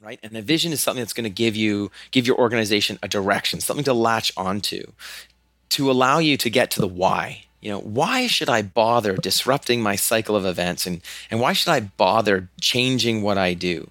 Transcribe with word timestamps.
right? 0.00 0.20
And 0.22 0.36
a 0.36 0.42
vision 0.42 0.72
is 0.72 0.80
something 0.80 1.02
that's 1.02 1.12
going 1.12 1.24
to 1.24 1.30
give 1.30 1.56
you 1.56 1.90
give 2.10 2.26
your 2.26 2.38
organization 2.38 2.98
a 3.02 3.08
direction, 3.08 3.60
something 3.60 3.84
to 3.84 3.92
latch 3.92 4.32
onto, 4.36 4.92
to 5.70 5.90
allow 5.90 6.18
you 6.18 6.36
to 6.36 6.50
get 6.50 6.70
to 6.72 6.80
the 6.80 6.88
why. 6.88 7.44
You 7.60 7.72
know, 7.72 7.80
why 7.80 8.28
should 8.28 8.48
I 8.48 8.62
bother 8.62 9.16
disrupting 9.16 9.82
my 9.82 9.96
cycle 9.96 10.36
of 10.36 10.46
events 10.46 10.86
and 10.86 11.00
and 11.30 11.40
why 11.40 11.52
should 11.52 11.70
I 11.70 11.80
bother 11.80 12.48
changing 12.60 13.22
what 13.22 13.38
I 13.38 13.54
do? 13.54 13.90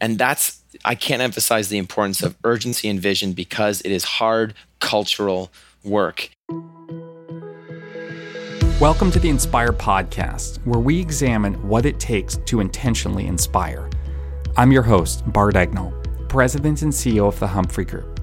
And 0.00 0.18
that's 0.18 0.60
I 0.84 0.94
can't 0.94 1.22
emphasize 1.22 1.68
the 1.68 1.78
importance 1.78 2.22
of 2.22 2.36
urgency 2.42 2.88
and 2.88 3.00
vision 3.00 3.32
because 3.32 3.80
it 3.82 3.92
is 3.92 4.04
hard 4.04 4.54
cultural 4.80 5.52
work. 5.84 6.30
Welcome 8.80 9.10
to 9.10 9.18
the 9.20 9.28
Inspire 9.28 9.72
Podcast, 9.72 10.56
where 10.64 10.80
we 10.80 10.98
examine 10.98 11.54
what 11.68 11.84
it 11.84 12.00
takes 12.00 12.38
to 12.46 12.60
intentionally 12.60 13.26
inspire. 13.26 13.89
I'm 14.56 14.72
your 14.72 14.82
host, 14.82 15.22
Bart 15.32 15.54
Egnal, 15.54 15.92
President 16.28 16.82
and 16.82 16.92
CEO 16.92 17.28
of 17.28 17.38
the 17.38 17.46
Humphrey 17.46 17.84
Group. 17.84 18.20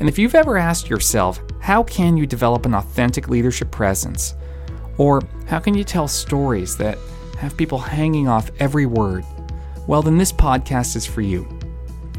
And 0.00 0.08
if 0.08 0.18
you've 0.18 0.34
ever 0.34 0.58
asked 0.58 0.90
yourself, 0.90 1.40
how 1.60 1.84
can 1.84 2.16
you 2.16 2.26
develop 2.26 2.66
an 2.66 2.74
authentic 2.74 3.28
leadership 3.28 3.70
presence? 3.70 4.34
Or 4.98 5.22
how 5.46 5.60
can 5.60 5.74
you 5.74 5.84
tell 5.84 6.08
stories 6.08 6.76
that 6.78 6.98
have 7.38 7.56
people 7.56 7.78
hanging 7.78 8.26
off 8.26 8.50
every 8.58 8.86
word? 8.86 9.24
Well, 9.86 10.02
then 10.02 10.18
this 10.18 10.32
podcast 10.32 10.96
is 10.96 11.06
for 11.06 11.20
you. 11.20 11.46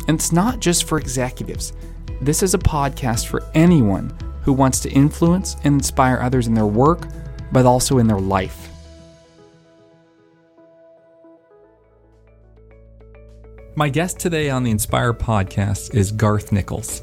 And 0.08 0.18
it's 0.18 0.32
not 0.32 0.62
just 0.62 0.86
for 0.86 0.98
executives, 0.98 1.74
this 2.22 2.44
is 2.44 2.54
a 2.54 2.60
podcast 2.60 3.28
for 3.28 3.44
anyone 3.54 4.18
who 4.44 4.54
wants 4.54 4.80
to 4.82 4.90
influence 4.92 5.56
and 5.66 5.76
inspire 5.76 6.20
others 6.22 6.48
in 6.48 6.54
their 6.54 6.66
work, 6.68 7.08
but 7.52 7.66
also 7.66 7.98
in 7.98 8.08
their 8.08 8.20
life. 8.20 8.71
My 13.74 13.88
guest 13.88 14.20
today 14.20 14.50
on 14.50 14.64
the 14.64 14.72
Inspire 14.72 15.14
podcast 15.14 15.96
is 15.96 16.12
Garth 16.12 16.52
Nichols. 16.52 17.02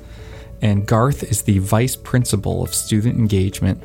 And 0.61 0.87
Garth 0.87 1.23
is 1.23 1.43
the 1.43 1.60
Vice 1.60 1.97
Principal 1.97 2.63
of 2.63 2.75
Student 2.75 3.19
Engagement 3.19 3.83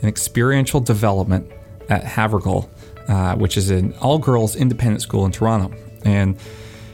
and 0.00 0.08
Experiential 0.08 0.80
Development 0.80 1.48
at 1.88 2.02
Havergal, 2.02 2.68
uh, 3.06 3.36
which 3.36 3.56
is 3.56 3.70
an 3.70 3.94
all 4.00 4.18
girls 4.18 4.56
independent 4.56 5.00
school 5.00 5.24
in 5.24 5.30
Toronto. 5.30 5.76
And 6.04 6.36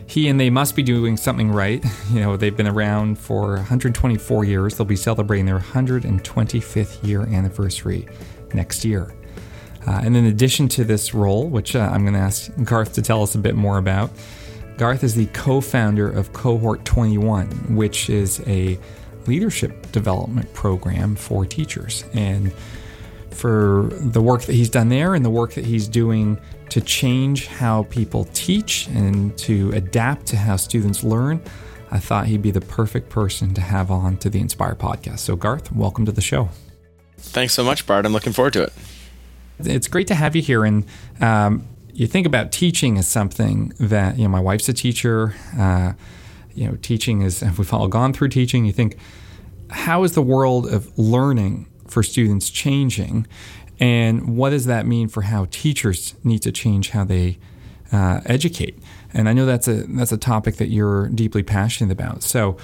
he 0.06 0.28
and 0.28 0.38
they 0.38 0.50
must 0.50 0.76
be 0.76 0.82
doing 0.82 1.16
something 1.16 1.50
right. 1.50 1.82
You 2.12 2.20
know, 2.20 2.36
they've 2.36 2.56
been 2.56 2.68
around 2.68 3.18
for 3.18 3.54
124 3.54 4.44
years. 4.44 4.76
They'll 4.76 4.84
be 4.84 4.94
celebrating 4.94 5.46
their 5.46 5.60
125th 5.60 7.06
year 7.06 7.22
anniversary 7.22 8.06
next 8.52 8.84
year. 8.84 9.14
Uh, 9.86 10.02
and 10.04 10.14
in 10.18 10.26
addition 10.26 10.68
to 10.68 10.84
this 10.84 11.14
role, 11.14 11.48
which 11.48 11.74
uh, 11.74 11.88
I'm 11.90 12.02
going 12.02 12.12
to 12.12 12.20
ask 12.20 12.50
Garth 12.62 12.92
to 12.94 13.02
tell 13.02 13.22
us 13.22 13.34
a 13.34 13.38
bit 13.38 13.54
more 13.54 13.78
about, 13.78 14.10
Garth 14.80 15.04
is 15.04 15.14
the 15.14 15.26
co 15.26 15.60
founder 15.60 16.08
of 16.08 16.32
Cohort 16.32 16.86
21, 16.86 17.76
which 17.76 18.08
is 18.08 18.40
a 18.46 18.78
leadership 19.26 19.92
development 19.92 20.50
program 20.54 21.16
for 21.16 21.44
teachers. 21.44 22.06
And 22.14 22.50
for 23.30 23.90
the 23.92 24.22
work 24.22 24.40
that 24.44 24.54
he's 24.54 24.70
done 24.70 24.88
there 24.88 25.14
and 25.14 25.22
the 25.22 25.28
work 25.28 25.52
that 25.52 25.66
he's 25.66 25.86
doing 25.86 26.40
to 26.70 26.80
change 26.80 27.46
how 27.46 27.82
people 27.90 28.24
teach 28.32 28.86
and 28.86 29.36
to 29.36 29.70
adapt 29.72 30.24
to 30.28 30.38
how 30.38 30.56
students 30.56 31.04
learn, 31.04 31.42
I 31.90 31.98
thought 31.98 32.24
he'd 32.24 32.40
be 32.40 32.50
the 32.50 32.62
perfect 32.62 33.10
person 33.10 33.52
to 33.52 33.60
have 33.60 33.90
on 33.90 34.16
to 34.16 34.30
the 34.30 34.40
Inspire 34.40 34.76
podcast. 34.76 35.18
So, 35.18 35.36
Garth, 35.36 35.70
welcome 35.72 36.06
to 36.06 36.12
the 36.12 36.22
show. 36.22 36.48
Thanks 37.18 37.52
so 37.52 37.62
much, 37.62 37.86
Bart. 37.86 38.06
I'm 38.06 38.14
looking 38.14 38.32
forward 38.32 38.54
to 38.54 38.62
it. 38.62 38.72
It's 39.58 39.88
great 39.88 40.06
to 40.06 40.14
have 40.14 40.34
you 40.34 40.40
here. 40.40 40.64
And 40.64 40.86
um, 41.20 41.66
you 42.00 42.06
think 42.06 42.26
about 42.26 42.50
teaching 42.50 42.96
as 42.96 43.06
something 43.06 43.74
that 43.78 44.16
you 44.16 44.22
know 44.22 44.30
my 44.30 44.40
wife's 44.40 44.70
a 44.70 44.72
teacher 44.72 45.34
uh, 45.58 45.92
you 46.54 46.66
know 46.66 46.78
teaching 46.80 47.20
is 47.20 47.42
we've 47.58 47.74
all 47.74 47.88
gone 47.88 48.14
through 48.14 48.28
teaching. 48.28 48.64
You 48.64 48.72
think 48.72 48.96
how 49.68 50.02
is 50.02 50.12
the 50.12 50.22
world 50.22 50.66
of 50.66 50.98
learning 50.98 51.68
for 51.86 52.02
students 52.02 52.48
changing? 52.48 53.26
And 53.78 54.34
what 54.38 54.50
does 54.50 54.64
that 54.64 54.86
mean 54.86 55.08
for 55.08 55.22
how 55.22 55.46
teachers 55.50 56.14
need 56.24 56.38
to 56.40 56.52
change 56.52 56.90
how 56.90 57.04
they 57.04 57.38
uh, 57.92 58.22
educate? 58.24 58.78
And 59.12 59.28
i 59.28 59.34
know 59.34 59.44
that's 59.44 59.68
a 59.68 59.84
that's 59.84 60.12
a 60.12 60.18
topic 60.18 60.56
that 60.56 60.68
you're 60.68 61.08
deeply 61.08 61.42
passionate 61.42 61.92
about. 61.92 62.22
So 62.22 62.56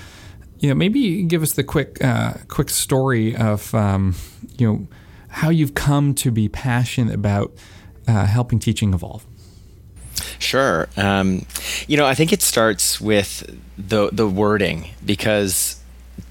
you 0.60 0.70
know 0.70 0.74
maybe 0.74 1.24
give 1.24 1.42
us 1.42 1.52
the 1.52 1.62
quick 1.62 2.02
uh, 2.02 2.34
quick 2.48 2.70
story 2.70 3.36
of 3.36 3.74
um, 3.74 4.14
you 4.56 4.66
know 4.66 4.88
how 5.28 5.50
you've 5.50 5.74
come 5.74 6.14
to 6.14 6.30
be 6.30 6.48
passionate 6.48 7.14
about 7.14 7.52
uh, 8.06 8.26
helping 8.26 8.58
teaching 8.58 8.94
evolve? 8.94 9.24
Sure. 10.38 10.88
Um, 10.96 11.46
you 11.86 11.96
know, 11.96 12.06
I 12.06 12.14
think 12.14 12.32
it 12.32 12.42
starts 12.42 13.00
with 13.00 13.58
the 13.76 14.10
the 14.12 14.28
wording 14.28 14.90
because 15.04 15.80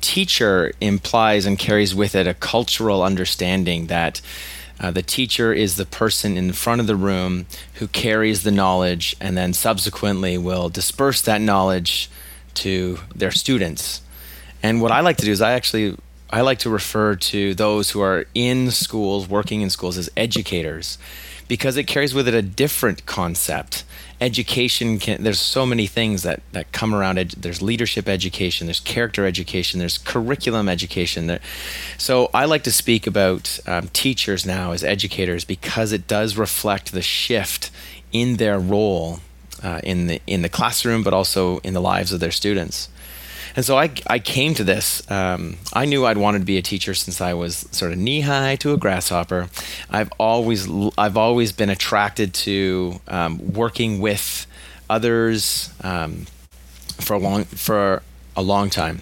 teacher 0.02 0.74
implies 0.82 1.46
and 1.46 1.58
carries 1.58 1.94
with 1.94 2.16
it 2.16 2.28
a 2.28 2.34
cultural 2.34 3.04
understanding 3.04 3.88
that 3.88 4.22
uh, 4.80 4.92
the 4.92 5.02
teacher 5.02 5.54
is 5.54 5.76
the 5.76 5.86
person 5.86 6.38
in 6.38 6.52
front 6.52 6.82
of 6.82 6.88
the 6.88 6.96
room 6.96 7.46
who 7.76 7.88
carries 7.88 8.44
the 8.44 8.52
knowledge 8.52 9.16
and 9.22 9.38
then 9.38 9.54
subsequently 9.54 10.38
will 10.38 10.70
disperse 10.70 11.22
that 11.22 11.40
knowledge 11.40 12.10
to 12.54 13.00
their 13.16 13.32
students. 13.32 14.02
And 14.62 14.82
what 14.82 14.92
I 14.92 15.02
like 15.02 15.18
to 15.18 15.26
do 15.26 15.32
is 15.32 15.42
I 15.42 15.54
actually 15.54 15.96
I 16.30 16.42
like 16.42 16.60
to 16.60 16.70
refer 16.70 17.16
to 17.16 17.54
those 17.54 17.92
who 17.92 18.02
are 18.02 18.26
in 18.34 18.72
schools, 18.72 19.30
working 19.30 19.62
in 19.62 19.70
schools 19.70 19.98
as 19.98 20.10
educators 20.18 20.98
because 21.48 21.78
it 21.78 21.86
carries 21.86 22.14
with 22.14 22.28
it 22.28 22.34
a 22.34 22.42
different 22.42 23.06
concept. 23.06 23.84
Education 24.22 24.98
can, 24.98 25.24
there's 25.24 25.40
so 25.40 25.66
many 25.66 25.88
things 25.88 26.24
that, 26.24 26.42
that 26.54 26.72
come 26.72 26.96
around 26.96 27.18
it. 27.18 27.36
There's 27.38 27.62
leadership 27.62 28.08
education, 28.08 28.68
there's 28.68 28.80
character 28.80 29.26
education, 29.26 29.80
there's 29.80 29.98
curriculum 29.98 30.70
education. 30.70 31.28
There. 31.28 31.42
So 31.98 32.30
I 32.34 32.46
like 32.46 32.64
to 32.64 32.72
speak 32.72 33.08
about 33.08 33.60
um, 33.68 33.90
teachers 33.90 34.46
now 34.46 34.72
as 34.72 34.84
educators 34.84 35.44
because 35.44 35.92
it 35.92 36.08
does 36.08 36.38
reflect 36.38 36.92
the 36.92 37.02
shift 37.02 37.72
in 38.12 38.38
their 38.38 38.58
role 38.58 39.20
uh, 39.62 39.82
in 39.84 40.08
the 40.08 40.22
in 40.28 40.42
the 40.42 40.50
classroom, 40.50 41.04
but 41.04 41.14
also 41.14 41.60
in 41.60 41.74
the 41.74 41.82
lives 41.82 42.14
of 42.14 42.20
their 42.20 42.32
students. 42.32 42.90
And 43.56 43.64
so 43.64 43.78
I, 43.78 43.92
I 44.08 44.20
came 44.20 44.54
to 44.56 44.64
this. 44.64 45.10
Um, 45.10 45.58
I 45.72 45.86
knew 45.86 46.06
I'd 46.06 46.18
wanted 46.18 46.40
to 46.40 46.46
be 46.46 46.58
a 46.58 46.62
teacher 46.62 46.94
since 46.94 47.22
I 47.22 47.34
was 47.34 47.68
sort 47.72 47.94
of 47.94 47.98
knee 47.98 48.22
high 48.22 48.58
to 48.58 48.74
a 48.74 48.78
grasshopper. 48.78 49.48
I've 49.90 50.12
always 50.20 50.68
I've 50.98 51.16
always 51.16 51.52
been 51.52 51.70
attracted 51.70 52.34
to 52.34 53.00
um, 53.08 53.54
working 53.54 54.02
with 54.02 54.46
others 54.90 55.74
um, 55.82 56.26
for 57.00 57.14
a 57.14 57.20
long 57.20 57.46
for 57.46 58.04
a 58.36 58.42
long 58.42 58.70
time. 58.70 59.02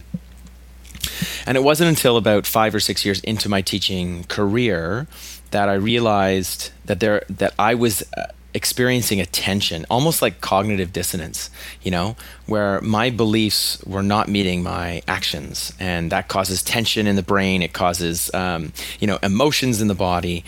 And 1.45 1.57
it 1.57 1.63
wasn't 1.63 1.89
until 1.89 2.15
about 2.15 2.45
five 2.45 2.73
or 2.73 2.79
six 2.79 3.03
years 3.03 3.19
into 3.21 3.49
my 3.49 3.61
teaching 3.61 4.23
career 4.25 5.07
that 5.51 5.67
I 5.67 5.73
realized 5.73 6.71
that 6.85 6.99
there 6.99 7.23
that 7.29 7.53
I 7.57 7.75
was 7.75 8.03
uh, 8.15 8.27
experiencing 8.53 9.19
a 9.19 9.25
tension, 9.25 9.85
almost 9.89 10.21
like 10.21 10.41
cognitive 10.41 10.93
dissonance, 10.93 11.49
you 11.81 11.91
know, 11.91 12.15
where 12.45 12.79
my 12.81 13.09
beliefs 13.09 13.83
were 13.85 14.03
not 14.03 14.27
meeting 14.27 14.63
my 14.63 15.01
actions. 15.07 15.73
And 15.79 16.11
that 16.11 16.27
causes 16.27 16.61
tension 16.61 17.07
in 17.07 17.15
the 17.15 17.23
brain, 17.23 17.61
it 17.61 17.73
causes, 17.73 18.33
um, 18.33 18.73
you 18.99 19.07
know, 19.07 19.19
emotions 19.23 19.81
in 19.81 19.87
the 19.87 19.95
body. 19.95 20.43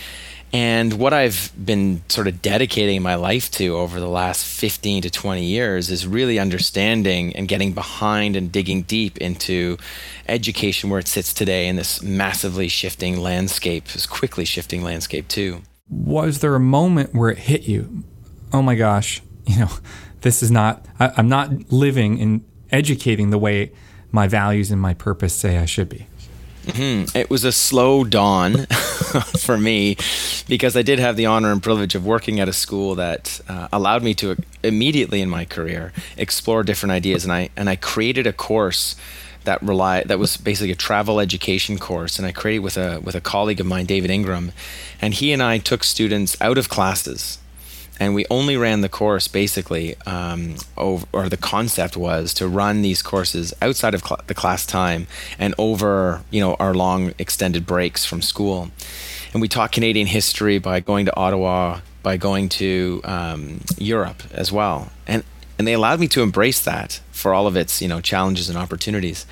And 0.53 0.93
what 0.93 1.11
I've 1.11 1.51
been 1.57 2.01
sort 2.07 2.27
of 2.27 2.41
dedicating 2.41 3.01
my 3.01 3.15
life 3.15 3.51
to 3.51 3.75
over 3.75 3.99
the 3.99 4.07
last 4.07 4.45
15 4.45 5.01
to 5.01 5.09
20 5.09 5.43
years 5.43 5.89
is 5.89 6.07
really 6.07 6.39
understanding 6.39 7.35
and 7.35 7.47
getting 7.47 7.73
behind 7.73 8.37
and 8.37 8.51
digging 8.51 8.83
deep 8.83 9.17
into 9.17 9.77
education 10.29 10.89
where 10.89 10.99
it 10.99 11.09
sits 11.09 11.33
today 11.33 11.67
in 11.67 11.75
this 11.75 12.01
massively 12.01 12.69
shifting 12.69 13.19
landscape, 13.19 13.85
this 13.89 14.05
quickly 14.05 14.45
shifting 14.45 14.81
landscape, 14.81 15.27
too 15.27 15.61
was 15.89 16.39
there 16.39 16.55
a 16.55 16.59
moment 16.59 17.13
where 17.13 17.29
it 17.29 17.39
hit 17.39 17.63
you? 17.63 18.03
Oh 18.51 18.61
my 18.61 18.75
gosh, 18.75 19.21
you 19.45 19.59
know, 19.59 19.71
this 20.21 20.41
is 20.41 20.51
not, 20.51 20.85
I, 20.99 21.11
I'm 21.17 21.29
not 21.29 21.71
living 21.71 22.21
and 22.21 22.45
educating 22.71 23.29
the 23.29 23.37
way 23.37 23.71
my 24.11 24.27
values 24.27 24.71
and 24.71 24.81
my 24.81 24.93
purpose 24.93 25.33
say 25.33 25.57
I 25.57 25.65
should 25.65 25.89
be. 25.89 26.07
Mm-hmm. 26.65 27.15
It 27.15 27.29
was 27.29 27.43
a 27.43 27.51
slow 27.51 28.03
dawn 28.03 28.65
for 29.37 29.55
me 29.55 29.97
because 30.47 30.75
I 30.75 30.81
did 30.81 30.97
have 30.97 31.15
the 31.15 31.27
honor 31.27 31.51
and 31.51 31.61
privilege 31.61 31.93
of 31.93 32.05
working 32.05 32.39
at 32.39 32.49
a 32.49 32.53
school 32.53 32.95
that 32.95 33.39
uh, 33.47 33.67
allowed 33.71 34.01
me 34.01 34.15
to 34.15 34.35
immediately 34.63 35.21
in 35.21 35.29
my 35.29 35.45
career 35.45 35.93
explore 36.17 36.63
different 36.63 36.91
ideas, 36.91 37.23
and 37.23 37.31
I 37.31 37.49
and 37.55 37.69
I 37.69 37.75
created 37.75 38.25
a 38.25 38.33
course 38.33 38.95
that 39.45 39.61
rely 39.61 40.03
that 40.03 40.19
was 40.19 40.37
basically 40.37 40.71
a 40.71 40.75
travel 40.75 41.19
education 41.19 41.77
course, 41.77 42.19
and 42.19 42.27
I 42.27 42.31
created 42.31 42.59
with 42.59 42.77
a 42.77 42.99
with 42.99 43.15
a 43.15 43.21
colleague 43.21 43.59
of 43.59 43.65
mine, 43.65 43.85
David 43.85 44.11
Ingram, 44.11 44.51
and 45.01 45.13
he 45.13 45.31
and 45.31 45.41
I 45.41 45.57
took 45.57 45.83
students 45.83 46.35
out 46.41 46.57
of 46.57 46.69
classes, 46.69 47.39
and 47.99 48.13
we 48.13 48.25
only 48.29 48.57
ran 48.57 48.81
the 48.81 48.89
course 48.89 49.27
basically, 49.27 49.95
um, 50.05 50.55
over, 50.77 51.05
or 51.13 51.29
the 51.29 51.37
concept 51.37 51.95
was 51.95 52.33
to 52.35 52.47
run 52.47 52.81
these 52.81 53.01
courses 53.01 53.53
outside 53.61 53.93
of 53.93 54.01
cl- 54.03 54.21
the 54.27 54.33
class 54.33 54.65
time 54.65 55.07
and 55.39 55.55
over 55.57 56.23
you 56.31 56.41
know 56.41 56.55
our 56.55 56.73
long 56.73 57.13
extended 57.17 57.65
breaks 57.65 58.05
from 58.05 58.21
school, 58.21 58.69
and 59.33 59.41
we 59.41 59.47
taught 59.47 59.71
Canadian 59.71 60.07
history 60.07 60.59
by 60.59 60.79
going 60.79 61.05
to 61.05 61.15
Ottawa, 61.15 61.79
by 62.03 62.17
going 62.17 62.49
to 62.49 63.01
um, 63.03 63.61
Europe 63.77 64.23
as 64.33 64.51
well, 64.51 64.91
and 65.07 65.23
and 65.57 65.67
they 65.67 65.73
allowed 65.73 65.99
me 65.99 66.07
to 66.09 66.21
embrace 66.21 66.61
that 66.61 67.01
for 67.11 67.33
all 67.33 67.47
of 67.47 67.55
its 67.55 67.81
you 67.81 67.87
know 67.87 68.01
challenges 68.01 68.49
and 68.49 68.57
opportunities. 68.57 69.25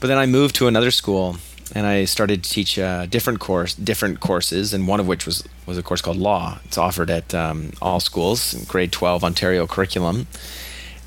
But 0.00 0.08
then 0.08 0.18
I 0.18 0.26
moved 0.26 0.54
to 0.56 0.66
another 0.66 0.90
school 0.90 1.36
and 1.74 1.86
I 1.86 2.04
started 2.04 2.44
to 2.44 2.50
teach 2.50 2.78
uh, 2.78 3.06
different 3.06 3.40
course, 3.40 3.74
different 3.74 4.20
courses, 4.20 4.74
and 4.74 4.86
one 4.86 5.00
of 5.00 5.06
which 5.06 5.26
was 5.26 5.44
was 5.66 5.78
a 5.78 5.82
course 5.82 6.02
called 6.02 6.16
law. 6.16 6.58
It's 6.64 6.78
offered 6.78 7.10
at 7.10 7.34
um, 7.34 7.72
all 7.80 8.00
schools, 8.00 8.54
grade 8.68 8.92
twelve 8.92 9.24
Ontario 9.24 9.66
curriculum, 9.66 10.26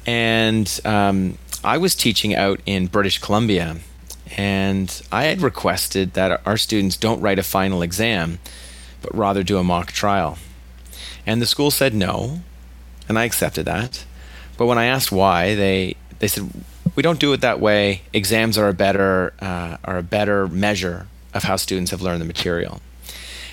and 0.06 0.80
um, 0.84 1.38
I 1.64 1.78
was 1.78 1.96
teaching 1.96 2.36
out 2.36 2.60
in 2.66 2.88
British 2.88 3.20
Columbia, 3.20 3.78
and 4.36 5.02
I 5.12 5.26
had 5.26 5.42
requested 5.42 6.14
that 6.14 6.42
our 6.46 6.58
students 6.58 6.98
don't 6.98 7.22
write 7.22 7.40
a 7.40 7.44
final 7.44 7.82
exam, 7.82 8.40
but 9.02 9.16
rather 9.16 9.44
do 9.44 9.58
a 9.58 9.64
mock 9.64 9.92
trial, 9.92 10.38
and 11.26 11.42
the 11.42 11.46
school 11.46 11.72
said 11.72 11.94
no, 11.94 12.42
and 13.08 13.20
I 13.20 13.26
accepted 13.26 13.66
that, 13.66 14.06
but 14.58 14.66
when 14.66 14.78
I 14.78 14.86
asked 14.86 15.12
why, 15.12 15.56
they 15.56 15.96
they 16.20 16.28
said 16.28 16.50
we 16.96 17.04
don't 17.04 17.20
do 17.20 17.32
it 17.34 17.42
that 17.42 17.60
way. 17.60 18.02
Exams 18.14 18.58
are 18.58 18.70
a 18.70 18.74
better 18.74 19.34
uh, 19.40 19.78
are 19.84 19.98
a 19.98 20.04
better 20.04 20.48
measure 20.48 21.08
of 21.34 21.44
how 21.44 21.56
students 21.56 21.92
have 21.92 22.02
learned 22.02 22.22
the 22.22 22.26
material, 22.26 22.82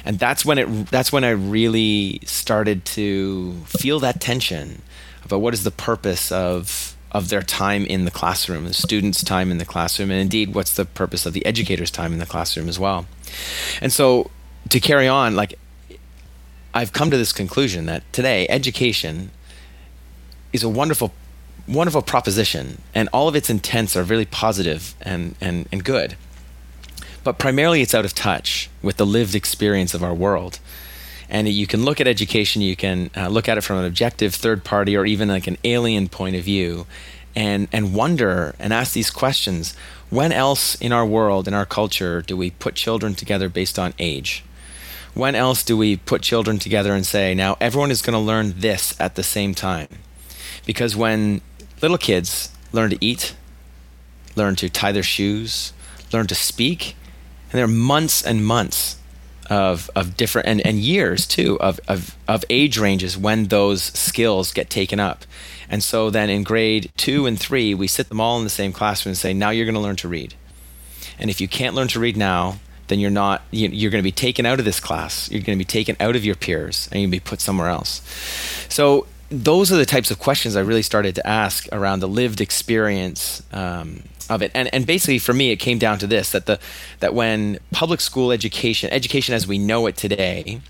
and 0.04 0.18
that's 0.18 0.44
when 0.44 0.58
it 0.58 0.86
that's 0.90 1.12
when 1.12 1.24
I 1.24 1.30
really 1.30 2.20
started 2.24 2.84
to 2.86 3.52
feel 3.66 4.00
that 4.00 4.20
tension 4.20 4.82
about 5.24 5.40
what 5.40 5.54
is 5.54 5.64
the 5.64 5.70
purpose 5.70 6.32
of 6.32 6.96
of 7.12 7.28
their 7.28 7.42
time 7.42 7.84
in 7.86 8.04
the 8.04 8.10
classroom, 8.10 8.64
the 8.64 8.74
students' 8.74 9.22
time 9.22 9.52
in 9.52 9.58
the 9.58 9.64
classroom, 9.64 10.10
and 10.10 10.20
indeed 10.20 10.52
what's 10.52 10.74
the 10.74 10.84
purpose 10.84 11.24
of 11.26 11.32
the 11.32 11.46
educator's 11.46 11.90
time 11.90 12.12
in 12.12 12.18
the 12.18 12.26
classroom 12.26 12.68
as 12.68 12.78
well. 12.78 13.06
And 13.80 13.92
so 13.92 14.30
to 14.70 14.80
carry 14.80 15.06
on, 15.06 15.36
like 15.36 15.54
I've 16.74 16.92
come 16.92 17.10
to 17.12 17.16
this 17.16 17.32
conclusion 17.32 17.86
that 17.86 18.02
today 18.12 18.46
education 18.48 19.30
is 20.54 20.62
a 20.62 20.68
wonderful 20.68 21.12
wonderful 21.66 22.02
proposition, 22.02 22.80
and 22.94 23.08
all 23.12 23.26
of 23.26 23.34
its 23.34 23.48
intents 23.48 23.96
are 23.96 24.02
really 24.02 24.26
positive 24.26 24.94
and, 25.00 25.34
and, 25.40 25.66
and 25.72 25.82
good. 25.82 26.14
But 27.22 27.38
primarily, 27.38 27.80
it's 27.80 27.94
out 27.94 28.04
of 28.04 28.14
touch 28.14 28.68
with 28.82 28.98
the 28.98 29.06
lived 29.06 29.34
experience 29.34 29.94
of 29.94 30.02
our 30.02 30.14
world. 30.14 30.58
And 31.30 31.48
you 31.48 31.66
can 31.66 31.84
look 31.84 32.00
at 32.02 32.06
education, 32.06 32.60
you 32.60 32.76
can 32.76 33.10
uh, 33.16 33.28
look 33.28 33.48
at 33.48 33.56
it 33.56 33.62
from 33.62 33.78
an 33.78 33.86
objective 33.86 34.34
third 34.34 34.62
party 34.62 34.94
or 34.94 35.06
even 35.06 35.28
like 35.28 35.46
an 35.46 35.56
alien 35.64 36.08
point 36.08 36.36
of 36.36 36.44
view, 36.44 36.86
and, 37.34 37.66
and 37.72 37.94
wonder 37.94 38.54
and 38.58 38.72
ask 38.72 38.92
these 38.92 39.10
questions 39.10 39.74
when 40.10 40.32
else 40.32 40.74
in 40.76 40.92
our 40.92 41.06
world, 41.06 41.48
in 41.48 41.54
our 41.54 41.66
culture, 41.66 42.22
do 42.22 42.36
we 42.36 42.50
put 42.50 42.74
children 42.74 43.14
together 43.14 43.48
based 43.48 43.78
on 43.78 43.94
age? 43.98 44.44
When 45.14 45.34
else 45.34 45.62
do 45.64 45.76
we 45.76 45.96
put 45.96 46.22
children 46.22 46.58
together 46.58 46.92
and 46.92 47.06
say, 47.06 47.34
now 47.34 47.56
everyone 47.60 47.90
is 47.90 48.02
going 48.02 48.12
to 48.12 48.18
learn 48.18 48.54
this 48.58 48.94
at 49.00 49.14
the 49.14 49.22
same 49.22 49.54
time? 49.54 49.88
Because 50.66 50.96
when 50.96 51.40
little 51.80 51.98
kids 51.98 52.50
learn 52.72 52.90
to 52.90 52.98
eat, 53.00 53.34
learn 54.36 54.56
to 54.56 54.68
tie 54.68 54.92
their 54.92 55.02
shoes, 55.02 55.72
learn 56.12 56.26
to 56.26 56.34
speak. 56.34 56.96
And 57.50 57.58
there 57.58 57.64
are 57.64 57.68
months 57.68 58.22
and 58.22 58.44
months 58.44 58.96
of, 59.50 59.90
of 59.94 60.16
different, 60.16 60.48
and, 60.48 60.60
and 60.66 60.78
years 60.78 61.26
too, 61.26 61.58
of, 61.60 61.78
of, 61.86 62.16
of 62.26 62.44
age 62.50 62.78
ranges 62.78 63.16
when 63.16 63.44
those 63.44 63.82
skills 63.82 64.52
get 64.52 64.70
taken 64.70 64.98
up. 64.98 65.24
And 65.68 65.82
so 65.82 66.10
then 66.10 66.30
in 66.30 66.42
grade 66.42 66.90
two 66.96 67.26
and 67.26 67.38
three, 67.38 67.74
we 67.74 67.86
sit 67.86 68.08
them 68.08 68.20
all 68.20 68.38
in 68.38 68.44
the 68.44 68.50
same 68.50 68.72
classroom 68.72 69.10
and 69.10 69.18
say, 69.18 69.32
now 69.32 69.50
you're 69.50 69.66
going 69.66 69.74
to 69.74 69.80
learn 69.80 69.96
to 69.96 70.08
read. 70.08 70.34
And 71.18 71.30
if 71.30 71.40
you 71.40 71.48
can't 71.48 71.74
learn 71.74 71.88
to 71.88 72.00
read 72.00 72.16
now, 72.16 72.58
then 72.88 73.00
you're 73.00 73.10
not 73.10 73.42
you're 73.50 73.90
going 73.90 74.02
to 74.02 74.06
be 74.06 74.12
taken 74.12 74.44
out 74.44 74.58
of 74.58 74.64
this 74.64 74.80
class 74.80 75.30
you're 75.30 75.42
going 75.42 75.58
to 75.58 75.64
be 75.64 75.64
taken 75.64 75.96
out 76.00 76.16
of 76.16 76.24
your 76.24 76.34
peers 76.34 76.88
and 76.92 77.02
to 77.02 77.08
be 77.08 77.20
put 77.20 77.40
somewhere 77.40 77.68
else 77.68 78.02
so 78.68 79.06
those 79.30 79.72
are 79.72 79.76
the 79.76 79.86
types 79.86 80.10
of 80.10 80.18
questions 80.18 80.56
I 80.56 80.60
really 80.60 80.82
started 80.82 81.14
to 81.16 81.26
ask 81.26 81.68
around 81.72 82.00
the 82.00 82.08
lived 82.08 82.40
experience 82.40 83.42
um, 83.52 84.02
of 84.28 84.42
it. 84.42 84.50
And, 84.54 84.72
and 84.72 84.86
basically, 84.86 85.18
for 85.18 85.32
me, 85.32 85.50
it 85.50 85.56
came 85.56 85.78
down 85.78 85.98
to 85.98 86.06
this: 86.06 86.30
that 86.30 86.46
the 86.46 86.58
that 87.00 87.14
when 87.14 87.58
public 87.72 88.00
school 88.00 88.32
education, 88.32 88.90
education 88.92 89.34
as 89.34 89.46
we 89.46 89.58
know 89.58 89.86
it 89.86 89.96
today, 89.96 90.60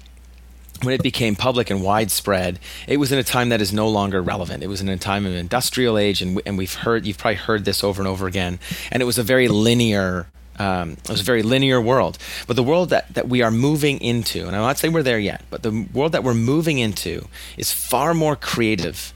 when 0.82 0.94
it 0.94 1.02
became 1.02 1.34
public 1.36 1.70
and 1.70 1.82
widespread, 1.82 2.58
it 2.86 2.98
was 2.98 3.12
in 3.12 3.18
a 3.18 3.22
time 3.22 3.48
that 3.48 3.60
is 3.60 3.72
no 3.72 3.88
longer 3.88 4.20
relevant. 4.20 4.62
It 4.62 4.68
was 4.68 4.80
in 4.80 4.88
a 4.88 4.96
time 4.96 5.26
of 5.26 5.34
industrial 5.34 5.96
age, 5.98 6.20
and, 6.22 6.40
and 6.46 6.58
we've 6.58 6.74
heard, 6.74 7.06
you've 7.06 7.18
probably 7.18 7.36
heard 7.36 7.64
this 7.64 7.82
over 7.82 8.02
and 8.02 8.08
over 8.08 8.26
again. 8.26 8.58
And 8.90 9.02
it 9.02 9.06
was 9.06 9.18
a 9.18 9.22
very 9.22 9.48
linear 9.48 10.26
um, 10.58 10.92
it 10.92 11.08
was 11.08 11.20
a 11.20 11.24
very 11.24 11.42
linear 11.42 11.80
world. 11.80 12.18
But 12.46 12.56
the 12.56 12.62
world 12.62 12.90
that, 12.90 13.12
that 13.14 13.28
we 13.28 13.42
are 13.42 13.50
moving 13.50 14.00
into, 14.00 14.46
and 14.46 14.54
I'm 14.54 14.62
not 14.62 14.78
saying 14.78 14.94
we're 14.94 15.02
there 15.02 15.18
yet, 15.18 15.42
but 15.50 15.62
the 15.62 15.86
world 15.92 16.12
that 16.12 16.22
we're 16.22 16.34
moving 16.34 16.78
into 16.78 17.28
is 17.56 17.72
far 17.72 18.14
more 18.14 18.36
creative, 18.36 19.12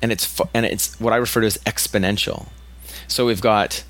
and 0.00 0.12
it's 0.12 0.40
and 0.54 0.64
it's 0.64 0.98
what 1.00 1.12
I 1.12 1.16
refer 1.16 1.40
to 1.40 1.46
as 1.46 1.58
exponential. 1.58 2.48
So 3.08 3.26
we've 3.26 3.40
got 3.40 3.84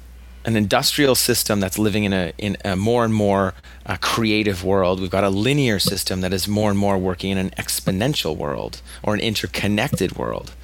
an 0.48 0.56
industrial 0.56 1.14
system 1.14 1.60
that's 1.60 1.78
living 1.78 2.04
in 2.04 2.12
a 2.14 2.32
in 2.38 2.56
a 2.64 2.74
more 2.74 3.04
and 3.04 3.12
more 3.12 3.52
uh, 3.84 3.98
creative 4.00 4.64
world. 4.64 4.98
We've 4.98 5.10
got 5.10 5.22
a 5.22 5.28
linear 5.28 5.78
system 5.78 6.22
that 6.22 6.32
is 6.32 6.48
more 6.48 6.70
and 6.70 6.78
more 6.78 6.96
working 6.96 7.30
in 7.30 7.38
an 7.38 7.50
exponential 7.50 8.34
world 8.34 8.80
or 9.02 9.12
an 9.12 9.20
interconnected 9.20 10.16
world. 10.16 10.54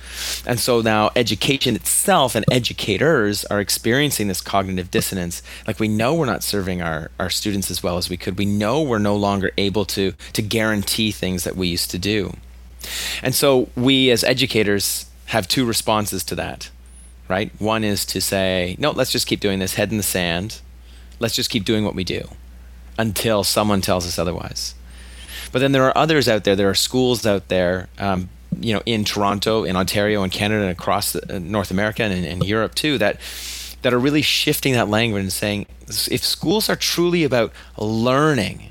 And 0.46 0.58
so 0.58 0.80
now 0.80 1.10
education 1.14 1.76
itself 1.76 2.34
and 2.34 2.46
educators 2.50 3.44
are 3.46 3.60
experiencing 3.60 4.28
this 4.28 4.40
cognitive 4.40 4.90
dissonance. 4.90 5.42
Like 5.66 5.78
we 5.78 5.88
know 5.88 6.14
we're 6.14 6.24
not 6.24 6.42
serving 6.42 6.80
our, 6.80 7.10
our 7.20 7.28
students 7.28 7.70
as 7.70 7.82
well 7.82 7.98
as 7.98 8.08
we 8.08 8.16
could. 8.16 8.38
We 8.38 8.46
know 8.46 8.80
we're 8.80 8.98
no 8.98 9.16
longer 9.16 9.50
able 9.58 9.84
to, 9.86 10.12
to 10.32 10.42
guarantee 10.42 11.10
things 11.12 11.44
that 11.44 11.56
we 11.56 11.68
used 11.68 11.90
to 11.90 11.98
do. 11.98 12.34
And 13.22 13.34
so 13.34 13.68
we 13.76 14.10
as 14.10 14.24
educators 14.24 15.06
have 15.26 15.46
two 15.46 15.66
responses 15.66 16.24
to 16.24 16.34
that, 16.36 16.70
right? 17.34 17.50
One 17.58 17.82
is 17.82 18.04
to 18.06 18.20
say, 18.20 18.76
no, 18.78 18.92
let's 18.92 19.10
just 19.10 19.26
keep 19.26 19.40
doing 19.40 19.58
this, 19.58 19.74
head 19.74 19.90
in 19.90 19.96
the 19.96 20.04
sand. 20.04 20.60
Let's 21.18 21.34
just 21.34 21.50
keep 21.50 21.64
doing 21.64 21.84
what 21.84 21.96
we 21.96 22.04
do 22.04 22.28
until 22.96 23.42
someone 23.42 23.80
tells 23.80 24.06
us 24.06 24.20
otherwise. 24.20 24.76
But 25.50 25.58
then 25.58 25.72
there 25.72 25.82
are 25.82 25.98
others 25.98 26.28
out 26.28 26.44
there, 26.44 26.54
there 26.54 26.70
are 26.70 26.76
schools 26.76 27.26
out 27.26 27.48
there, 27.48 27.88
um, 27.98 28.28
you 28.60 28.72
know 28.72 28.82
in 28.86 29.04
Toronto, 29.04 29.64
in 29.64 29.74
Ontario, 29.74 30.22
in 30.22 30.30
Canada, 30.30 30.62
and 30.62 30.70
across 30.70 31.12
the, 31.12 31.36
uh, 31.36 31.38
North 31.40 31.72
America 31.72 32.04
and, 32.04 32.24
and 32.24 32.44
Europe 32.44 32.76
too 32.76 32.98
that 32.98 33.18
that 33.82 33.92
are 33.92 33.98
really 33.98 34.22
shifting 34.22 34.72
that 34.74 34.88
language 34.88 35.22
and 35.22 35.32
saying 35.32 35.66
if 35.88 36.22
schools 36.24 36.70
are 36.70 36.76
truly 36.76 37.24
about 37.24 37.52
learning, 37.76 38.70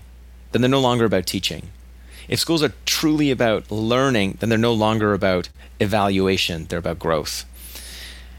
then 0.51 0.61
they're 0.61 0.69
no 0.79 0.79
longer 0.79 1.03
about 1.03 1.25
teaching. 1.25 1.63
If 2.29 2.39
schools 2.39 2.63
are 2.63 2.73
truly 2.85 3.29
about 3.29 3.69
learning, 3.69 4.37
then 4.39 4.47
they're 4.47 4.57
no 4.71 4.73
longer 4.73 5.13
about 5.13 5.49
evaluation, 5.81 6.65
they're 6.65 6.79
about 6.79 6.97
growth. 6.97 7.43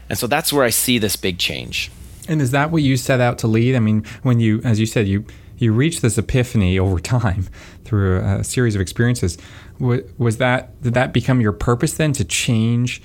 And 0.09 0.17
so 0.17 0.27
that's 0.27 0.53
where 0.53 0.63
I 0.63 0.69
see 0.69 0.97
this 0.97 1.15
big 1.15 1.37
change. 1.39 1.91
And 2.27 2.41
is 2.41 2.51
that 2.51 2.71
what 2.71 2.81
you 2.81 2.97
set 2.97 3.21
out 3.21 3.37
to 3.39 3.47
lead? 3.47 3.75
I 3.75 3.79
mean, 3.79 4.03
when 4.23 4.39
you, 4.39 4.61
as 4.63 4.79
you 4.79 4.85
said, 4.85 5.07
you 5.07 5.25
you 5.57 5.71
reach 5.71 6.01
this 6.01 6.17
epiphany 6.17 6.77
over 6.77 6.99
time 7.17 7.47
through 7.83 8.19
a 8.19 8.43
series 8.43 8.75
of 8.75 8.81
experiences 8.81 9.37
was 9.79 10.37
that 10.37 10.81
did 10.81 10.93
that 10.93 11.13
become 11.13 11.41
your 11.41 11.51
purpose 11.51 11.93
then 11.93 12.13
to 12.13 12.23
change 12.23 13.01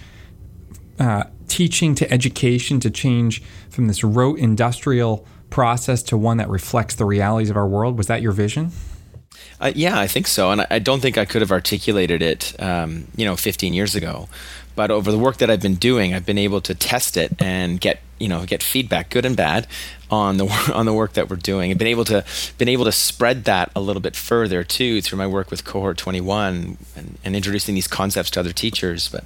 uh, 0.98 1.24
teaching 1.48 1.94
to 1.94 2.10
education 2.12 2.78
to 2.80 2.90
change 2.90 3.42
from 3.70 3.88
this 3.88 4.04
rote 4.04 4.38
industrial 4.38 5.26
process 5.48 6.02
to 6.02 6.16
one 6.16 6.36
that 6.36 6.48
reflects 6.48 6.94
the 6.94 7.04
realities 7.04 7.50
of 7.50 7.56
our 7.56 7.66
world 7.66 7.98
was 7.98 8.06
that 8.06 8.22
your 8.22 8.32
vision 8.32 8.70
uh, 9.60 9.72
yeah 9.74 9.98
i 9.98 10.06
think 10.06 10.26
so 10.26 10.50
and 10.50 10.62
I, 10.62 10.66
I, 10.70 10.78
don't 10.78 11.00
think 11.00 11.18
i 11.18 11.24
could 11.24 11.42
have 11.42 11.52
articulated 11.52 12.22
it 12.22 12.54
um, 12.60 13.06
you 13.16 13.24
know 13.24 13.36
15 13.36 13.74
years 13.74 13.94
ago 13.94 14.28
but 14.80 14.90
over 14.90 15.10
the 15.10 15.18
work 15.18 15.36
that 15.38 15.50
I've 15.50 15.60
been 15.60 15.74
doing, 15.74 16.14
I've 16.14 16.24
been 16.24 16.38
able 16.38 16.62
to 16.62 16.74
test 16.74 17.18
it 17.18 17.34
and 17.38 17.78
get 17.78 18.00
you 18.18 18.28
know 18.28 18.46
get 18.46 18.62
feedback, 18.62 19.10
good 19.10 19.26
and 19.26 19.36
bad, 19.36 19.66
on 20.10 20.38
the 20.38 20.46
on 20.74 20.86
the 20.86 20.94
work 20.94 21.12
that 21.14 21.28
we're 21.28 21.36
doing. 21.36 21.70
I've 21.70 21.76
been 21.76 21.86
able 21.86 22.06
to 22.06 22.24
been 22.56 22.68
able 22.68 22.86
to 22.86 22.92
spread 22.92 23.44
that 23.44 23.70
a 23.76 23.80
little 23.80 24.00
bit 24.00 24.16
further 24.16 24.64
too 24.64 25.02
through 25.02 25.18
my 25.18 25.26
work 25.26 25.50
with 25.50 25.66
Cohort 25.66 25.98
21 25.98 26.78
and, 26.96 27.18
and 27.22 27.36
introducing 27.36 27.74
these 27.74 27.88
concepts 27.88 28.30
to 28.30 28.40
other 28.40 28.52
teachers. 28.52 29.08
But 29.08 29.24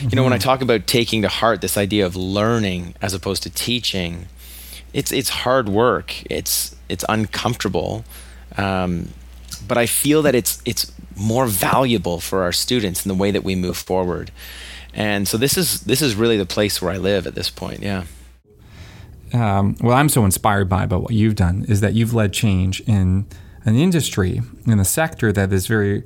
you 0.00 0.08
mm-hmm. 0.08 0.16
know, 0.16 0.24
when 0.24 0.34
I 0.34 0.36
mm-hmm. 0.36 0.42
talk 0.42 0.60
about 0.60 0.86
taking 0.86 1.22
to 1.22 1.28
heart 1.28 1.62
this 1.62 1.78
idea 1.78 2.04
of 2.04 2.14
learning 2.14 2.94
as 3.00 3.14
opposed 3.14 3.42
to 3.44 3.50
teaching, 3.50 4.26
it's 4.92 5.12
it's 5.12 5.30
hard 5.30 5.70
work. 5.70 6.14
It's 6.30 6.76
it's 6.90 7.06
uncomfortable. 7.08 8.04
Um, 8.58 9.08
but 9.70 9.78
I 9.78 9.86
feel 9.86 10.22
that 10.22 10.34
it's 10.34 10.60
it's 10.64 10.90
more 11.16 11.46
valuable 11.46 12.18
for 12.18 12.42
our 12.42 12.50
students 12.50 13.06
in 13.06 13.08
the 13.08 13.14
way 13.14 13.30
that 13.30 13.44
we 13.44 13.54
move 13.54 13.76
forward. 13.76 14.32
And 14.92 15.28
so 15.28 15.38
this 15.38 15.56
is 15.56 15.82
this 15.82 16.02
is 16.02 16.16
really 16.16 16.36
the 16.36 16.44
place 16.44 16.82
where 16.82 16.90
I 16.90 16.96
live 16.96 17.24
at 17.28 17.36
this 17.36 17.50
point. 17.50 17.80
Yeah. 17.80 18.02
Um, 19.32 19.76
well, 19.80 19.96
I'm 19.96 20.08
so 20.08 20.24
inspired 20.24 20.68
by 20.68 20.86
by 20.86 20.96
what 20.96 21.12
you've 21.12 21.36
done 21.36 21.66
is 21.68 21.82
that 21.82 21.92
you've 21.94 22.12
led 22.12 22.32
change 22.32 22.80
in 22.88 23.26
an 23.64 23.76
industry 23.76 24.42
in 24.66 24.80
a 24.80 24.84
sector 24.84 25.32
that 25.32 25.52
is 25.52 25.68
very, 25.68 26.02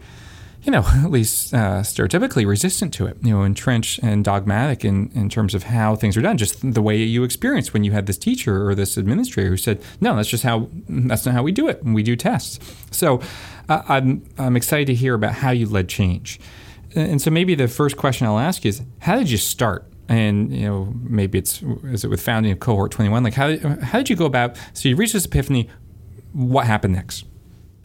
you 0.65 0.73
know, 0.73 0.85
at 1.05 1.11
least 1.11 1.55
uh, 1.55 1.83
stereotypically 1.83 2.47
resistant 2.47 2.93
to 2.95 3.07
it. 3.07 3.19
You 3.23 3.35
know, 3.35 3.43
entrenched 3.43 4.01
and 4.03 4.25
dogmatic 4.25 4.85
in 4.85 5.11
in 5.15 5.29
terms 5.29 5.55
of 5.55 5.65
how 5.65 5.97
things 5.97 6.17
are 6.17 6.23
done. 6.23 6.37
Just 6.37 6.75
the 6.75 6.83
way 6.83 6.97
you 6.97 7.23
experienced 7.23 7.73
when 7.73 7.85
you 7.85 7.93
had 7.93 8.07
this 8.07 8.19
teacher 8.19 8.69
or 8.69 8.75
this 8.75 8.97
administrator 8.97 9.51
who 9.51 9.57
said, 9.57 9.83
"No, 10.01 10.17
that's 10.17 10.29
just 10.29 10.45
how 10.45 10.69
that's 10.89 11.27
not 11.27 11.35
how 11.35 11.43
we 11.43 11.53
do 11.53 11.69
it. 11.69 11.85
We 11.85 12.03
do 12.03 12.17
tests." 12.17 12.59
So, 12.91 13.21
uh, 13.69 13.83
I'm 13.89 14.25
I'm 14.39 14.57
excited 14.57 14.87
to 14.87 14.95
hear 14.95 15.15
about 15.15 15.35
how 15.35 15.51
you 15.51 15.67
led 15.67 15.89
change. 15.89 16.41
And 16.97 17.21
so 17.21 17.31
maybe 17.31 17.57
the 17.57 17.67
first 17.67 17.97
question 17.97 18.27
I'll 18.27 18.39
ask 18.39 18.65
you 18.65 18.69
is, 18.69 18.83
how 19.01 19.17
did 19.17 19.31
you 19.31 19.39
start? 19.39 19.87
and 20.09 20.53
you 20.55 20.67
know 20.67 20.93
maybe 21.01 21.39
it's 21.39 21.63
is 21.85 22.05
it 22.05 22.09
with 22.09 22.21
founding 22.21 22.53
of 22.53 22.61
cohort 22.61 22.91
21 22.91 23.23
like 23.23 23.33
how, 23.33 23.57
how 23.81 23.99
did 23.99 24.11
you 24.11 24.17
go 24.17 24.27
about 24.27 24.55
so 24.75 24.87
you 24.89 24.97
reached 24.97 25.15
this 25.15 25.25
epiphany 25.25 25.69
what 26.33 26.67
happened 26.67 26.95
next 26.95 27.25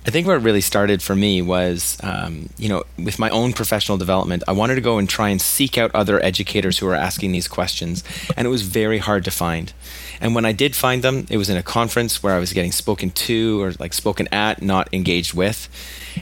I 0.08 0.12
think 0.12 0.26
what 0.26 0.42
really 0.42 0.62
started 0.62 1.02
for 1.02 1.14
me 1.14 1.42
was, 1.42 1.98
um, 2.02 2.50
you 2.58 2.70
know, 2.70 2.84
with 2.98 3.20
my 3.20 3.30
own 3.30 3.52
professional 3.52 3.98
development, 3.98 4.44
I 4.48 4.54
wanted 4.54 4.76
to 4.76 4.82
go 4.82 4.98
and 4.98 5.10
try 5.10 5.28
and 5.30 5.42
seek 5.42 5.78
out 5.78 5.94
other 5.94 6.24
educators 6.24 6.78
who 6.78 6.86
were 6.86 6.96
asking 6.96 7.34
these 7.34 7.50
questions, 7.50 8.04
and 8.38 8.48
it 8.48 8.50
was 8.50 8.62
very 8.62 9.00
hard 9.00 9.26
to 9.26 9.32
find. 9.32 9.74
And 10.22 10.34
when 10.36 10.46
I 10.46 10.54
did 10.54 10.76
find 10.76 11.04
them, 11.04 11.28
it 11.30 11.38
was 11.38 11.50
in 11.50 11.58
a 11.58 11.64
conference 11.64 12.24
where 12.24 12.34
I 12.34 12.40
was 12.40 12.54
getting 12.54 12.72
spoken 12.72 13.12
to 13.12 13.62
or 13.62 13.74
like 13.74 13.94
spoken 13.94 14.28
at, 14.32 14.62
not 14.62 14.88
engaged 14.94 15.34
with. 15.34 15.68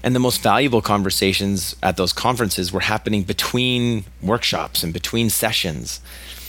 And 0.03 0.15
the 0.15 0.19
most 0.19 0.41
valuable 0.41 0.81
conversations 0.81 1.75
at 1.81 1.97
those 1.97 2.13
conferences 2.13 2.71
were 2.71 2.81
happening 2.81 3.23
between 3.23 4.05
workshops 4.21 4.83
and 4.83 4.91
between 4.91 5.29
sessions. 5.29 6.01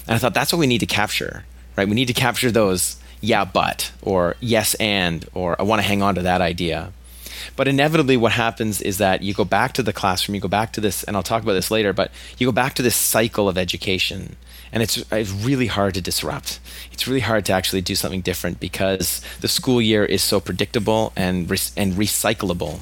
And 0.06 0.14
I 0.14 0.18
thought 0.18 0.34
that's 0.34 0.52
what 0.52 0.58
we 0.58 0.66
need 0.66 0.80
to 0.80 0.86
capture, 0.86 1.44
right? 1.76 1.88
We 1.88 1.94
need 1.94 2.08
to 2.08 2.14
capture 2.14 2.50
those 2.50 2.96
yeah, 3.20 3.44
but, 3.44 3.90
or 4.02 4.36
yes, 4.40 4.74
and, 4.74 5.26
or 5.34 5.60
I 5.60 5.64
want 5.64 5.82
to 5.82 5.88
hang 5.88 6.02
on 6.02 6.14
to 6.16 6.22
that 6.22 6.40
idea. 6.40 6.92
But 7.56 7.68
inevitably, 7.68 8.16
what 8.16 8.32
happens 8.32 8.80
is 8.80 8.98
that 8.98 9.22
you 9.22 9.34
go 9.34 9.44
back 9.44 9.72
to 9.74 9.82
the 9.82 9.92
classroom, 9.92 10.34
you 10.34 10.40
go 10.40 10.48
back 10.48 10.72
to 10.74 10.80
this, 10.80 11.04
and 11.04 11.16
I'll 11.16 11.22
talk 11.22 11.42
about 11.42 11.54
this 11.54 11.70
later, 11.70 11.92
but 11.92 12.10
you 12.38 12.46
go 12.46 12.52
back 12.52 12.74
to 12.74 12.82
this 12.82 12.96
cycle 12.96 13.48
of 13.48 13.58
education. 13.58 14.36
And 14.72 14.82
it's, 14.82 15.02
it's 15.10 15.30
really 15.30 15.66
hard 15.66 15.94
to 15.94 16.00
disrupt. 16.00 16.60
It's 16.92 17.06
really 17.06 17.20
hard 17.20 17.46
to 17.46 17.52
actually 17.52 17.80
do 17.80 17.94
something 17.94 18.20
different 18.20 18.60
because 18.60 19.22
the 19.40 19.48
school 19.48 19.80
year 19.80 20.04
is 20.04 20.22
so 20.22 20.40
predictable 20.40 21.12
and, 21.16 21.50
re- 21.50 21.58
and 21.76 21.94
recyclable 21.94 22.80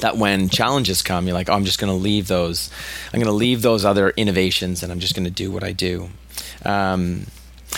that 0.00 0.16
when 0.16 0.48
challenges 0.48 1.02
come, 1.02 1.26
you're 1.26 1.34
like, 1.34 1.48
oh, 1.48 1.54
I'm 1.54 1.64
just 1.64 1.78
going 1.78 1.92
to 1.92 1.98
leave 1.98 2.28
those. 2.28 2.70
I'm 3.12 3.20
going 3.20 3.26
to 3.26 3.32
leave 3.32 3.62
those 3.62 3.84
other 3.84 4.10
innovations 4.10 4.82
and 4.82 4.92
I'm 4.92 5.00
just 5.00 5.14
going 5.14 5.24
to 5.24 5.30
do 5.30 5.50
what 5.50 5.64
I 5.64 5.72
do. 5.72 6.10
Um, 6.64 7.26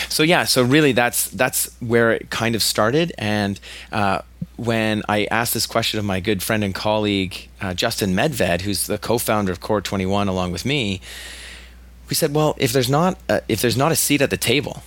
so 0.09 0.23
yeah, 0.23 0.45
so 0.45 0.63
really 0.63 0.91
that's 0.93 1.29
that's 1.29 1.75
where 1.79 2.11
it 2.11 2.29
kind 2.29 2.55
of 2.55 2.63
started. 2.63 3.13
And 3.17 3.59
uh, 3.91 4.21
when 4.61 5.01
I 5.09 5.25
asked 5.31 5.55
this 5.55 5.65
question 5.65 5.97
of 5.97 6.05
my 6.05 6.19
good 6.19 6.43
friend 6.43 6.63
and 6.63 6.75
colleague 6.75 7.49
uh, 7.61 7.73
Justin 7.73 8.13
Medved, 8.13 8.61
who's 8.61 8.85
the 8.85 8.99
co-founder 8.99 9.51
of 9.51 9.59
Cohort 9.59 9.83
21 9.83 10.27
along 10.27 10.51
with 10.51 10.65
me, 10.65 11.01
we 12.09 12.13
said, 12.13 12.35
well, 12.35 12.53
if 12.59 12.71
there's 12.71 12.89
not 12.89 13.17
a, 13.27 13.41
if 13.49 13.59
there's 13.59 13.75
not 13.75 13.91
a 13.91 13.95
seat 13.95 14.21
at 14.21 14.29
the 14.29 14.37
table, 14.37 14.83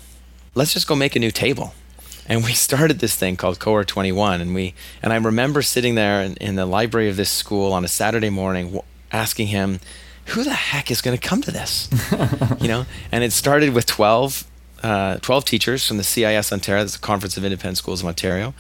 let's 0.55 0.73
just 0.73 0.87
go 0.87 0.95
make 0.95 1.17
a 1.17 1.19
new 1.19 1.33
table. 1.33 1.75
And 2.29 2.45
we 2.45 2.53
started 2.69 3.01
this 3.01 3.17
thing 3.17 3.37
called 3.37 3.59
Cohort 3.59 3.89
21. 3.89 4.41
and 4.41 4.55
we 4.55 4.75
and 5.03 5.13
I 5.13 5.17
remember 5.17 5.61
sitting 5.61 5.97
there 5.97 6.23
in, 6.23 6.37
in 6.37 6.55
the 6.55 6.67
library 6.67 7.09
of 7.09 7.17
this 7.17 7.31
school 7.31 7.73
on 7.73 7.85
a 7.85 7.89
Saturday 7.89 8.31
morning, 8.31 8.79
asking 9.11 9.49
him, 9.49 9.81
"Who 10.27 10.45
the 10.45 10.53
heck 10.53 10.93
is 10.93 11.01
going 11.01 11.19
to 11.19 11.29
come 11.29 11.43
to 11.43 11.51
this?" 11.51 11.89
you 12.61 12.69
know, 12.69 12.87
and 13.11 13.25
it 13.25 13.33
started 13.33 13.75
with 13.75 13.87
12 13.87 14.47
uh, 14.85 15.17
12 15.23 15.47
teachers 15.47 15.89
from 15.89 15.97
the 15.97 16.05
CIS 16.05 16.53
Ontario, 16.53 16.83
that's 16.83 16.93
the 16.93 16.99
Conference 16.99 17.39
of 17.39 17.45
Independent 17.45 17.79
Schools 17.79 18.03
of 18.03 18.07
Ontario, 18.07 18.53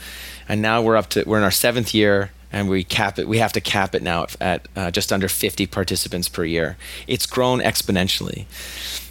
and 0.48 0.62
now 0.62 0.80
we're 0.80 0.96
up 0.96 1.10
to 1.10 1.22
we're 1.26 1.36
in 1.36 1.44
our 1.44 1.50
seventh 1.50 1.92
year, 1.92 2.30
and 2.50 2.66
we 2.70 2.82
cap 2.82 3.18
it. 3.18 3.28
We 3.28 3.38
have 3.38 3.52
to 3.52 3.60
cap 3.60 3.94
it 3.94 4.02
now 4.02 4.26
at 4.40 4.66
uh, 4.74 4.90
just 4.90 5.12
under 5.12 5.28
50 5.28 5.66
participants 5.66 6.30
per 6.30 6.44
year. 6.44 6.78
It's 7.06 7.26
grown 7.26 7.60
exponentially, 7.60 8.46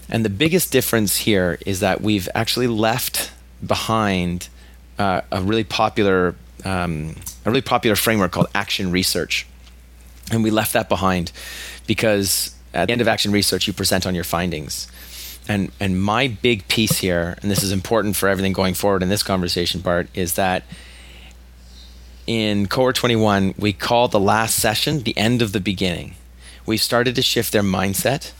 and 0.09 0.25
the 0.25 0.29
biggest 0.31 0.71
difference 0.71 1.17
here 1.17 1.59
is 1.67 1.81
that 1.81 2.01
we've 2.01 2.27
actually 2.33 2.65
left 2.65 3.31
behind 3.65 4.49
uh, 4.97 5.21
a 5.31 5.39
really 5.39 5.63
popular 5.63 6.33
um, 6.65 7.15
a 7.45 7.51
really 7.51 7.61
popular 7.61 7.95
framework 7.95 8.31
called 8.31 8.47
Action 8.55 8.89
Research, 8.89 9.45
and 10.31 10.43
we 10.43 10.49
left 10.49 10.73
that 10.73 10.89
behind 10.89 11.31
because 11.85 12.55
at 12.73 12.87
the 12.87 12.91
end 12.91 13.01
of 13.01 13.07
Action 13.07 13.31
Research, 13.31 13.67
you 13.67 13.73
present 13.73 14.07
on 14.07 14.15
your 14.15 14.23
findings 14.23 14.87
and 15.47 15.71
and 15.79 16.01
my 16.01 16.27
big 16.27 16.67
piece 16.67 16.97
here, 16.97 17.37
and 17.41 17.51
this 17.51 17.63
is 17.63 17.71
important 17.71 18.15
for 18.15 18.29
everything 18.29 18.53
going 18.53 18.73
forward 18.73 19.03
in 19.03 19.09
this 19.09 19.23
conversation 19.23 19.81
Bart, 19.81 20.07
is 20.13 20.33
that 20.35 20.63
in 22.25 22.67
cohort 22.67 22.95
21 22.95 23.53
we 23.57 23.73
call 23.73 24.07
the 24.07 24.19
last 24.19 24.55
session 24.55 25.03
the 25.03 25.17
end 25.17 25.41
of 25.41 25.51
the 25.51 25.59
beginning. 25.59 26.15
We've 26.65 26.81
started 26.81 27.15
to 27.15 27.21
shift 27.21 27.51
their 27.51 27.63
mindset. 27.63 28.31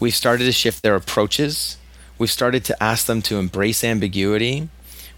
We've 0.00 0.14
started 0.14 0.44
to 0.44 0.52
shift 0.52 0.82
their 0.82 0.96
approaches. 0.96 1.76
We've 2.18 2.30
started 2.30 2.64
to 2.64 2.82
ask 2.82 3.06
them 3.06 3.22
to 3.22 3.38
embrace 3.38 3.84
ambiguity. 3.84 4.68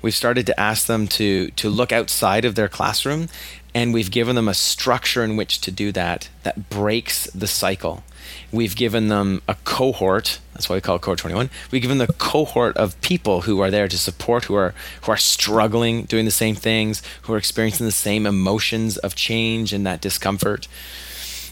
We've 0.02 0.14
started 0.14 0.46
to 0.46 0.60
ask 0.60 0.86
them 0.86 1.08
to 1.08 1.50
to 1.50 1.70
look 1.70 1.92
outside 1.92 2.44
of 2.44 2.54
their 2.54 2.68
classroom 2.68 3.28
and 3.74 3.94
we've 3.94 4.10
given 4.10 4.36
them 4.36 4.48
a 4.48 4.54
structure 4.54 5.24
in 5.24 5.36
which 5.36 5.60
to 5.62 5.70
do 5.70 5.92
that 5.92 6.28
that 6.42 6.68
breaks 6.68 7.24
the 7.30 7.46
cycle 7.46 8.04
We've 8.50 8.76
given 8.76 9.08
them 9.08 9.42
a 9.48 9.56
cohort. 9.64 10.40
That's 10.54 10.68
why 10.68 10.76
we 10.76 10.80
call 10.80 10.96
it 10.96 11.02
cohort 11.02 11.18
21. 11.18 11.50
We've 11.70 11.82
given 11.82 11.98
them 11.98 12.08
a 12.10 12.12
cohort 12.14 12.76
of 12.76 13.00
people 13.00 13.42
who 13.42 13.60
are 13.60 13.70
there 13.70 13.88
to 13.88 13.98
support, 13.98 14.44
who 14.44 14.54
are 14.54 14.74
who 15.02 15.12
are 15.12 15.16
struggling, 15.16 16.04
doing 16.04 16.24
the 16.24 16.30
same 16.30 16.54
things, 16.54 17.02
who 17.22 17.34
are 17.34 17.38
experiencing 17.38 17.86
the 17.86 17.92
same 17.92 18.26
emotions 18.26 18.96
of 18.98 19.14
change 19.14 19.72
and 19.72 19.86
that 19.86 20.00
discomfort. 20.00 20.68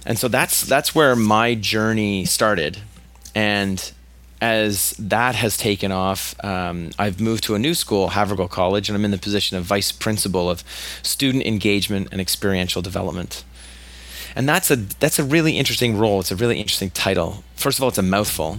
And 0.04 0.18
so 0.18 0.28
that's 0.28 0.62
that's 0.62 0.94
where 0.94 1.16
my 1.16 1.54
journey 1.54 2.24
started. 2.24 2.78
And 3.34 3.92
as 4.40 4.92
that 4.98 5.34
has 5.34 5.56
taken 5.56 5.92
off, 5.92 6.34
um, 6.42 6.90
I've 6.98 7.20
moved 7.20 7.44
to 7.44 7.54
a 7.54 7.58
new 7.58 7.74
school, 7.74 8.10
Havergal 8.10 8.48
College, 8.48 8.88
and 8.88 8.96
I'm 8.96 9.04
in 9.04 9.10
the 9.10 9.18
position 9.18 9.56
of 9.56 9.64
vice 9.64 9.92
principal 9.92 10.48
of 10.48 10.64
student 11.02 11.44
engagement 11.44 12.08
and 12.10 12.20
experiential 12.20 12.80
development 12.80 13.44
and 14.36 14.48
that's 14.48 14.70
a 14.70 14.76
that's 14.76 15.18
a 15.18 15.24
really 15.24 15.58
interesting 15.58 15.98
role. 15.98 16.20
It's 16.20 16.30
a 16.30 16.36
really 16.36 16.58
interesting 16.58 16.90
title. 16.90 17.44
First 17.56 17.78
of 17.78 17.82
all, 17.82 17.88
it's 17.88 17.98
a 17.98 18.02
mouthful, 18.02 18.58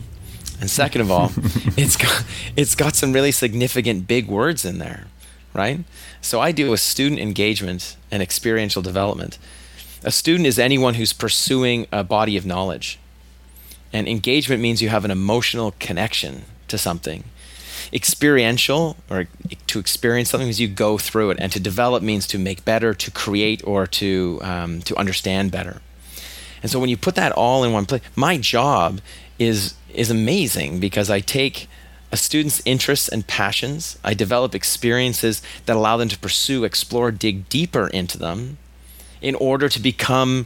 and 0.59 0.69
second 0.69 1.01
of 1.01 1.11
all, 1.11 1.31
it's 1.77 1.95
got 1.95 2.23
it's 2.55 2.75
got 2.75 2.95
some 2.95 3.13
really 3.13 3.31
significant 3.31 4.07
big 4.07 4.27
words 4.27 4.65
in 4.65 4.79
there, 4.79 5.07
right? 5.53 5.79
So 6.21 6.39
I 6.39 6.51
deal 6.51 6.71
with 6.71 6.79
student 6.79 7.19
engagement 7.19 7.95
and 8.11 8.21
experiential 8.21 8.81
development. 8.81 9.37
A 10.03 10.11
student 10.11 10.47
is 10.47 10.57
anyone 10.57 10.95
who's 10.95 11.13
pursuing 11.13 11.87
a 11.91 12.03
body 12.03 12.37
of 12.37 12.45
knowledge, 12.45 12.99
and 13.93 14.07
engagement 14.07 14.61
means 14.61 14.81
you 14.81 14.89
have 14.89 15.05
an 15.05 15.11
emotional 15.11 15.73
connection 15.79 16.45
to 16.67 16.77
something 16.77 17.23
experiential 17.91 18.97
or 19.09 19.27
to 19.67 19.79
experience 19.79 20.29
something 20.29 20.47
means 20.47 20.59
you 20.59 20.67
go 20.67 20.97
through 20.97 21.31
it. 21.31 21.37
And 21.39 21.51
to 21.51 21.59
develop 21.59 22.03
means 22.03 22.27
to 22.27 22.37
make 22.37 22.65
better 22.65 22.93
to 22.93 23.11
create 23.11 23.61
or 23.65 23.87
to 23.87 24.39
um, 24.43 24.81
to 24.81 24.95
understand 24.97 25.51
better. 25.51 25.81
And 26.61 26.69
so 26.69 26.79
when 26.79 26.89
you 26.89 26.97
put 26.97 27.15
that 27.15 27.31
all 27.31 27.63
in 27.63 27.71
one 27.73 27.85
place 27.85 28.01
my 28.15 28.37
job 28.37 29.01
is 29.39 29.73
is 29.93 30.11
amazing 30.11 30.79
because 30.79 31.09
i 31.09 31.19
take 31.19 31.67
a 32.11 32.17
student's 32.17 32.61
interests 32.65 33.09
and 33.09 33.25
passions 33.25 33.97
i 34.03 34.13
develop 34.13 34.53
experiences 34.53 35.41
that 35.65 35.75
allow 35.75 35.97
them 35.97 36.07
to 36.07 36.17
pursue 36.19 36.63
explore 36.63 37.11
dig 37.11 37.49
deeper 37.49 37.87
into 37.87 38.17
them 38.17 38.57
in 39.21 39.35
order 39.35 39.67
to 39.67 39.79
become 39.79 40.45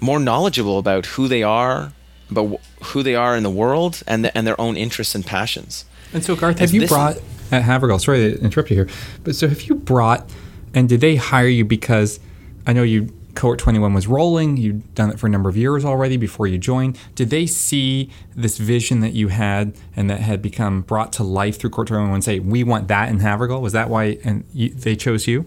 more 0.00 0.20
knowledgeable 0.20 0.78
about 0.78 1.06
who 1.06 1.26
they 1.26 1.42
are 1.42 1.92
about 2.30 2.60
who 2.84 3.02
they 3.02 3.14
are 3.14 3.36
in 3.36 3.42
the 3.42 3.50
world 3.50 4.02
and, 4.06 4.24
the, 4.24 4.36
and 4.36 4.46
their 4.46 4.60
own 4.60 4.76
interests 4.76 5.14
and 5.14 5.24
passions 5.24 5.84
and 6.14 6.24
so, 6.24 6.36
Garth, 6.36 6.60
have 6.60 6.72
you 6.72 6.86
brought 6.86 7.16
at 7.50 7.62
Havergal? 7.62 8.00
Sorry 8.00 8.32
to 8.32 8.40
interrupt 8.40 8.70
you 8.70 8.76
here, 8.76 8.88
but 9.24 9.34
so 9.34 9.48
have 9.48 9.62
you 9.62 9.74
brought? 9.74 10.30
And 10.72 10.88
did 10.88 11.00
they 11.00 11.16
hire 11.16 11.46
you 11.46 11.64
because 11.64 12.20
I 12.66 12.72
know 12.72 12.82
you 12.82 13.12
cohort 13.34 13.58
21 13.58 13.92
was 13.92 14.06
rolling 14.06 14.56
you'd 14.56 14.94
done 14.94 15.10
it 15.10 15.18
for 15.18 15.26
a 15.26 15.30
number 15.30 15.48
of 15.48 15.56
years 15.56 15.84
already 15.84 16.16
before 16.16 16.46
you 16.46 16.56
joined 16.56 16.96
did 17.14 17.30
they 17.30 17.46
see 17.46 18.08
this 18.34 18.58
vision 18.58 19.00
that 19.00 19.12
you 19.12 19.28
had 19.28 19.76
and 19.96 20.08
that 20.08 20.20
had 20.20 20.40
become 20.40 20.82
brought 20.82 21.12
to 21.12 21.24
life 21.24 21.58
through 21.58 21.70
cohort 21.70 21.88
21 21.88 22.14
and 22.14 22.24
say 22.24 22.38
we 22.38 22.62
want 22.62 22.88
that 22.88 23.08
in 23.08 23.18
havergal 23.18 23.60
was 23.60 23.72
that 23.72 23.90
why 23.90 24.16
and 24.24 24.44
you, 24.52 24.68
they 24.70 24.94
chose 24.94 25.26
you 25.26 25.44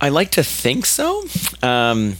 i 0.00 0.08
like 0.08 0.30
to 0.30 0.42
think 0.42 0.86
so 0.86 1.24
um, 1.62 2.16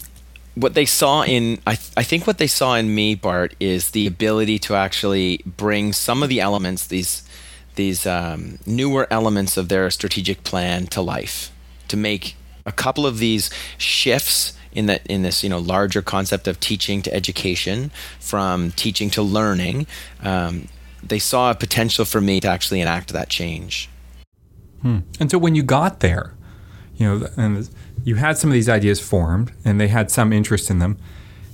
what 0.55 0.75
they 0.75 0.85
saw 0.85 1.23
in 1.23 1.59
I, 1.67 1.77
th- 1.77 1.93
I 1.97 2.03
think 2.03 2.27
what 2.27 2.39
they 2.39 2.47
saw 2.47 2.75
in 2.75 2.95
me 2.95 3.15
bart 3.15 3.55
is 3.59 3.93
the 3.93 4.07
ability 4.07 4.59
to 4.61 4.75
actually 4.75 5.43
bring 5.47 5.93
some 5.93 6.23
of 6.23 6.29
the 6.29 6.41
elements 6.41 6.87
these 6.87 7.23
these 7.75 8.07
um, 8.07 8.59
newer 8.67 9.07
elements 9.11 9.57
of 9.57 9.69
their 9.69 9.91
strategic 9.91 10.45
plan 10.45 10.87
to 10.89 11.01
life 11.01 11.53
to 11.89 11.97
make 11.97 12.37
a 12.67 12.73
couple 12.73 13.07
of 13.07 13.19
these 13.19 13.51
shifts 13.79 14.55
in 14.73 14.87
that 14.87 15.05
in 15.07 15.23
this 15.23 15.43
you 15.43 15.51
know 15.51 15.59
larger 15.59 16.03
concept 16.03 16.47
of 16.47 16.61
teaching 16.61 17.03
to 17.03 17.13
education 17.13 17.91
from 18.19 18.71
teaching 18.73 19.11
to 19.11 19.23
learning 19.23 19.87
um, 20.23 20.69
they 21.03 21.19
saw 21.19 21.51
a 21.51 21.55
potential 21.55 22.05
for 22.05 22.21
me 22.21 22.41
to 22.41 22.49
actually 22.49 22.81
enact 22.81 23.13
that 23.13 23.29
change 23.29 23.89
hmm. 24.83 24.99
and 25.19 25.31
so 25.31 25.39
when 25.39 25.55
you 25.55 25.63
got 25.63 26.01
there 26.01 26.35
you 26.97 27.07
know 27.07 27.29
and 27.37 27.69
you 28.05 28.15
had 28.15 28.39
some 28.39 28.51
of 28.51 28.55
these 28.55 28.69
ideas 28.69 29.01
formed 29.01 29.53
and 29.65 29.81
they 29.81 29.89
had 29.89 30.11
some 30.11 30.33
interest 30.33 30.71
in 30.71 30.79
them 30.79 30.97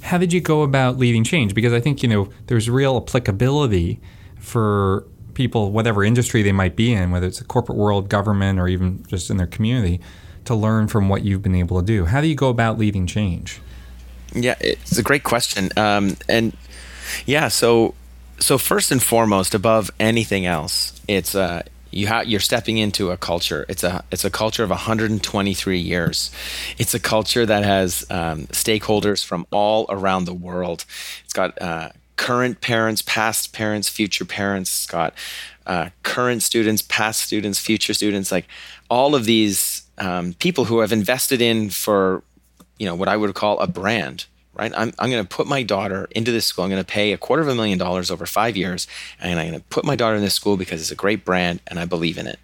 how 0.03 0.19
did 0.19 0.33
you 0.33 0.41
go 0.41 0.63
about 0.63 0.99
leading 0.99 1.25
change 1.25 1.55
because 1.55 1.73
i 1.73 1.81
think 1.81 2.03
you 2.03 2.09
know 2.09 2.29
there's 2.47 2.69
real 2.69 2.97
applicability 2.97 3.99
for 4.39 5.07
people, 5.37 5.71
whatever 5.71 6.03
industry 6.03 6.43
they 6.43 6.51
might 6.51 6.75
be 6.75 6.93
in, 6.93 7.13
whether 7.13 7.27
it's 7.27 7.39
the 7.39 7.45
corporate 7.45 7.79
world, 7.79 8.09
government, 8.09 8.59
or 8.59 8.67
even 8.67 9.05
just 9.07 9.31
in 9.31 9.37
their 9.37 9.47
community, 9.47 10.01
to 10.47 10.55
learn 10.55 10.89
from 10.89 11.09
what 11.09 11.23
you've 11.23 11.43
been 11.43 11.55
able 11.55 11.79
to 11.79 11.87
do? 11.87 12.07
How 12.07 12.21
do 12.21 12.27
you 12.27 12.35
go 12.35 12.49
about 12.49 12.79
leading 12.79 13.07
change? 13.07 13.61
Yeah, 14.33 14.57
it's 14.61 14.99
a 14.99 15.03
great 15.03 15.23
question. 15.23 15.71
Um, 15.77 16.17
and 16.29 16.57
yeah, 17.27 17.49
so 17.49 17.95
so 18.39 18.59
first 18.59 18.91
and 18.91 19.03
foremost, 19.03 19.55
above 19.55 19.91
anything 20.01 20.47
else, 20.47 21.01
it's 21.07 21.35
uh, 21.35 21.63
you 21.91 22.09
ha- 22.09 22.23
you're 22.27 22.41
stepping 22.41 22.79
into 22.79 23.11
a 23.11 23.17
culture. 23.17 23.65
It's 23.69 23.85
a 23.85 24.05
it's 24.11 24.25
a 24.25 24.31
culture 24.31 24.65
of 24.65 24.71
123 24.71 25.79
years. 25.79 26.31
It's 26.79 26.95
a 26.95 27.01
culture 27.01 27.47
that 27.47 27.65
has 27.65 28.05
um, 28.11 28.47
stakeholders 28.49 29.25
from 29.25 29.47
all 29.51 29.87
around 29.89 30.25
the 30.25 30.35
world. 30.35 30.85
It's 31.25 31.33
got 31.33 31.61
uh, 31.61 31.91
current 32.17 32.61
parents, 32.61 33.03
past 33.03 33.53
parents, 33.53 33.89
future 33.89 34.25
parents. 34.25 34.89
It's 34.93 35.15
uh, 35.67 35.91
current 36.03 36.43
students, 36.43 36.83
past 36.83 37.23
students, 37.23 37.59
future 37.59 37.95
students. 37.95 38.33
Like 38.33 38.47
all 38.89 39.15
of 39.15 39.25
these 39.25 39.83
um, 39.99 40.35
people 40.35 40.65
who 40.65 40.81
have 40.81 40.93
invested 40.93 41.41
in 41.41 41.71
for 41.71 42.23
you 42.79 42.87
know 42.87 42.95
what 42.95 43.09
I 43.09 43.17
would 43.17 43.35
call 43.35 43.59
a 43.59 43.67
brand 43.67 44.27
right? 44.57 44.73
I'm, 44.77 44.93
I'm 44.99 45.11
going 45.11 45.23
to 45.23 45.29
put 45.29 45.47
my 45.47 45.63
daughter 45.63 46.09
into 46.13 46.33
this 46.33 46.47
school. 46.47 46.65
I'm 46.65 46.71
going 46.71 46.83
to 46.83 46.93
pay 46.93 47.13
a 47.13 47.19
quarter 47.19 47.43
of 47.43 47.49
a 47.49 47.55
million 47.55 47.79
dollars 47.79 48.11
over 48.11 48.27
five 48.27 48.57
years, 48.57 48.87
and 49.21 49.39
I'm 49.39 49.49
going 49.49 49.61
to 49.61 49.67
put 49.67 49.85
my 49.85 49.97
daughter 49.97 50.17
in 50.17 50.23
this 50.23 50.35
school 50.35 50.57
because 50.57 50.81
it's 50.81 50.91
a 50.91 50.97
great 50.97 51.25
brand 51.25 51.61
and 51.67 51.79
I 51.79 51.85
believe 51.85 52.19
in 52.19 52.27
it. 52.27 52.39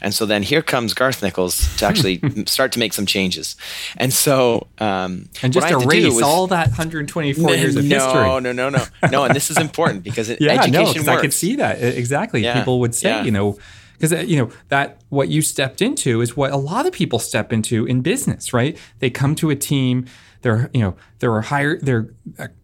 And 0.00 0.14
so 0.14 0.26
then 0.26 0.42
here 0.42 0.62
comes 0.62 0.94
Garth 0.94 1.22
Nichols 1.22 1.76
to 1.76 1.86
actually 1.86 2.20
start 2.46 2.72
to 2.72 2.78
make 2.78 2.92
some 2.92 3.06
changes. 3.06 3.56
And 3.96 4.12
so, 4.12 4.68
um, 4.78 5.28
and 5.42 5.52
just 5.52 5.70
erase 5.70 6.14
was, 6.14 6.22
all 6.22 6.46
that 6.48 6.68
124 6.68 7.50
years 7.54 7.76
of 7.76 7.84
no, 7.84 7.96
history. 7.96 8.22
No, 8.22 8.38
no, 8.38 8.52
no, 8.52 8.68
no, 8.70 8.84
no. 9.10 9.24
And 9.24 9.34
this 9.34 9.50
is 9.50 9.58
important 9.58 10.02
because 10.02 10.28
it, 10.28 10.38
yeah, 10.40 10.52
education 10.52 11.04
no, 11.04 11.12
I 11.12 11.20
could 11.20 11.34
see 11.34 11.56
that 11.56 11.82
exactly. 11.82 12.42
Yeah, 12.42 12.58
People 12.58 12.80
would 12.80 12.94
say, 12.94 13.10
yeah. 13.10 13.22
you 13.22 13.30
know, 13.30 13.58
because 13.92 14.12
uh, 14.12 14.20
you 14.20 14.38
know 14.38 14.50
that 14.68 15.02
what 15.10 15.28
you 15.28 15.42
stepped 15.42 15.82
into 15.82 16.20
is 16.20 16.36
what 16.36 16.50
a 16.52 16.56
lot 16.56 16.86
of 16.86 16.92
people 16.92 17.18
step 17.18 17.52
into 17.52 17.86
in 17.86 18.00
business, 18.00 18.52
right? 18.52 18.78
They 18.98 19.10
come 19.10 19.34
to 19.36 19.50
a 19.50 19.56
team 19.56 20.06
they're 20.42 20.70
you 20.72 20.80
know 20.80 20.96
they're 21.18 21.40
hired 21.40 21.84
they're 21.84 22.08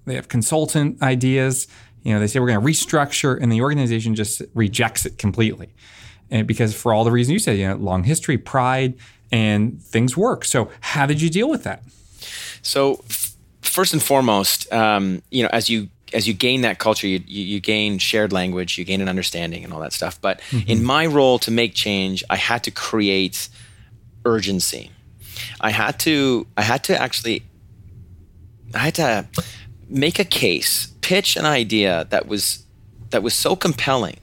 they 0.05 0.15
have 0.15 0.29
consultant 0.29 1.03
ideas. 1.03 1.67
You 2.03 2.15
know 2.15 2.21
they 2.21 2.27
say 2.27 2.39
we're 2.39 2.49
going 2.49 2.61
to 2.61 2.67
restructure, 2.67 3.39
and 3.41 3.51
the 3.51 3.63
organization 3.63 4.15
just 4.15 4.43
rejects 4.55 5.07
it 5.07 5.19
completely, 5.19 5.75
and 6.31 6.47
because 6.47 6.75
for 6.75 6.93
all 6.93 7.05
the 7.05 7.13
reasons 7.13 7.33
you 7.33 7.39
said, 7.39 7.59
you 7.59 7.69
know, 7.69 7.77
long 7.77 8.05
history, 8.05 8.39
pride, 8.39 8.95
and 9.31 9.83
things 9.83 10.17
work. 10.17 10.45
So 10.45 10.71
how 10.81 11.07
did 11.07 11.21
you 11.21 11.31
deal 11.31 11.49
with 11.49 11.65
that? 11.65 11.83
So 12.63 13.05
first 13.63 13.93
and 13.93 14.03
foremost, 14.03 14.73
um, 14.73 15.23
you 15.31 15.43
know, 15.43 15.51
as 15.53 15.69
you 15.69 15.89
as 16.13 16.29
you 16.29 16.35
gain 16.35 16.61
that 16.61 16.79
culture, 16.79 17.07
you, 17.07 17.21
you, 17.27 17.43
you, 17.43 17.61
gain 17.61 17.99
shared 17.99 18.33
language, 18.33 18.79
you 18.79 18.85
gain 18.85 19.01
an 19.01 19.09
understanding, 19.09 19.65
and 19.65 19.73
all 19.73 19.81
that 19.81 19.93
stuff. 19.93 20.21
But 20.21 20.41
mm-hmm. 20.51 20.71
in 20.71 20.85
my 20.85 21.05
role 21.05 21.39
to 21.41 21.51
make 21.51 21.75
change, 21.75 22.23
I 22.31 22.37
had 22.37 22.63
to 22.65 22.71
create 22.71 23.49
urgency. 24.25 24.93
I 25.61 25.71
had 25.71 25.99
to 26.01 26.47
I 26.57 26.63
had 26.63 26.85
to 26.85 27.01
actually 27.01 27.43
I 28.75 28.79
had 28.79 28.95
to 28.97 29.27
make 29.89 30.19
a 30.19 30.25
case, 30.25 30.93
pitch 31.01 31.37
an 31.37 31.45
idea 31.45 32.07
that 32.11 32.27
was 32.27 32.65
that 33.11 33.23
was 33.23 33.35
so 33.35 33.57
compelling 33.57 34.17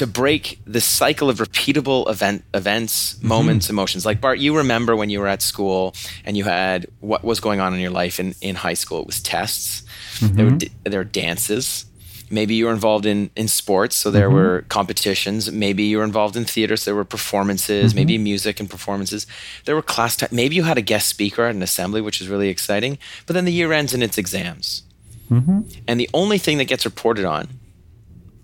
to 0.00 0.06
break 0.06 0.58
the 0.66 0.80
cycle 0.80 1.28
of 1.28 1.40
repeatable 1.40 2.08
event 2.08 2.42
events, 2.54 3.16
mm-hmm. 3.16 3.28
moments, 3.28 3.68
emotions. 3.68 4.06
Like 4.06 4.18
Bart, 4.18 4.38
you 4.38 4.56
remember 4.56 4.96
when 4.96 5.10
you 5.10 5.20
were 5.20 5.26
at 5.26 5.42
school 5.42 5.94
and 6.24 6.38
you 6.38 6.44
had 6.44 6.86
what 7.00 7.22
was 7.22 7.38
going 7.38 7.60
on 7.60 7.74
in 7.74 7.80
your 7.80 7.90
life 7.90 8.18
in, 8.18 8.34
in 8.40 8.56
high 8.56 8.72
school. 8.72 9.02
It 9.02 9.06
was 9.06 9.20
tests. 9.20 9.82
Mm-hmm. 10.20 10.36
There 10.36 10.46
were 10.46 10.58
there 10.84 11.00
were 11.00 11.04
dances. 11.04 11.84
Maybe 12.30 12.54
you 12.54 12.64
were 12.64 12.72
involved 12.72 13.04
in, 13.04 13.28
in 13.36 13.46
sports, 13.46 13.94
so 13.94 14.10
there 14.10 14.28
mm-hmm. 14.28 14.36
were 14.36 14.64
competitions. 14.70 15.52
Maybe 15.52 15.82
you 15.82 15.98
were 15.98 16.04
involved 16.04 16.34
in 16.34 16.46
theater, 16.46 16.78
so 16.78 16.90
there 16.90 16.94
were 16.94 17.04
performances, 17.04 17.90
mm-hmm. 17.90 17.98
maybe 17.98 18.16
music 18.16 18.58
and 18.58 18.70
performances. 18.70 19.26
There 19.66 19.74
were 19.74 19.82
class 19.82 20.16
time. 20.16 20.30
Maybe 20.32 20.56
you 20.56 20.62
had 20.62 20.78
a 20.78 20.82
guest 20.82 21.08
speaker 21.08 21.44
at 21.44 21.54
an 21.54 21.62
assembly, 21.62 22.00
which 22.00 22.22
is 22.22 22.28
really 22.28 22.48
exciting. 22.48 22.96
But 23.26 23.34
then 23.34 23.44
the 23.44 23.52
year 23.52 23.70
ends 23.70 23.92
and 23.92 24.02
it's 24.02 24.16
exams. 24.16 24.82
Mm-hmm. 25.30 25.60
And 25.86 26.00
the 26.00 26.08
only 26.14 26.38
thing 26.38 26.56
that 26.56 26.68
gets 26.68 26.86
reported 26.86 27.26
on 27.26 27.48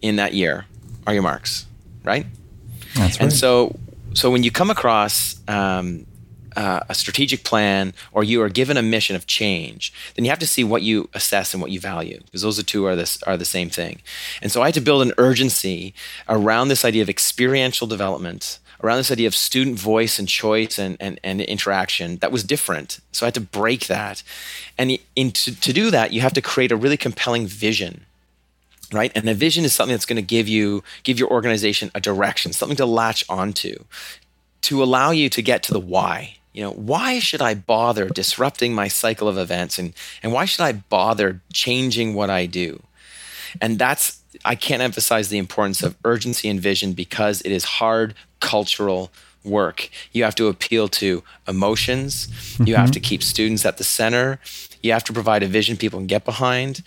in 0.03 0.17
that 0.17 0.35
year 0.35 0.67
are 1.07 1.15
your 1.15 1.23
marks, 1.23 1.67
right? 2.05 2.27
That's 2.95 3.17
right. 3.17 3.23
And 3.23 3.33
so, 3.33 3.77
so 4.15 4.31
when 4.31 4.43
you 4.43 4.51
come 4.51 4.71
across 4.71 5.41
um, 5.49 6.07
uh, 6.57 6.81
a 6.89 6.95
strategic 6.95 7.45
plan 7.45 7.93
or 8.13 8.25
you 8.25 8.43
are 8.43 8.49
given 8.49 8.76
a 8.76 8.83
mission 8.83 9.15
of 9.15 9.26
change, 9.26 9.93
then 10.15 10.25
you 10.25 10.30
have 10.30 10.39
to 10.39 10.47
see 10.47 10.65
what 10.65 10.83
you 10.83 11.09
assess 11.15 11.52
and 11.52 11.61
what 11.61 11.71
you 11.71 11.78
value 11.78 12.21
because 12.25 12.43
those 12.43 12.59
are 12.59 12.63
two 12.63 12.87
are 12.87 12.97
this 12.97 13.23
are 13.25 13.37
the 13.37 13.45
same 13.45 13.69
thing. 13.69 14.00
And 14.41 14.50
so 14.50 14.63
I 14.63 14.67
had 14.67 14.75
to 14.75 14.80
build 14.80 15.02
an 15.02 15.13
urgency 15.19 15.95
around 16.28 16.69
this 16.69 16.85
idea 16.85 17.02
of 17.02 17.11
experiential 17.11 17.87
development, 17.87 18.59
around 18.83 18.97
this 18.99 19.13
idea 19.13 19.26
of 19.26 19.35
student 19.35 19.78
voice 19.78 20.19
and 20.19 20.28
choice 20.28 20.78
and, 20.78 20.97
and, 20.99 21.21
and 21.23 21.43
interaction 21.43 22.17
that 22.19 22.33
was 22.33 22.43
different. 22.43 23.00
So 23.13 23.26
I 23.26 23.28
had 23.28 23.35
to 23.35 23.41
break 23.41 23.87
that. 23.87 24.23
And 24.78 24.99
in, 25.15 25.33
to, 25.33 25.61
to 25.61 25.73
do 25.73 25.91
that, 25.91 26.13
you 26.13 26.23
have 26.23 26.35
to 26.35 26.43
create 26.43 26.73
a 26.73 26.76
really 26.76 26.97
compelling 26.97 27.47
vision 27.47 28.07
right 28.93 29.13
and 29.15 29.29
a 29.29 29.35
vision 29.35 29.65
is 29.65 29.75
something 29.75 29.95
that's 29.95 30.07
going 30.07 30.17
to 30.17 30.23
give 30.23 30.49
you 30.49 30.83
give 31.03 31.19
your 31.19 31.31
organization 31.31 31.91
a 31.95 32.01
direction 32.01 32.53
something 32.53 32.77
to 32.77 32.87
latch 32.87 33.25
onto 33.29 33.85
to 34.61 34.83
allow 34.83 35.11
you 35.11 35.29
to 35.29 35.43
get 35.43 35.63
to 35.63 35.73
the 35.73 35.81
why 35.81 36.37
you 36.57 36.63
know, 36.63 36.73
why 36.73 37.19
should 37.19 37.43
I 37.43 37.55
bother 37.55 38.09
disrupting 38.09 38.75
my 38.75 38.89
cycle 38.89 39.29
of 39.29 39.37
events 39.37 39.79
and, 39.79 39.93
and 40.23 40.33
why 40.33 40.47
should 40.47 40.63
I 40.63 40.73
bother 40.73 41.43
changing 41.53 42.15
what 42.15 42.31
I 42.31 42.47
do? 42.47 42.83
And 43.61 43.79
that's, 43.79 44.23
I 44.43 44.55
can't 44.55 44.81
emphasize 44.81 45.29
the 45.29 45.37
importance 45.37 45.83
of 45.83 45.97
urgency 46.03 46.49
and 46.49 46.59
vision 46.59 46.95
because 46.95 47.43
it 47.43 47.53
is 47.53 47.65
hard 47.65 48.15
cultural 48.41 49.13
work. 49.45 49.91
You 50.13 50.25
have 50.25 50.35
to 50.37 50.49
appeal 50.49 50.89
to 50.89 51.23
emotions, 51.47 52.27
mm-hmm. 52.27 52.69
you 52.69 52.77
have 52.77 52.91
to 52.93 53.01
mm-hmm. 53.01 53.05
keep 53.05 53.23
students 53.23 53.67
at 53.67 53.77
the 53.77 53.85
center, 53.85 54.41
you 54.83 54.93
have 54.93 55.05
to 55.05 55.13
provide 55.13 55.43
a 55.43 55.49
vision 55.49 55.77
people 55.77 55.99
can 55.99 56.07
get 56.07 56.25
behind. 56.25 56.83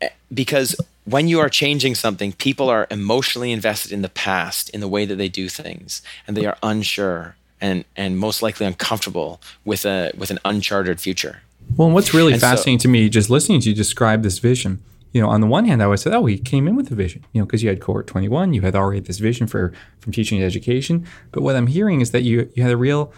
Eh, 0.00 0.08
because 0.32 0.76
when 1.04 1.28
you 1.28 1.40
are 1.40 1.48
changing 1.48 1.94
something, 1.94 2.32
people 2.32 2.68
are 2.68 2.86
emotionally 2.90 3.52
invested 3.52 3.92
in 3.92 4.02
the 4.02 4.08
past, 4.08 4.70
in 4.70 4.80
the 4.80 4.88
way 4.88 5.04
that 5.04 5.16
they 5.16 5.28
do 5.28 5.48
things, 5.48 6.02
and 6.26 6.36
they 6.36 6.46
are 6.46 6.56
unsure 6.62 7.36
and 7.60 7.84
and 7.96 8.18
most 8.18 8.42
likely 8.42 8.66
uncomfortable 8.66 9.40
with 9.64 9.84
a 9.84 10.12
with 10.16 10.30
an 10.30 10.38
uncharted 10.44 11.00
future. 11.00 11.42
Well, 11.76 11.86
and 11.86 11.94
what's 11.94 12.12
really 12.12 12.32
and 12.32 12.40
fascinating 12.40 12.78
so, 12.78 12.82
to 12.82 12.88
me, 12.88 13.08
just 13.08 13.30
listening 13.30 13.60
to 13.60 13.70
you 13.70 13.74
describe 13.74 14.22
this 14.22 14.38
vision, 14.38 14.82
you 15.12 15.20
know, 15.20 15.28
on 15.28 15.40
the 15.40 15.46
one 15.46 15.64
hand, 15.64 15.82
I 15.82 15.86
would 15.86 15.98
say, 15.98 16.10
oh, 16.10 16.26
he 16.26 16.38
came 16.38 16.68
in 16.68 16.76
with 16.76 16.90
a 16.90 16.94
vision, 16.94 17.24
you 17.32 17.40
know, 17.40 17.46
because 17.46 17.62
you 17.62 17.68
had 17.68 17.80
cohort 17.80 18.06
21, 18.06 18.52
you 18.52 18.60
had 18.62 18.74
already 18.74 19.00
this 19.00 19.18
vision 19.18 19.46
for 19.46 19.72
from 20.00 20.12
teaching 20.12 20.38
and 20.38 20.46
education. 20.46 21.06
But 21.32 21.42
what 21.42 21.56
I'm 21.56 21.68
hearing 21.68 22.00
is 22.00 22.10
that 22.10 22.22
you 22.22 22.50
you 22.54 22.62
had 22.62 22.72
a 22.72 22.76
real 22.76 23.12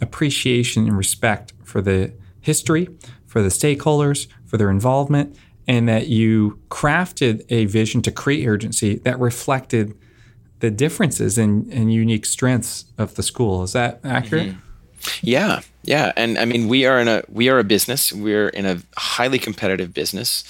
appreciation 0.00 0.86
and 0.86 0.96
respect 0.96 1.52
for 1.64 1.80
the 1.80 2.12
history, 2.40 2.88
for 3.26 3.42
the 3.42 3.48
stakeholders, 3.48 4.26
for 4.44 4.56
their 4.56 4.70
involvement, 4.70 5.36
and 5.68 5.88
that 5.88 6.08
you 6.08 6.58
crafted 6.70 7.44
a 7.50 7.64
vision 7.66 8.02
to 8.02 8.10
create 8.10 8.46
urgency 8.46 8.96
that 8.96 9.18
reflected 9.18 9.96
the 10.60 10.70
differences 10.70 11.36
and, 11.36 11.70
and 11.72 11.92
unique 11.92 12.24
strengths 12.24 12.86
of 12.98 13.14
the 13.14 13.22
school. 13.22 13.62
Is 13.62 13.72
that 13.72 14.00
accurate? 14.04 14.48
Mm-hmm. 14.48 14.60
Yeah, 15.22 15.60
yeah, 15.82 16.12
and 16.16 16.36
I 16.38 16.46
mean 16.46 16.66
we 16.66 16.84
are 16.84 16.98
in 16.98 17.06
a 17.06 17.22
we 17.28 17.48
are 17.48 17.58
a 17.58 17.64
business. 17.64 18.12
We're 18.12 18.48
in 18.48 18.66
a 18.66 18.78
highly 18.96 19.38
competitive 19.38 19.94
business, 19.94 20.42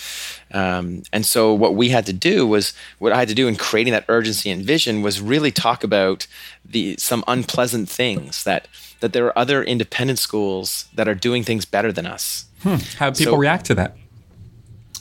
um, 0.53 1.03
and 1.13 1.27
so 1.27 1.53
what 1.53 1.75
we 1.75 1.91
had 1.91 2.07
to 2.07 2.13
do 2.13 2.47
was 2.47 2.73
what 2.99 3.13
I 3.13 3.19
had 3.19 3.29
to 3.29 3.35
do 3.35 3.49
in 3.49 3.57
creating 3.57 3.93
that 3.93 4.07
urgency 4.09 4.51
and 4.51 4.65
vision 4.65 5.03
was 5.03 5.21
really 5.21 5.51
talk 5.51 5.85
about 5.85 6.27
the 6.65 6.97
some 6.97 7.23
unpleasant 7.29 7.91
things 7.91 8.45
that 8.45 8.67
that 9.01 9.13
there 9.13 9.27
are 9.27 9.39
other 9.39 9.63
independent 9.63 10.19
schools 10.19 10.89
that 10.95 11.07
are 11.07 11.15
doing 11.15 11.43
things 11.43 11.67
better 11.67 11.93
than 11.93 12.07
us. 12.07 12.47
Hmm. 12.63 12.77
How 12.97 13.11
people 13.11 13.35
so, 13.35 13.37
react 13.37 13.67
to 13.67 13.75
that? 13.75 13.97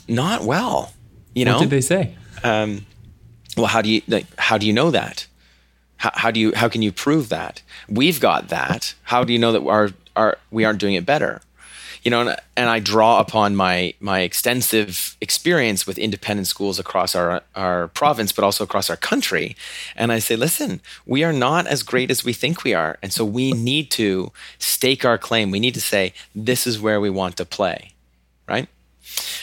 Not 0.08 0.44
well. 0.44 0.92
You 1.34 1.44
know, 1.44 1.54
what 1.54 1.60
did 1.60 1.70
they 1.70 1.80
say? 1.80 2.14
Um, 2.42 2.86
well 3.56 3.66
how 3.66 3.82
do 3.82 3.88
you 3.88 4.02
like 4.06 4.26
how 4.38 4.58
do 4.58 4.66
you 4.66 4.72
know 4.72 4.90
that? 4.90 5.26
How, 5.98 6.10
how 6.14 6.30
do 6.30 6.38
you 6.38 6.52
how 6.54 6.68
can 6.68 6.82
you 6.82 6.92
prove 6.92 7.28
that? 7.30 7.62
We've 7.88 8.20
got 8.20 8.48
that. 8.48 8.94
How 9.04 9.24
do 9.24 9.32
you 9.32 9.38
know 9.38 9.52
that 9.52 9.66
our, 9.66 9.90
our 10.14 10.38
we 10.50 10.64
aren't 10.64 10.78
doing 10.78 10.94
it 10.94 11.06
better? 11.06 11.40
You 12.02 12.10
know 12.10 12.20
and, 12.20 12.36
and 12.56 12.70
i 12.70 12.78
draw 12.78 13.18
upon 13.18 13.56
my 13.56 13.94
my 13.98 14.20
extensive 14.20 15.16
experience 15.20 15.88
with 15.88 15.98
independent 15.98 16.46
schools 16.46 16.78
across 16.78 17.16
our 17.16 17.42
our 17.56 17.88
province 17.88 18.30
but 18.30 18.44
also 18.44 18.62
across 18.62 18.90
our 18.90 18.96
country. 18.96 19.56
And 19.96 20.12
i 20.12 20.20
say 20.20 20.36
listen 20.36 20.80
we 21.06 21.24
are 21.24 21.32
not 21.32 21.66
as 21.66 21.82
great 21.82 22.10
as 22.10 22.24
we 22.24 22.32
think 22.32 22.62
we 22.62 22.74
are. 22.74 22.98
And 23.02 23.12
so 23.12 23.24
we 23.24 23.52
need 23.52 23.90
to 23.92 24.30
stake 24.58 25.04
our 25.04 25.18
claim. 25.18 25.50
We 25.50 25.60
need 25.60 25.74
to 25.74 25.80
say 25.80 26.12
this 26.34 26.66
is 26.66 26.80
where 26.80 27.00
we 27.00 27.10
want 27.10 27.36
to 27.38 27.44
play 27.44 27.92
right 28.48 28.68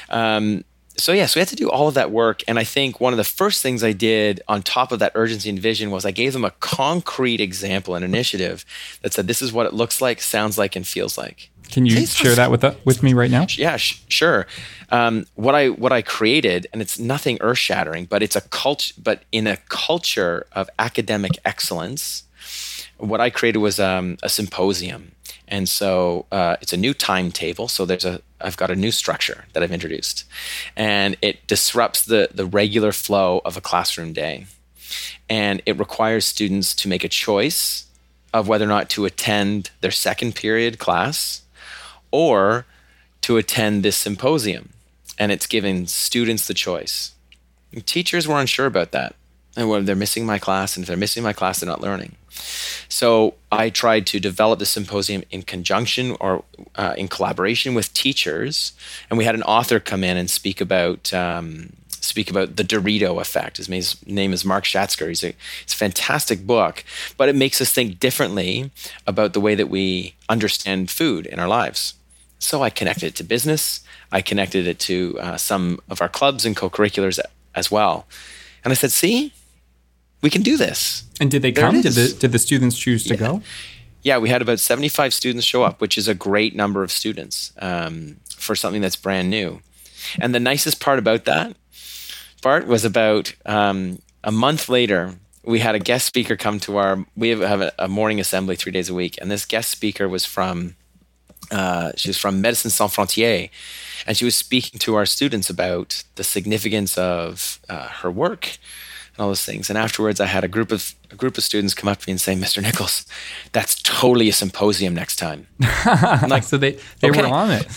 um, 0.09 0.63
so 0.95 1.11
yeah, 1.11 1.25
so 1.25 1.39
we 1.39 1.41
had 1.41 1.47
to 1.49 1.55
do 1.55 1.69
all 1.69 1.87
of 1.87 1.95
that 1.95 2.11
work. 2.11 2.43
And 2.47 2.59
I 2.59 2.63
think 2.63 2.99
one 2.99 3.13
of 3.13 3.17
the 3.17 3.23
first 3.23 3.61
things 3.63 3.83
I 3.83 3.93
did 3.93 4.41
on 4.47 4.61
top 4.61 4.91
of 4.91 4.99
that 4.99 5.11
urgency 5.15 5.49
and 5.49 5.59
vision 5.59 5.91
was 5.91 6.05
I 6.05 6.11
gave 6.11 6.33
them 6.33 6.45
a 6.45 6.51
concrete 6.51 7.41
example, 7.41 7.95
an 7.95 8.03
initiative 8.03 8.63
that 9.01 9.13
said, 9.13 9.27
this 9.27 9.41
is 9.41 9.51
what 9.51 9.65
it 9.65 9.73
looks 9.73 10.01
like, 10.01 10.21
sounds 10.21 10.57
like, 10.57 10.75
and 10.75 10.85
feels 10.85 11.17
like. 11.17 11.49
Can 11.71 11.87
you 11.87 12.05
share 12.05 12.35
that 12.35 12.51
with 12.51 12.61
the, 12.61 12.77
with 12.85 13.01
me 13.01 13.13
right 13.15 13.31
now? 13.31 13.47
Yeah, 13.49 13.77
sh- 13.77 14.03
sure. 14.07 14.45
Um, 14.91 15.25
what 15.33 15.55
I 15.55 15.69
what 15.69 15.91
I 15.91 16.03
created, 16.03 16.67
and 16.71 16.83
it's 16.83 16.99
nothing 16.99 17.39
earth 17.41 17.57
shattering, 17.57 18.05
but 18.05 18.21
it's 18.21 18.35
a 18.35 18.41
culture. 18.41 18.93
But 19.01 19.23
in 19.31 19.47
a 19.47 19.57
culture 19.69 20.45
of 20.51 20.69
academic 20.77 21.31
excellence, 21.43 22.25
what 22.97 23.19
I 23.19 23.31
created 23.31 23.57
was 23.57 23.79
um, 23.79 24.17
a 24.21 24.29
symposium, 24.29 25.12
And 25.47 25.67
so 25.67 26.25
uh, 26.31 26.55
it's 26.61 26.73
a 26.73 26.77
new 26.77 26.93
timetable. 26.93 27.67
So 27.67 27.85
there's 27.85 28.05
a 28.05 28.21
I've 28.41 28.57
got 28.57 28.71
a 28.71 28.75
new 28.75 28.91
structure 28.91 29.45
that 29.53 29.63
I've 29.63 29.71
introduced, 29.71 30.25
and 30.75 31.15
it 31.21 31.45
disrupts 31.47 32.03
the 32.03 32.29
the 32.33 32.45
regular 32.45 32.91
flow 32.91 33.41
of 33.45 33.57
a 33.57 33.61
classroom 33.61 34.13
day, 34.13 34.45
and 35.29 35.61
it 35.65 35.77
requires 35.77 36.25
students 36.25 36.73
to 36.75 36.87
make 36.87 37.03
a 37.03 37.09
choice 37.09 37.85
of 38.33 38.47
whether 38.47 38.65
or 38.65 38.69
not 38.69 38.89
to 38.89 39.05
attend 39.05 39.69
their 39.81 39.91
second 39.91 40.35
period 40.35 40.79
class 40.79 41.43
or 42.11 42.65
to 43.21 43.37
attend 43.37 43.83
this 43.83 43.95
symposium, 43.95 44.69
and 45.17 45.31
it's 45.31 45.47
giving 45.47 45.87
students 45.87 46.47
the 46.47 46.53
choice. 46.53 47.13
And 47.71 47.85
teachers 47.85 48.27
were 48.27 48.39
unsure 48.39 48.65
about 48.65 48.91
that, 48.91 49.15
and 49.55 49.69
whether 49.69 49.85
they're 49.85 49.95
missing 49.95 50.25
my 50.25 50.39
class, 50.39 50.75
and 50.75 50.83
if 50.83 50.87
they're 50.87 50.97
missing 50.97 51.23
my 51.23 51.33
class, 51.33 51.59
they're 51.59 51.69
not 51.69 51.81
learning. 51.81 52.15
So 52.93 53.33
I 53.51 53.71
tried 53.71 54.05
to 54.07 54.19
develop 54.19 54.59
the 54.59 54.67
symposium 54.67 55.23
in 55.31 55.41
conjunction 55.41 56.15
or 56.19 56.43
uh, 56.75 56.93
in 56.95 57.07
collaboration 57.07 57.73
with 57.73 57.91
teachers, 57.91 58.73
and 59.09 59.17
we 59.17 59.25
had 59.25 59.33
an 59.33 59.41
author 59.41 59.79
come 59.79 60.03
in 60.03 60.15
and 60.15 60.29
speak 60.29 60.61
about 60.61 61.11
um, 61.11 61.73
speak 61.89 62.29
about 62.29 62.55
the 62.55 62.63
Dorito 62.63 63.19
effect. 63.19 63.57
His 63.57 63.67
name 64.05 64.31
is 64.31 64.45
Mark 64.45 64.65
Schatzker. 64.65 65.07
He's 65.07 65.23
a, 65.23 65.33
it's 65.63 65.73
a 65.73 65.77
fantastic 65.77 66.45
book, 66.45 66.83
but 67.17 67.29
it 67.29 67.35
makes 67.35 67.59
us 67.61 67.71
think 67.71 67.99
differently 67.99 68.69
about 69.07 69.33
the 69.33 69.41
way 69.41 69.55
that 69.55 69.69
we 69.69 70.13
understand 70.29 70.91
food 70.91 71.25
in 71.25 71.39
our 71.39 71.47
lives. 71.47 71.95
So 72.37 72.61
I 72.61 72.69
connected 72.69 73.07
it 73.07 73.15
to 73.15 73.23
business. 73.23 73.83
I 74.11 74.21
connected 74.21 74.67
it 74.67 74.77
to 74.81 75.17
uh, 75.19 75.37
some 75.37 75.79
of 75.89 75.99
our 75.99 76.09
clubs 76.09 76.45
and 76.45 76.55
co-curriculars 76.55 77.19
as 77.55 77.71
well. 77.71 78.05
And 78.63 78.71
I 78.71 78.75
said, 78.75 78.91
see, 78.91 79.33
we 80.23 80.31
can 80.31 80.41
do 80.41 80.57
this. 80.57 81.03
And 81.21 81.29
did 81.29 81.43
they 81.43 81.51
there 81.51 81.65
come? 81.65 81.81
Did 81.81 81.93
the, 81.93 82.15
did 82.17 82.31
the 82.31 82.39
students 82.39 82.75
choose 82.77 83.03
to 83.03 83.13
yeah. 83.13 83.19
go? 83.19 83.43
Yeah, 84.01 84.17
we 84.17 84.29
had 84.29 84.41
about 84.41 84.59
75 84.59 85.13
students 85.13 85.45
show 85.45 85.63
up, 85.63 85.79
which 85.79 85.97
is 85.97 86.07
a 86.07 86.15
great 86.15 86.55
number 86.55 86.83
of 86.83 86.91
students 86.91 87.53
um, 87.59 88.17
for 88.35 88.55
something 88.55 88.81
that's 88.81 88.95
brand 88.95 89.29
new. 89.29 89.61
And 90.19 90.33
the 90.33 90.39
nicest 90.39 90.79
part 90.79 90.97
about 90.97 91.25
that 91.25 91.55
part 92.41 92.67
was 92.67 92.83
about 92.83 93.33
um, 93.45 93.99
a 94.23 94.31
month 94.31 94.69
later, 94.69 95.15
we 95.43 95.59
had 95.59 95.75
a 95.75 95.79
guest 95.79 96.05
speaker 96.05 96.35
come 96.35 96.59
to 96.61 96.77
our, 96.77 97.05
we 97.15 97.29
have, 97.29 97.39
have 97.39 97.61
a, 97.61 97.73
a, 97.79 97.87
morning 97.87 98.19
assembly 98.19 98.55
three 98.55 98.71
days 98.71 98.89
a 98.89 98.93
week. 98.93 99.17
And 99.21 99.31
this 99.31 99.45
guest 99.45 99.69
speaker 99.69 100.09
was 100.09 100.25
from, 100.25 100.75
uh, 101.51 101.93
she 101.95 102.09
was 102.09 102.17
from 102.17 102.43
Médecins 102.43 102.71
Sans 102.71 102.93
Frontières. 102.93 103.49
And 104.05 104.17
she 104.17 104.25
was 104.25 104.35
speaking 104.35 104.79
to 104.79 104.95
our 104.95 105.05
students 105.05 105.49
about 105.49 106.03
the 106.15 106.23
significance 106.23 106.97
of 106.97 107.59
uh, 107.69 107.87
her 107.87 108.11
work 108.11 108.57
and 109.15 109.23
all 109.23 109.29
those 109.29 109.45
things. 109.45 109.69
And 109.69 109.77
afterwards, 109.77 110.19
I 110.19 110.25
had 110.25 110.43
a 110.43 110.47
group 110.47 110.71
of 110.71 110.95
a 111.11 111.15
group 111.15 111.37
of 111.37 111.43
students 111.43 111.73
come 111.73 111.87
up 111.87 111.99
to 111.99 112.09
me 112.09 112.11
and 112.11 112.21
say, 112.21 112.35
"Mr. 112.35 112.61
Nichols, 112.61 113.05
that's 113.51 113.81
totally 113.81 114.29
a 114.29 114.33
symposium 114.33 114.93
next 114.93 115.17
time." 115.17 115.47
like, 116.27 116.43
so 116.43 116.57
they 116.57 116.79
they 116.99 117.09
okay. 117.09 117.21
were 117.21 117.27
on 117.27 117.51
it. 117.51 117.67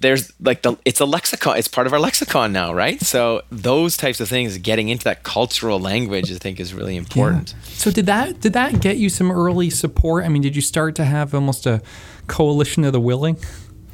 There's 0.00 0.32
like 0.40 0.62
the 0.62 0.76
it's 0.84 1.00
a 1.00 1.04
lexicon. 1.04 1.58
It's 1.58 1.66
part 1.66 1.88
of 1.88 1.92
our 1.92 1.98
lexicon 1.98 2.52
now, 2.52 2.72
right? 2.72 3.00
So 3.00 3.42
those 3.50 3.96
types 3.96 4.20
of 4.20 4.28
things, 4.28 4.56
getting 4.58 4.88
into 4.90 5.02
that 5.04 5.24
cultural 5.24 5.80
language, 5.80 6.30
I 6.30 6.36
think, 6.36 6.60
is 6.60 6.72
really 6.72 6.96
important. 6.96 7.54
Yeah. 7.56 7.70
So 7.70 7.90
did 7.90 8.06
that 8.06 8.40
did 8.40 8.52
that 8.52 8.80
get 8.80 8.98
you 8.98 9.08
some 9.08 9.32
early 9.32 9.70
support? 9.70 10.24
I 10.24 10.28
mean, 10.28 10.42
did 10.42 10.54
you 10.54 10.62
start 10.62 10.94
to 10.96 11.04
have 11.04 11.34
almost 11.34 11.66
a 11.66 11.82
coalition 12.28 12.84
of 12.84 12.92
the 12.92 13.00
willing? 13.00 13.38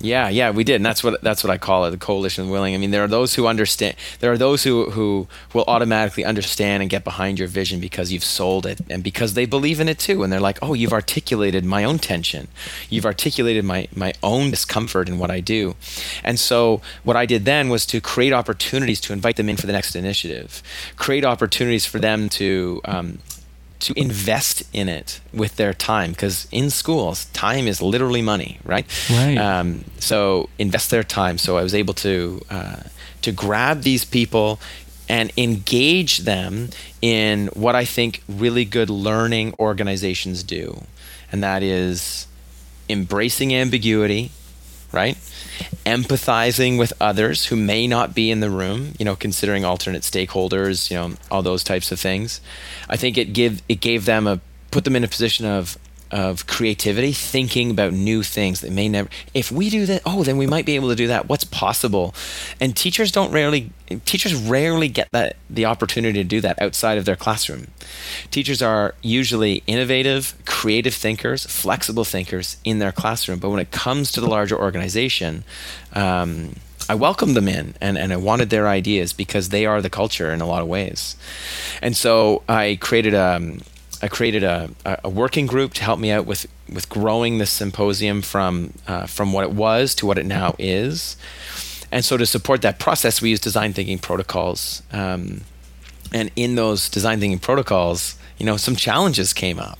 Yeah, 0.00 0.28
yeah, 0.28 0.50
we 0.50 0.64
did, 0.64 0.76
and 0.76 0.84
that's 0.84 1.02
what 1.04 1.22
that's 1.22 1.44
what 1.44 1.50
I 1.50 1.56
call 1.56 1.86
it, 1.86 1.92
the 1.92 1.96
coalition 1.96 2.44
of 2.44 2.50
willing. 2.50 2.74
I 2.74 2.78
mean, 2.78 2.90
there 2.90 3.04
are 3.04 3.08
those 3.08 3.36
who 3.36 3.46
understand. 3.46 3.94
There 4.18 4.32
are 4.32 4.36
those 4.36 4.64
who 4.64 4.90
who 4.90 5.28
will 5.54 5.64
automatically 5.66 6.24
understand 6.24 6.82
and 6.82 6.90
get 6.90 7.04
behind 7.04 7.38
your 7.38 7.48
vision 7.48 7.80
because 7.80 8.12
you've 8.12 8.24
sold 8.24 8.66
it, 8.66 8.80
and 8.90 9.02
because 9.02 9.34
they 9.34 9.46
believe 9.46 9.80
in 9.80 9.88
it 9.88 9.98
too. 9.98 10.22
And 10.22 10.32
they're 10.32 10.40
like, 10.40 10.58
"Oh, 10.60 10.74
you've 10.74 10.92
articulated 10.92 11.64
my 11.64 11.84
own 11.84 11.98
tension, 11.98 12.48
you've 12.90 13.06
articulated 13.06 13.64
my 13.64 13.88
my 13.94 14.12
own 14.22 14.50
discomfort 14.50 15.08
in 15.08 15.18
what 15.18 15.30
I 15.30 15.40
do." 15.40 15.74
And 16.22 16.38
so, 16.38 16.82
what 17.04 17.16
I 17.16 17.24
did 17.24 17.44
then 17.44 17.68
was 17.68 17.86
to 17.86 18.00
create 18.00 18.32
opportunities 18.32 19.00
to 19.02 19.12
invite 19.12 19.36
them 19.36 19.48
in 19.48 19.56
for 19.56 19.66
the 19.66 19.72
next 19.72 19.94
initiative, 19.94 20.62
create 20.96 21.24
opportunities 21.24 21.86
for 21.86 22.00
them 22.00 22.28
to 22.30 22.80
um, 22.84 23.20
to 23.84 23.92
invest 23.98 24.62
in 24.72 24.88
it 24.88 25.20
with 25.32 25.56
their 25.56 25.74
time 25.74 26.10
because 26.10 26.46
in 26.50 26.70
schools 26.70 27.26
time 27.26 27.66
is 27.66 27.80
literally 27.82 28.22
money 28.22 28.58
right? 28.64 28.86
Right. 29.10 29.36
Um, 29.36 29.84
so 29.98 30.48
invest 30.58 30.90
their 30.90 31.04
time. 31.04 31.38
So 31.38 31.56
i 31.56 31.62
was 31.62 31.74
able 31.74 31.94
to 31.94 32.40
uh, 32.50 32.82
to 33.22 33.32
grab 33.32 33.82
these 33.82 34.04
people 34.04 34.60
and 35.08 35.30
engage 35.36 36.18
them 36.18 36.70
in 37.02 37.48
what 37.48 37.74
i 37.74 37.84
think 37.84 38.22
really 38.26 38.64
good 38.64 38.88
learning 38.88 39.54
organizations 39.58 40.42
do 40.42 40.82
and 41.30 41.42
that 41.42 41.62
is 41.62 42.26
embracing 42.88 43.54
ambiguity 43.54 44.30
right 44.94 45.18
empathizing 45.86 46.78
with 46.78 46.92
others 47.00 47.46
who 47.46 47.56
may 47.56 47.86
not 47.86 48.14
be 48.14 48.30
in 48.30 48.40
the 48.40 48.50
room, 48.50 48.94
you 48.98 49.04
know, 49.04 49.14
considering 49.14 49.64
alternate 49.64 50.02
stakeholders, 50.02 50.90
you 50.90 50.96
know, 50.96 51.14
all 51.30 51.42
those 51.42 51.62
types 51.62 51.92
of 51.92 52.00
things. 52.00 52.40
I 52.88 52.96
think 52.96 53.18
it 53.18 53.32
give 53.32 53.62
it 53.68 53.80
gave 53.80 54.04
them 54.04 54.26
a 54.26 54.40
put 54.70 54.84
them 54.84 54.96
in 54.96 55.04
a 55.04 55.08
position 55.08 55.46
of 55.46 55.78
of 56.14 56.46
creativity, 56.46 57.10
thinking 57.10 57.72
about 57.72 57.92
new 57.92 58.22
things 58.22 58.60
that 58.60 58.70
may 58.70 58.88
never. 58.88 59.08
If 59.34 59.50
we 59.50 59.68
do 59.68 59.84
that, 59.86 60.00
oh, 60.06 60.22
then 60.22 60.36
we 60.36 60.46
might 60.46 60.64
be 60.64 60.76
able 60.76 60.88
to 60.90 60.94
do 60.94 61.08
that. 61.08 61.28
What's 61.28 61.42
possible? 61.42 62.14
And 62.60 62.76
teachers 62.76 63.10
don't 63.10 63.32
rarely, 63.32 63.72
teachers 64.04 64.32
rarely 64.32 64.86
get 64.86 65.08
that 65.10 65.34
the 65.50 65.64
opportunity 65.64 66.20
to 66.20 66.24
do 66.24 66.40
that 66.40 66.62
outside 66.62 66.98
of 66.98 67.04
their 67.04 67.16
classroom. 67.16 67.66
Teachers 68.30 68.62
are 68.62 68.94
usually 69.02 69.64
innovative, 69.66 70.34
creative 70.44 70.94
thinkers, 70.94 71.46
flexible 71.46 72.04
thinkers 72.04 72.58
in 72.62 72.78
their 72.78 72.92
classroom. 72.92 73.40
But 73.40 73.50
when 73.50 73.58
it 73.58 73.72
comes 73.72 74.12
to 74.12 74.20
the 74.20 74.28
larger 74.28 74.56
organization, 74.56 75.42
um, 75.94 76.54
I 76.88 76.94
welcomed 76.94 77.34
them 77.34 77.48
in 77.48 77.74
and, 77.80 77.98
and 77.98 78.12
I 78.12 78.16
wanted 78.18 78.50
their 78.50 78.68
ideas 78.68 79.12
because 79.12 79.48
they 79.48 79.66
are 79.66 79.82
the 79.82 79.90
culture 79.90 80.32
in 80.32 80.40
a 80.40 80.46
lot 80.46 80.62
of 80.62 80.68
ways. 80.68 81.16
And 81.82 81.96
so 81.96 82.44
I 82.48 82.78
created 82.80 83.14
a, 83.14 83.34
um, 83.36 83.62
I 84.04 84.08
created 84.08 84.44
a, 84.44 84.68
a 85.02 85.08
working 85.08 85.46
group 85.46 85.72
to 85.74 85.82
help 85.82 85.98
me 85.98 86.10
out 86.10 86.26
with, 86.26 86.46
with 86.70 86.90
growing 86.90 87.38
the 87.38 87.46
symposium 87.46 88.20
from, 88.20 88.74
uh, 88.86 89.06
from 89.06 89.32
what 89.32 89.44
it 89.44 89.52
was 89.52 89.94
to 89.94 90.04
what 90.04 90.18
it 90.18 90.26
now 90.26 90.54
is. 90.58 91.16
And 91.90 92.04
so 92.04 92.18
to 92.18 92.26
support 92.26 92.60
that 92.60 92.78
process, 92.78 93.22
we 93.22 93.30
use 93.30 93.40
design 93.40 93.72
thinking 93.72 93.98
protocols. 93.98 94.82
Um, 94.92 95.40
and 96.12 96.30
in 96.36 96.54
those 96.54 96.90
design 96.90 97.18
thinking 97.18 97.38
protocols, 97.38 98.16
you 98.36 98.44
know, 98.44 98.58
some 98.58 98.76
challenges 98.76 99.32
came 99.32 99.58
up. 99.58 99.78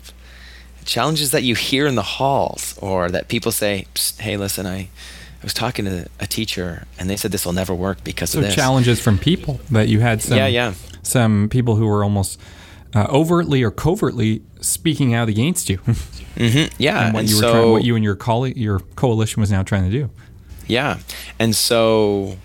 Challenges 0.87 1.31
that 1.33 1.43
you 1.43 1.55
hear 1.55 1.87
in 1.87 1.95
the 1.95 2.03
halls 2.17 2.79
or 2.81 3.11
that 3.11 3.29
people 3.29 3.53
say, 3.53 3.85
hey, 4.19 4.39
listen, 4.39 4.65
I, 4.65 4.79
I 4.79 5.43
was 5.43 5.53
talking 5.53 5.85
to 5.85 6.09
a 6.19 6.27
teacher 6.27 6.87
and 6.99 7.11
they 7.11 7.19
said 7.19 7.31
this 7.31 7.45
will 7.45 7.53
never 7.53 7.75
work 7.75 8.03
because 8.03 8.31
so 8.31 8.39
of 8.39 8.47
this. 8.47 8.55
challenges 8.55 9.03
from 9.03 9.19
people 9.19 9.61
that 9.71 9.89
you 9.89 10.01
had 10.01 10.23
some, 10.23 10.39
yeah, 10.39 10.47
yeah. 10.47 10.73
some 11.03 11.51
people 11.51 11.77
who 11.77 11.87
were 11.87 12.03
almost– 12.03 12.41
uh, 12.95 13.07
overtly 13.11 13.63
or 13.63 13.71
covertly 13.71 14.43
speaking 14.61 15.15
out 15.15 15.29
against 15.29 15.69
you. 15.69 15.79
mm-hmm. 15.79 16.75
Yeah, 16.79 17.07
and 17.07 17.15
what 17.15 17.21
and 17.21 17.31
you 17.31 17.37
were 17.37 17.43
so, 17.43 17.53
trying, 17.53 17.71
what 17.73 17.85
you 17.85 17.97
and 17.97 18.05
your 18.05 18.17
coll- 18.17 18.49
your 18.49 18.81
coalition 18.97 19.41
was 19.41 19.51
now 19.51 19.63
trying 19.63 19.85
to 19.85 19.91
do. 19.91 20.11
Yeah, 20.67 20.99
and 21.39 21.55
so 21.55 22.39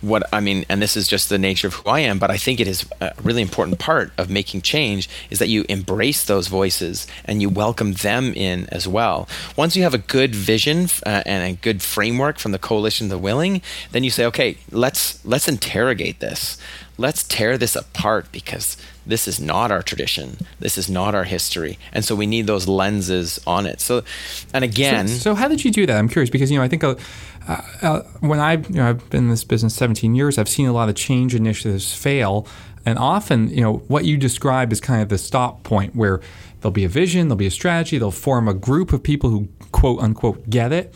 what 0.00 0.22
I 0.32 0.40
mean, 0.40 0.64
and 0.68 0.80
this 0.80 0.96
is 0.96 1.08
just 1.08 1.28
the 1.28 1.38
nature 1.38 1.66
of 1.66 1.74
who 1.74 1.90
I 1.90 2.00
am, 2.00 2.18
but 2.18 2.30
I 2.30 2.36
think 2.36 2.60
it 2.60 2.68
is 2.68 2.86
a 3.00 3.12
really 3.22 3.42
important 3.42 3.78
part 3.78 4.12
of 4.16 4.30
making 4.30 4.62
change 4.62 5.08
is 5.28 5.38
that 5.40 5.48
you 5.48 5.64
embrace 5.68 6.24
those 6.24 6.46
voices 6.46 7.06
and 7.24 7.42
you 7.42 7.48
welcome 7.48 7.94
them 7.94 8.32
in 8.34 8.68
as 8.70 8.86
well. 8.86 9.28
Once 9.56 9.74
you 9.74 9.82
have 9.82 9.94
a 9.94 9.98
good 9.98 10.34
vision 10.34 10.88
uh, 11.04 11.22
and 11.26 11.52
a 11.52 11.60
good 11.60 11.82
framework 11.82 12.38
from 12.38 12.52
the 12.52 12.58
coalition 12.58 13.06
of 13.06 13.10
the 13.10 13.18
willing, 13.18 13.60
then 13.90 14.04
you 14.04 14.10
say, 14.10 14.24
okay, 14.24 14.58
let's 14.70 15.24
let's 15.24 15.48
interrogate 15.48 16.20
this. 16.20 16.58
Let's 16.96 17.24
tear 17.24 17.58
this 17.58 17.74
apart 17.74 18.30
because 18.30 18.76
this 19.08 19.26
is 19.26 19.40
not 19.40 19.72
our 19.72 19.82
tradition. 19.82 20.36
This 20.60 20.76
is 20.76 20.88
not 20.88 21.14
our 21.14 21.24
history. 21.24 21.78
And 21.92 22.04
so 22.04 22.14
we 22.14 22.26
need 22.26 22.46
those 22.46 22.68
lenses 22.68 23.40
on 23.46 23.66
it. 23.66 23.80
So 23.80 24.04
and 24.52 24.62
again 24.62 25.08
so, 25.08 25.14
so 25.18 25.34
how 25.34 25.48
did 25.48 25.64
you 25.64 25.70
do 25.70 25.86
that? 25.86 25.96
I'm 25.96 26.08
curious 26.08 26.30
because 26.30 26.50
you 26.50 26.58
know 26.58 26.64
i 26.64 26.68
think 26.68 26.84
uh, 26.84 26.94
uh, 27.82 28.02
when 28.20 28.38
i 28.38 28.52
you 28.52 28.74
know 28.74 28.90
i've 28.90 29.10
been 29.10 29.24
in 29.24 29.30
this 29.30 29.44
business 29.44 29.74
17 29.74 30.14
years 30.14 30.36
i've 30.36 30.48
seen 30.48 30.68
a 30.68 30.72
lot 30.72 30.88
of 30.88 30.94
change 30.94 31.34
initiatives 31.34 31.92
fail. 31.94 32.46
And 32.86 32.98
often 32.98 33.48
you 33.48 33.62
know 33.62 33.78
what 33.88 34.04
you 34.04 34.16
describe 34.16 34.72
is 34.72 34.80
kind 34.80 35.02
of 35.02 35.08
the 35.08 35.18
stop 35.18 35.62
point 35.62 35.96
where 35.96 36.20
there'll 36.60 36.70
be 36.70 36.84
a 36.84 36.88
vision 36.88 37.28
there'll 37.28 37.36
be 37.36 37.46
a 37.46 37.50
strategy 37.50 37.98
they'll 37.98 38.10
form 38.10 38.46
a 38.46 38.54
group 38.54 38.92
of 38.92 39.02
people 39.02 39.30
who 39.30 39.48
quote 39.72 40.00
unquote 40.00 40.48
get 40.50 40.72
it. 40.72 40.94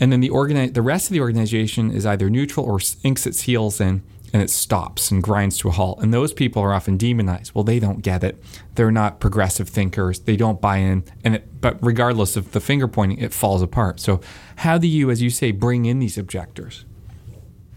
And 0.00 0.10
then 0.10 0.18
the 0.18 0.30
organi- 0.30 0.74
the 0.74 0.82
rest 0.82 1.06
of 1.06 1.12
the 1.12 1.20
organization 1.20 1.92
is 1.92 2.04
either 2.04 2.28
neutral 2.28 2.66
or 2.66 2.80
inks 3.04 3.28
its 3.28 3.42
heels 3.42 3.80
in 3.80 4.02
and 4.34 4.42
it 4.42 4.50
stops 4.50 5.12
and 5.12 5.22
grinds 5.22 5.56
to 5.58 5.68
a 5.68 5.70
halt. 5.70 6.00
And 6.02 6.12
those 6.12 6.32
people 6.32 6.60
are 6.60 6.74
often 6.74 6.96
demonized. 6.96 7.54
Well, 7.54 7.62
they 7.62 7.78
don't 7.78 8.02
get 8.02 8.24
it. 8.24 8.42
They're 8.74 8.90
not 8.90 9.20
progressive 9.20 9.68
thinkers. 9.68 10.18
They 10.18 10.36
don't 10.36 10.60
buy 10.60 10.78
in. 10.78 11.04
And 11.22 11.36
it, 11.36 11.60
but 11.60 11.78
regardless 11.80 12.36
of 12.36 12.50
the 12.50 12.60
finger 12.60 12.88
pointing, 12.88 13.18
it 13.18 13.32
falls 13.32 13.62
apart. 13.62 14.00
So, 14.00 14.20
how 14.56 14.76
do 14.76 14.88
you, 14.88 15.08
as 15.08 15.22
you 15.22 15.30
say, 15.30 15.52
bring 15.52 15.86
in 15.86 16.00
these 16.00 16.18
objectors? 16.18 16.84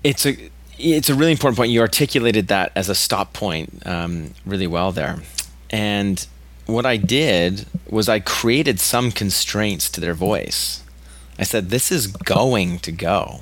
It's 0.03 0.25
a 0.25 0.49
it's 0.79 1.09
a 1.09 1.13
really 1.13 1.31
important 1.31 1.57
point. 1.57 1.69
You 1.69 1.81
articulated 1.81 2.47
that 2.47 2.71
as 2.75 2.89
a 2.89 2.95
stop 2.95 3.33
point 3.33 3.85
um, 3.85 4.33
really 4.43 4.67
well 4.67 4.91
there. 4.91 5.19
And 5.69 6.25
what 6.65 6.87
I 6.87 6.97
did 6.97 7.67
was 7.87 8.09
I 8.09 8.19
created 8.19 8.79
some 8.79 9.11
constraints 9.11 9.91
to 9.91 10.01
their 10.01 10.15
voice. 10.15 10.83
I 11.37 11.43
said, 11.43 11.69
this 11.69 11.91
is 11.91 12.07
going 12.07 12.79
to 12.79 12.91
go, 12.91 13.41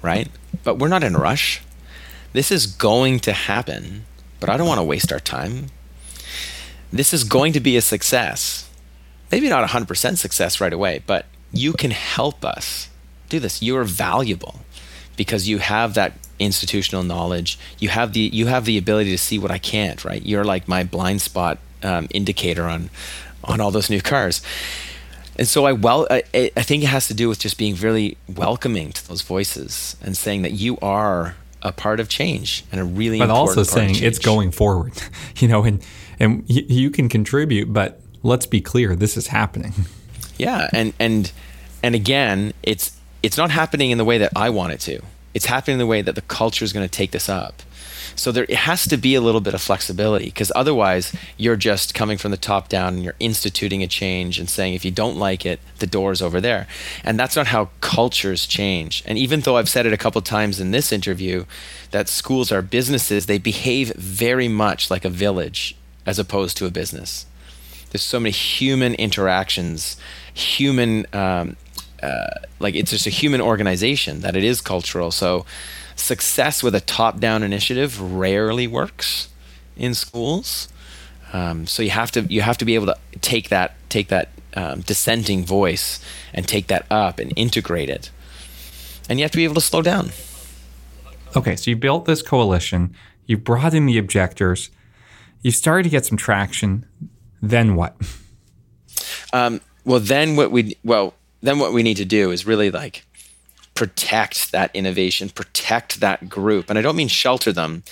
right? 0.00 0.28
But 0.62 0.78
we're 0.78 0.88
not 0.88 1.02
in 1.02 1.16
a 1.16 1.18
rush. 1.18 1.60
This 2.32 2.50
is 2.50 2.66
going 2.66 3.20
to 3.20 3.32
happen, 3.32 4.04
but 4.38 4.48
I 4.48 4.56
don't 4.56 4.68
want 4.68 4.78
to 4.78 4.84
waste 4.84 5.12
our 5.12 5.20
time. 5.20 5.66
This 6.92 7.12
is 7.12 7.24
going 7.24 7.52
to 7.52 7.60
be 7.60 7.76
a 7.76 7.80
success. 7.80 8.68
Maybe 9.30 9.48
not 9.48 9.68
100% 9.68 10.18
success 10.18 10.60
right 10.60 10.72
away, 10.72 11.02
but 11.06 11.26
you 11.52 11.72
can 11.72 11.90
help 11.90 12.44
us 12.44 12.88
do 13.28 13.40
this. 13.40 13.62
You 13.62 13.76
are 13.76 13.84
valuable 13.84 14.60
because 15.16 15.48
you 15.48 15.58
have 15.58 15.94
that 15.94 16.12
institutional 16.38 17.02
knowledge. 17.02 17.58
You 17.78 17.90
have 17.90 18.12
the 18.12 18.20
you 18.20 18.46
have 18.46 18.64
the 18.64 18.78
ability 18.78 19.10
to 19.10 19.18
see 19.18 19.38
what 19.38 19.50
I 19.50 19.58
can't. 19.58 20.04
Right? 20.04 20.24
You're 20.24 20.44
like 20.44 20.66
my 20.66 20.84
blind 20.84 21.20
spot 21.20 21.58
um, 21.82 22.08
indicator 22.10 22.64
on 22.64 22.90
on 23.44 23.60
all 23.60 23.70
those 23.70 23.90
new 23.90 24.00
cars. 24.00 24.42
And 25.36 25.46
so 25.46 25.66
I 25.66 25.72
well 25.72 26.06
I, 26.10 26.22
I 26.34 26.62
think 26.62 26.82
it 26.82 26.88
has 26.88 27.06
to 27.08 27.14
do 27.14 27.28
with 27.28 27.38
just 27.38 27.58
being 27.58 27.76
really 27.76 28.16
welcoming 28.28 28.92
to 28.92 29.08
those 29.08 29.22
voices 29.22 29.96
and 30.02 30.16
saying 30.16 30.42
that 30.42 30.52
you 30.52 30.78
are 30.82 31.36
a 31.62 31.72
part 31.72 32.00
of 32.00 32.08
change 32.08 32.64
and 32.72 32.80
a 32.80 32.84
really 32.84 33.18
but 33.18 33.30
also 33.30 33.62
saying 33.62 33.94
it's 34.02 34.18
going 34.18 34.50
forward 34.50 34.92
you 35.36 35.48
know 35.48 35.64
and 35.64 35.84
and 36.18 36.44
you 36.46 36.90
can 36.90 37.08
contribute 37.08 37.72
but 37.72 38.00
let's 38.22 38.46
be 38.46 38.60
clear 38.60 38.94
this 38.94 39.16
is 39.16 39.28
happening. 39.28 39.72
Yeah 40.36 40.68
and 40.72 40.92
and 40.98 41.32
and 41.82 41.94
again 41.94 42.52
it's 42.62 42.96
it's 43.22 43.36
not 43.36 43.50
happening 43.50 43.90
in 43.90 43.98
the 43.98 44.04
way 44.04 44.18
that 44.18 44.32
i 44.36 44.50
want 44.50 44.72
it 44.72 44.80
to. 44.80 45.00
It's 45.32 45.46
happening 45.46 45.74
in 45.74 45.78
the 45.78 45.86
way 45.86 46.02
that 46.02 46.14
the 46.14 46.22
culture 46.22 46.64
is 46.64 46.72
going 46.72 46.86
to 46.86 46.90
take 46.90 47.12
this 47.12 47.28
up 47.28 47.62
so 48.14 48.32
there 48.32 48.46
has 48.50 48.86
to 48.88 48.96
be 48.96 49.14
a 49.14 49.20
little 49.20 49.40
bit 49.40 49.54
of 49.54 49.60
flexibility 49.60 50.26
because 50.26 50.52
otherwise 50.54 51.14
you're 51.36 51.56
just 51.56 51.94
coming 51.94 52.18
from 52.18 52.30
the 52.30 52.36
top 52.36 52.68
down 52.68 52.94
and 52.94 53.04
you're 53.04 53.14
instituting 53.20 53.82
a 53.82 53.86
change 53.86 54.38
and 54.38 54.48
saying 54.48 54.74
if 54.74 54.84
you 54.84 54.90
don't 54.90 55.16
like 55.16 55.46
it, 55.46 55.60
the 55.78 55.86
door's 55.86 56.22
over 56.22 56.40
there. 56.40 56.66
And 57.04 57.18
that's 57.18 57.36
not 57.36 57.48
how 57.48 57.70
cultures 57.80 58.46
change. 58.46 59.02
And 59.06 59.18
even 59.18 59.40
though 59.40 59.56
I've 59.56 59.68
said 59.68 59.86
it 59.86 59.92
a 59.92 59.98
couple 59.98 60.20
times 60.22 60.60
in 60.60 60.70
this 60.70 60.92
interview 60.92 61.44
that 61.90 62.08
schools 62.08 62.52
are 62.52 62.62
businesses, 62.62 63.26
they 63.26 63.38
behave 63.38 63.94
very 63.96 64.48
much 64.48 64.90
like 64.90 65.04
a 65.04 65.10
village 65.10 65.76
as 66.06 66.18
opposed 66.18 66.56
to 66.58 66.66
a 66.66 66.70
business. 66.70 67.26
There's 67.90 68.02
so 68.02 68.20
many 68.20 68.30
human 68.30 68.94
interactions, 68.94 69.96
human 70.32 71.06
um, 71.12 71.56
uh, 72.02 72.28
like 72.60 72.74
it's 72.74 72.90
just 72.90 73.06
a 73.06 73.10
human 73.10 73.40
organization 73.40 74.20
that 74.20 74.36
it 74.36 74.44
is 74.44 74.60
cultural. 74.60 75.10
So 75.10 75.44
success 76.00 76.62
with 76.62 76.74
a 76.74 76.80
top-down 76.80 77.42
initiative 77.42 78.00
rarely 78.00 78.66
works 78.66 79.28
in 79.76 79.94
schools. 79.94 80.68
Um, 81.32 81.66
so 81.66 81.82
you 81.82 81.90
have 81.90 82.10
to 82.12 82.22
you 82.22 82.42
have 82.42 82.58
to 82.58 82.64
be 82.64 82.74
able 82.74 82.86
to 82.86 82.96
take 83.20 83.50
that 83.50 83.74
take 83.88 84.08
that 84.08 84.30
um, 84.54 84.80
dissenting 84.80 85.44
voice 85.44 86.00
and 86.34 86.46
take 86.46 86.66
that 86.66 86.86
up 86.90 87.20
and 87.20 87.32
integrate 87.36 87.88
it, 87.88 88.10
and 89.08 89.18
you 89.18 89.24
have 89.24 89.30
to 89.30 89.36
be 89.36 89.44
able 89.44 89.54
to 89.54 89.60
slow 89.60 89.82
down. 89.82 90.10
Okay, 91.36 91.54
so 91.54 91.70
you 91.70 91.76
built 91.76 92.06
this 92.06 92.22
coalition, 92.22 92.94
you 93.26 93.38
brought 93.38 93.74
in 93.74 93.86
the 93.86 93.96
objectors, 93.96 94.70
you 95.42 95.52
started 95.52 95.84
to 95.84 95.88
get 95.88 96.04
some 96.04 96.18
traction. 96.18 96.84
Then 97.40 97.76
what? 97.76 97.94
Um, 99.32 99.60
well, 99.84 100.00
then 100.00 100.34
what 100.36 100.50
we 100.50 100.76
well 100.82 101.14
then 101.40 101.58
what 101.58 101.72
we 101.72 101.82
need 101.82 101.96
to 101.96 102.04
do 102.04 102.30
is 102.30 102.46
really 102.46 102.70
like 102.70 103.06
protect 103.80 104.52
that 104.52 104.70
innovation, 104.74 105.30
protect 105.30 106.00
that 106.00 106.28
group. 106.28 106.68
And 106.68 106.78
I 106.78 106.82
don't 106.82 106.96
mean 106.96 107.08
shelter 107.08 107.50
them. 107.50 107.82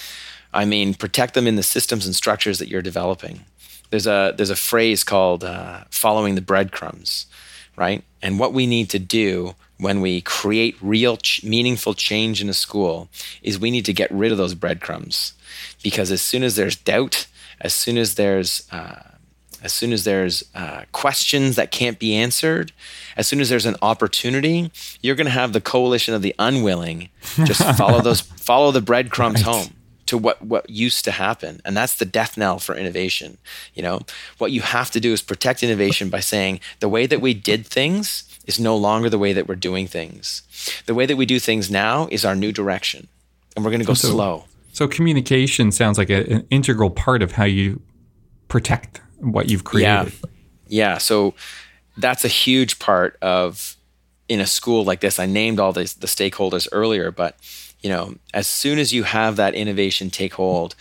I 0.53 0.66
mean 0.66 0.92
protect 0.92 1.33
them 1.33 1.46
in 1.46 1.57
the 1.57 1.62
systems 1.62 2.05
and 2.05 2.14
structures 2.14 2.59
that 2.59 2.68
you're 2.68 2.83
developing. 2.83 3.46
There's 3.88 4.07
a 4.07 4.35
there's 4.37 4.51
a 4.51 4.64
phrase 4.70 5.03
called 5.03 5.44
uh, 5.44 5.85
following 5.88 6.35
the 6.35 6.42
breadcrumbs, 6.42 7.24
right? 7.74 8.05
And 8.20 8.38
what 8.38 8.53
we 8.53 8.66
need 8.66 8.90
to 8.90 8.98
do 8.98 9.55
when 9.79 10.03
we 10.03 10.20
create 10.20 10.77
real 10.83 11.16
ch- 11.16 11.42
meaningful 11.42 11.94
change 11.94 12.42
in 12.42 12.51
a 12.51 12.55
school 12.66 13.09
is 13.42 13.59
we 13.59 13.70
need 13.70 13.87
to 13.87 13.94
get 13.94 14.11
rid 14.11 14.31
of 14.31 14.37
those 14.37 14.55
breadcrumbs 14.55 15.33
because 15.83 16.11
as 16.11 16.20
soon 16.20 16.42
as 16.42 16.55
there's 16.55 16.77
doubt, 16.77 17.27
as 17.62 17.72
soon 17.72 17.96
as 17.96 18.16
there's 18.16 18.68
uh, 18.70 19.05
as 19.62 19.73
soon 19.73 19.92
as 19.92 20.05
there's 20.05 20.44
uh, 20.55 20.83
questions 20.92 21.57
that 21.57 21.71
can't 21.71 21.99
be 21.99 22.14
answered, 22.14 22.73
as 23.16 23.27
soon 23.27 23.40
as 23.40 23.49
there's 23.49 23.66
an 23.66 23.77
opportunity, 23.83 24.71
you're 25.03 25.16
going 25.16 25.27
to 25.27 25.33
have 25.33 25.53
the 25.53 25.61
coalition 25.61 26.14
of 26.14 26.23
the 26.23 26.35
unwilling 26.38 27.09
just 27.44 27.62
follow 27.79 28.01
those, 28.01 28.21
follow 28.21 28.71
the 28.71 28.81
breadcrumbs 28.81 29.44
right. 29.44 29.55
home 29.55 29.75
to 30.07 30.16
what 30.16 30.42
what 30.42 30.68
used 30.71 31.05
to 31.05 31.11
happen, 31.11 31.61
and 31.66 31.77
that's 31.77 31.94
the 31.94 32.07
death 32.07 32.38
knell 32.38 32.59
for 32.59 32.75
innovation. 32.75 33.37
You 33.75 33.83
know, 33.83 34.01
what 34.38 34.53
you 34.53 34.62
have 34.62 34.90
to 34.92 35.01
do 35.01 35.12
is 35.12 35.21
protect 35.21 35.62
innovation 35.62 36.09
by 36.09 36.21
saying 36.21 36.61
the 36.81 36.88
way 36.88 37.07
that 37.07 37.21
we 37.21 37.35
did 37.35 37.66
things 37.66 38.25
is 38.47 38.59
no 38.59 38.75
longer 38.75 39.11
the 39.11 39.18
way 39.18 39.35
that 39.35 39.47
we're 39.47 39.55
doing 39.55 39.87
things. 39.87 40.42
The 40.87 40.94
way 40.94 41.05
that 41.05 41.16
we 41.16 41.27
do 41.27 41.38
things 41.38 41.71
now 41.71 42.09
is 42.11 42.25
our 42.25 42.35
new 42.35 42.53
direction, 42.53 43.09
and 43.55 43.64
we're 43.64 43.71
going 43.71 43.81
to 43.81 43.87
go 43.87 43.92
so, 43.92 44.09
slow. 44.09 44.44
So 44.73 44.88
communication 44.88 45.73
sounds 45.73 45.99
like 45.99 46.09
a, 46.09 46.25
an 46.33 46.47
integral 46.49 46.88
part 46.88 47.23
of 47.23 47.33
how 47.33 47.44
you 47.44 47.83
protect 48.49 49.03
what 49.19 49.49
you've 49.49 49.65
created. 49.65 50.13
Yeah. 50.13 50.31
Yeah. 50.69 50.99
So 50.99 51.35
that's 51.97 52.25
a 52.25 52.29
huge 52.29 52.79
part 52.79 53.17
of 53.21 53.77
in 54.29 54.41
a 54.41 54.47
school 54.47 54.85
like 54.85 55.01
this. 55.01 55.19
I 55.19 55.27
named 55.27 55.59
all 55.59 55.73
the 55.73 55.95
the 55.99 56.07
stakeholders 56.07 56.69
earlier, 56.73 57.11
but 57.11 57.37
you 57.81 57.91
know, 57.91 58.15
as 58.35 58.47
soon 58.47 58.79
as 58.79 58.93
you 58.93 59.05
have 59.05 59.37
that 59.37 59.55
innovation 59.55 60.11
take 60.11 60.35
hold, 60.35 60.75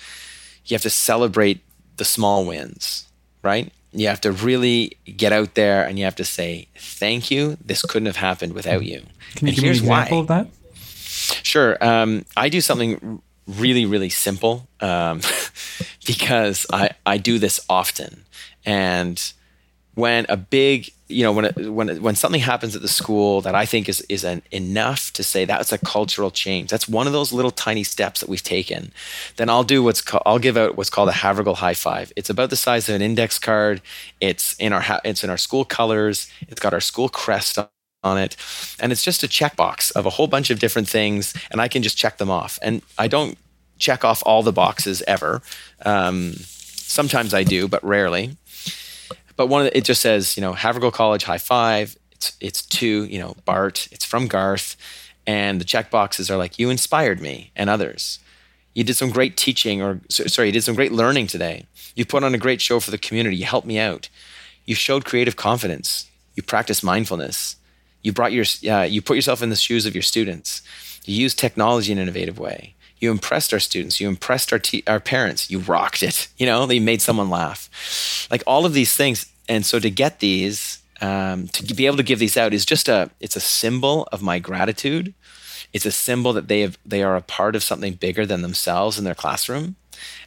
you 0.66 0.76
have 0.76 0.82
to 0.82 0.90
celebrate 0.90 1.62
the 1.98 2.06
small 2.06 2.46
wins, 2.46 3.08
right? 3.44 3.72
You 3.94 4.08
have 4.08 4.22
to 4.22 4.32
really 4.32 4.98
get 5.06 5.32
out 5.32 5.56
there 5.56 5.86
and 5.86 5.98
you 5.98 6.06
have 6.06 6.16
to 6.16 6.26
say, 6.26 6.68
"Thank 6.76 7.32
you. 7.32 7.58
This 7.64 7.82
couldn't 7.82 8.08
have 8.08 8.18
happened 8.18 8.54
without 8.54 8.84
you." 8.84 9.04
Can 9.36 9.48
you 9.48 9.52
and 9.52 9.56
give 9.56 9.64
me 9.64 9.70
an 9.70 9.76
example 9.76 10.18
why. 10.18 10.22
of 10.22 10.28
that? 10.28 10.48
Sure. 11.44 11.78
Um, 11.84 12.26
I 12.36 12.50
do 12.50 12.62
something 12.62 13.22
really, 13.48 13.86
really 13.86 14.10
simple 14.10 14.68
um, 14.82 15.22
because 16.06 16.66
I, 16.72 16.92
I 17.06 17.18
do 17.18 17.40
this 17.40 17.60
often. 17.70 18.26
And 18.68 19.22
when 19.96 20.28
a 20.30 20.38
big, 20.38 20.92
you 21.10 21.24
know, 21.24 21.34
when 21.34 21.46
when 21.76 22.02
when 22.04 22.16
something 22.16 22.42
happens 22.42 22.76
at 22.76 22.84
the 22.84 22.90
school 22.90 23.42
that 23.42 23.56
I 23.56 23.66
think 23.66 23.90
is 23.90 24.02
is 24.10 24.24
an, 24.26 24.44
enough 24.52 25.12
to 25.14 25.24
say 25.24 25.46
that's 25.46 25.74
a 25.74 25.80
cultural 25.80 26.32
change. 26.32 26.70
That's 26.70 26.90
one 26.90 27.08
of 27.08 27.14
those 27.14 27.34
little 27.34 27.52
tiny 27.52 27.84
steps 27.84 28.22
that 28.22 28.30
we've 28.30 28.44
taken. 28.44 28.92
Then 29.38 29.50
I'll 29.50 29.64
do 29.66 29.84
what's 29.84 30.04
I'll 30.26 30.40
give 30.40 30.58
out 30.58 30.78
what's 30.78 30.92
called 30.92 31.10
a 31.10 31.14
Havergal 31.14 31.58
high 31.58 31.76
five. 31.76 32.14
It's 32.18 32.30
about 32.30 32.52
the 32.52 32.58
size 32.58 32.90
of 32.90 32.96
an 32.96 33.04
index 33.04 33.40
card. 33.40 33.82
It's 34.22 34.56
in 34.60 34.74
our 34.74 34.84
it's 35.06 35.24
in 35.24 35.32
our 35.32 35.38
school 35.38 35.66
colors. 35.66 36.30
It's 36.50 36.62
got 36.62 36.74
our 36.74 36.82
school 36.82 37.10
crest 37.10 37.60
on 38.04 38.20
it. 38.20 38.36
And 38.80 38.92
it's 38.92 39.04
just 39.04 39.24
a 39.24 39.28
checkbox 39.28 39.92
of 39.94 40.06
a 40.06 40.12
whole 40.12 40.28
bunch 40.28 40.52
of 40.52 40.60
different 40.60 40.90
things, 40.90 41.34
and 41.52 41.62
I 41.62 41.70
can 41.70 41.84
just 41.84 41.98
check 41.98 42.18
them 42.18 42.32
off. 42.32 42.60
And 42.62 42.84
I 42.98 43.08
don't 43.08 43.38
check 43.80 44.06
off 44.06 44.24
all 44.26 44.44
the 44.44 44.54
boxes 44.54 45.04
ever. 45.08 45.42
Um, 45.86 46.34
sometimes 46.36 47.34
I 47.34 47.44
do, 47.44 47.68
but 47.68 47.84
rarely. 47.84 48.38
But 49.38 49.48
one 49.48 49.62
of 49.62 49.72
the, 49.72 49.78
it 49.78 49.86
just 49.86 50.02
says, 50.02 50.36
you 50.36 50.42
know, 50.42 50.54
Havergal 50.54 50.92
College 50.92 51.24
high 51.24 51.38
five. 51.38 51.98
It's 52.12 52.36
it's 52.42 52.62
to 52.64 53.06
you 53.06 53.20
know 53.20 53.36
Bart. 53.46 53.88
It's 53.92 54.04
from 54.04 54.28
Garth, 54.28 54.76
and 55.26 55.62
the 55.62 55.66
check 55.66 55.90
boxes 55.90 56.30
are 56.30 56.38
like 56.38 56.60
you 56.60 56.70
inspired 56.70 57.22
me 57.22 57.52
and 57.56 57.70
others. 57.70 58.20
You 58.74 58.84
did 58.84 58.96
some 58.96 59.12
great 59.12 59.38
teaching, 59.38 59.82
or 59.82 60.02
sorry, 60.10 60.50
you 60.50 60.52
did 60.52 60.64
some 60.64 60.76
great 60.76 60.92
learning 60.92 61.28
today. 61.28 61.66
You 61.96 62.06
put 62.06 62.24
on 62.24 62.36
a 62.36 62.38
great 62.38 62.62
show 62.62 62.80
for 62.80 62.92
the 62.92 62.98
community. 62.98 63.38
You 63.38 63.46
helped 63.46 63.66
me 63.66 63.80
out. 63.80 64.10
You 64.66 64.76
showed 64.76 65.06
creative 65.06 65.36
confidence. 65.36 66.10
You 66.36 66.44
practiced 66.44 66.84
mindfulness. 66.84 67.56
You 68.04 68.14
brought 68.14 68.34
your 68.34 68.46
uh, 68.70 68.84
you 68.84 69.02
put 69.02 69.16
yourself 69.16 69.42
in 69.42 69.50
the 69.50 69.56
shoes 69.56 69.86
of 69.86 69.96
your 69.96 70.04
students. 70.04 70.62
You 71.06 71.16
used 71.16 71.40
technology 71.40 71.92
in 71.92 72.00
an 72.00 72.04
innovative 72.04 72.38
way. 72.38 72.76
You 73.00 73.12
impressed 73.12 73.54
our 73.54 73.60
students. 73.60 74.00
You 74.00 74.08
impressed 74.08 74.52
our 74.52 74.60
te- 74.60 74.84
our 74.88 75.00
parents. 75.00 75.50
You 75.50 75.60
rocked 75.60 76.04
it. 76.04 76.28
You 76.38 76.46
know, 76.46 76.68
they 76.68 76.80
made 76.80 77.02
someone 77.02 77.32
laugh. 77.32 78.28
Like 78.30 78.44
all 78.46 78.66
of 78.66 78.74
these 78.74 78.96
things. 78.96 79.26
And 79.50 79.66
so 79.66 79.80
to 79.80 79.90
get 79.90 80.20
these, 80.20 80.84
um, 81.02 81.48
to 81.50 81.74
be 81.74 81.88
able 81.88 81.98
to 81.98 82.04
give 82.04 82.20
these 82.20 82.38
out 82.38 82.54
is 82.54 82.66
just 82.66 82.88
a 82.88 83.10
it's 83.20 83.36
a 83.36 83.40
symbol 83.40 84.08
of 84.12 84.22
my 84.22 84.40
gratitude. 84.40 85.14
It's 85.74 85.86
a 85.86 85.92
symbol 85.92 86.34
that 86.34 86.48
they 86.48 86.62
have 86.62 86.78
they 86.86 87.02
are 87.04 87.16
a 87.16 87.22
part 87.22 87.56
of 87.56 87.64
something 87.64 87.94
bigger 87.94 88.26
than 88.26 88.42
themselves 88.42 88.98
in 88.98 89.04
their 89.04 89.16
classroom. 89.16 89.76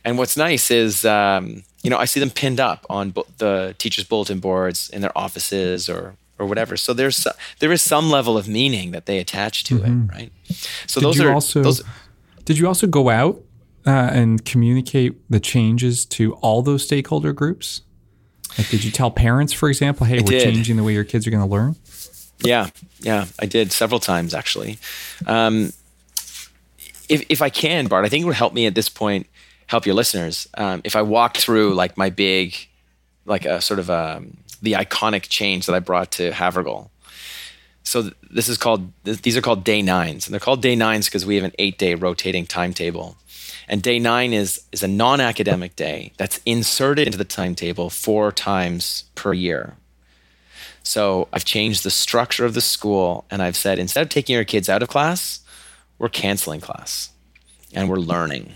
And 0.04 0.18
what's 0.18 0.36
nice 0.36 0.70
is 0.70 1.04
um, 1.04 1.62
you 1.82 1.90
know 1.90 1.98
I 1.98 2.06
see 2.06 2.20
them 2.20 2.30
pinned 2.30 2.60
up 2.60 2.86
on 2.90 3.14
the 3.38 3.74
teachers' 3.78 4.04
bulletin 4.04 4.40
boards 4.40 4.90
in 4.90 5.00
their 5.00 5.16
offices 5.16 5.88
or 5.88 6.16
or 6.40 6.46
whatever. 6.46 6.76
So 6.76 6.92
there's 6.92 7.26
there 7.58 7.70
is 7.70 7.82
some 7.82 8.10
level 8.10 8.36
of 8.38 8.48
meaning 8.48 8.92
that 8.92 9.06
they 9.06 9.18
attach 9.18 9.64
to 9.64 9.78
mm-hmm. 9.78 10.10
it, 10.10 10.14
right? 10.14 10.32
So 10.86 11.00
Did 11.00 11.06
those 11.06 11.20
are 11.20 11.32
also, 11.32 11.62
those, 11.62 11.82
did 12.50 12.58
you 12.58 12.66
also 12.66 12.88
go 12.88 13.10
out 13.10 13.40
uh, 13.86 13.90
and 13.90 14.44
communicate 14.44 15.14
the 15.30 15.38
changes 15.38 16.04
to 16.04 16.34
all 16.42 16.62
those 16.62 16.82
stakeholder 16.82 17.32
groups? 17.32 17.82
Like, 18.58 18.68
did 18.70 18.82
you 18.82 18.90
tell 18.90 19.08
parents, 19.12 19.52
for 19.52 19.68
example, 19.68 20.04
hey, 20.04 20.18
I 20.18 20.22
we're 20.22 20.40
did. 20.40 20.42
changing 20.42 20.76
the 20.76 20.82
way 20.82 20.92
your 20.92 21.04
kids 21.04 21.28
are 21.28 21.30
going 21.30 21.44
to 21.44 21.48
learn? 21.48 21.76
Yeah, 22.42 22.70
yeah, 22.98 23.26
I 23.38 23.46
did 23.46 23.70
several 23.70 24.00
times 24.00 24.34
actually. 24.34 24.78
Um, 25.28 25.72
if 27.08 27.24
if 27.28 27.40
I 27.40 27.50
can, 27.50 27.86
Bart, 27.86 28.04
I 28.04 28.08
think 28.08 28.22
it 28.22 28.26
would 28.26 28.34
help 28.34 28.52
me 28.52 28.66
at 28.66 28.74
this 28.74 28.88
point 28.88 29.28
help 29.68 29.86
your 29.86 29.94
listeners 29.94 30.48
um, 30.54 30.80
if 30.82 30.96
I 30.96 31.02
walk 31.02 31.36
through 31.36 31.74
like 31.74 31.96
my 31.96 32.10
big, 32.10 32.56
like 33.26 33.44
a 33.44 33.60
sort 33.60 33.78
of 33.78 33.90
um, 33.90 34.38
the 34.60 34.72
iconic 34.72 35.28
change 35.28 35.66
that 35.66 35.74
I 35.76 35.78
brought 35.78 36.10
to 36.12 36.32
Havergal. 36.32 36.90
So 37.90 38.08
this 38.30 38.48
is 38.48 38.56
called 38.56 38.92
these 39.02 39.36
are 39.36 39.40
called 39.40 39.64
day 39.64 39.82
nines, 39.82 40.24
and 40.24 40.32
they're 40.32 40.38
called 40.38 40.62
day 40.62 40.76
nines 40.76 41.06
because 41.06 41.26
we 41.26 41.34
have 41.34 41.42
an 41.42 41.50
eight 41.58 41.76
day 41.76 41.96
rotating 41.96 42.46
timetable. 42.46 43.16
And 43.66 43.82
day 43.82 43.98
nine 43.98 44.32
is 44.32 44.62
is 44.70 44.84
a 44.84 44.88
non 44.88 45.20
academic 45.20 45.74
day 45.74 46.12
that's 46.16 46.40
inserted 46.46 47.06
into 47.06 47.18
the 47.18 47.24
timetable 47.24 47.90
four 47.90 48.30
times 48.30 49.06
per 49.16 49.32
year. 49.32 49.74
So 50.84 51.26
I've 51.32 51.44
changed 51.44 51.82
the 51.82 51.90
structure 51.90 52.44
of 52.44 52.54
the 52.54 52.60
school, 52.60 53.24
and 53.28 53.42
I've 53.42 53.56
said 53.56 53.80
instead 53.80 54.02
of 54.02 54.08
taking 54.08 54.36
your 54.36 54.44
kids 54.44 54.68
out 54.68 54.84
of 54.84 54.88
class, 54.88 55.40
we're 55.98 56.08
canceling 56.08 56.60
class, 56.60 57.10
and 57.74 57.88
we're 57.88 57.96
learning. 57.96 58.52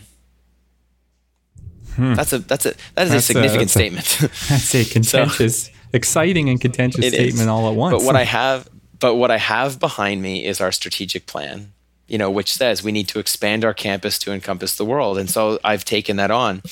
Hmm. 1.97 2.14
That's 2.14 2.33
a 2.33 2.38
that's 2.38 2.66
a 2.66 2.75
that 2.94 3.07
is 3.07 3.11
that's 3.11 3.14
a 3.14 3.20
significant 3.20 3.70
a, 3.70 3.73
statement. 3.73 4.20
A, 4.20 4.29
that's 4.49 4.75
a 4.77 4.85
contentious, 4.92 5.64
so, 5.64 5.73
exciting 5.92 6.49
and 6.51 6.61
contentious 6.61 7.09
statement 7.09 7.40
is. 7.40 7.47
all 7.49 7.68
at 7.68 7.75
once. 7.75 7.94
But 7.94 8.07
what 8.07 8.14
I 8.14 8.23
have, 8.23 8.68
but 8.98 9.16
what 9.16 9.30
I 9.30 9.38
have 9.38 9.78
behind 9.78 10.22
me 10.22 10.44
is 10.44 10.61
our 10.61 10.72
strategic 10.72 11.26
plan. 11.26 11.72
You 12.07 12.18
know, 12.18 12.30
which 12.30 12.52
says 12.52 12.83
we 12.83 12.92
need 12.92 13.09
to 13.09 13.18
expand 13.18 13.64
our 13.64 13.72
campus 13.72 14.18
to 14.20 14.33
encompass 14.33 14.76
the 14.76 14.85
world, 14.85 15.16
and 15.16 15.30
so 15.30 15.59
I've 15.64 15.85
taken 15.85 16.16
that 16.16 16.30
on. 16.30 16.62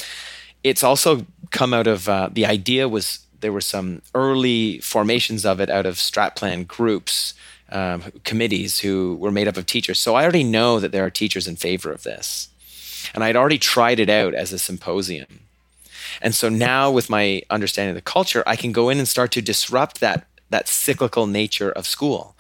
It's 0.63 0.85
also 0.85 1.27
come 1.51 1.73
out 1.73 1.87
of 1.87 2.09
uh, 2.09 2.29
the 2.31 2.45
idea 2.45 2.89
was 2.89 3.21
there 3.41 3.53
were 3.53 3.63
some 3.63 4.03
early 4.15 4.79
formations 4.81 5.47
of 5.47 5.59
it 5.59 5.71
out 5.71 5.87
of 5.87 5.97
strat 5.97 6.37
plan 6.37 6.65
groups 6.65 7.35
um, 7.71 8.03
committees 8.25 8.81
who 8.81 9.17
were 9.17 9.33
made 9.33 9.49
up 9.49 9.57
of 9.57 9.67
teachers 9.67 9.99
so 9.99 10.15
i 10.15 10.23
already 10.23 10.45
know 10.45 10.79
that 10.79 10.93
there 10.93 11.05
are 11.05 11.11
teachers 11.11 11.49
in 11.49 11.57
favor 11.57 11.91
of 11.91 12.05
this 12.05 12.49
and 13.15 13.25
I'd 13.25 13.37
already 13.37 13.59
tried 13.59 14.01
it 14.01 14.09
out 14.09 14.35
as 14.35 14.53
a 14.53 14.59
symposium. 14.59 15.41
And 16.21 16.35
so 16.35 16.49
now, 16.49 16.91
with 16.91 17.09
my 17.11 17.43
understanding 17.51 17.91
of 17.91 17.97
the 17.97 18.03
culture, 18.03 18.43
I 18.47 18.57
can 18.57 18.73
go 18.73 18.89
in 18.89 18.99
and 18.99 19.09
start 19.09 19.33
to 19.33 19.43
disrupt 19.43 20.01
that, 20.01 20.27
that 20.53 20.69
cyclical 20.69 21.27
nature 21.27 21.71
of 21.71 21.87
school 21.87 22.37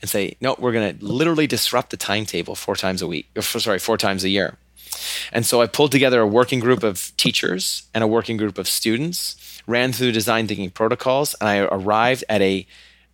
and 0.00 0.08
say, 0.08 0.36
no, 0.40 0.56
we're 0.58 0.72
going 0.72 0.98
to 0.98 1.04
literally 1.04 1.46
disrupt 1.46 1.90
the 1.90 1.96
timetable 1.96 2.54
four 2.54 2.76
times 2.76 3.02
a 3.02 3.06
week, 3.06 3.28
or 3.36 3.42
sorry, 3.42 3.78
four 3.78 3.96
times 3.96 4.24
a 4.24 4.28
year. 4.28 4.56
And 5.32 5.44
so 5.44 5.60
I 5.60 5.66
pulled 5.66 5.92
together 5.92 6.20
a 6.20 6.26
working 6.26 6.60
group 6.60 6.82
of 6.82 7.12
teachers 7.16 7.82
and 7.92 8.02
a 8.02 8.06
working 8.06 8.36
group 8.36 8.58
of 8.58 8.66
students, 8.66 9.60
ran 9.66 9.92
through 9.92 10.12
design 10.12 10.46
thinking 10.46 10.70
protocols, 10.70 11.34
and 11.40 11.48
I 11.48 11.58
arrived 11.58 12.24
at 12.28 12.40
a 12.40 12.66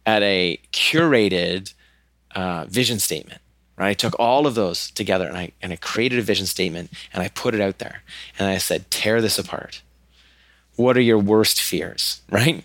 at 0.06 0.22
a 0.22 0.60
curated 0.72 1.72
uh, 2.34 2.66
vision 2.68 2.98
statement 2.98 3.40
right? 3.76 3.90
I 3.90 3.94
took 3.94 4.18
all 4.18 4.46
of 4.46 4.54
those 4.54 4.90
together 4.90 5.26
and 5.26 5.36
I 5.36 5.52
and 5.60 5.72
I 5.72 5.76
created 5.76 6.18
a 6.18 6.22
vision 6.22 6.46
statement 6.46 6.90
and 7.12 7.22
I 7.22 7.28
put 7.28 7.54
it 7.54 7.60
out 7.60 7.78
there 7.78 8.02
and 8.38 8.48
I 8.48 8.58
said, 8.58 8.90
tear 8.90 9.20
this 9.20 9.38
apart. 9.38 9.82
What 10.76 10.96
are 10.96 11.02
your 11.02 11.18
worst 11.18 11.60
fears, 11.60 12.22
right? 12.30 12.64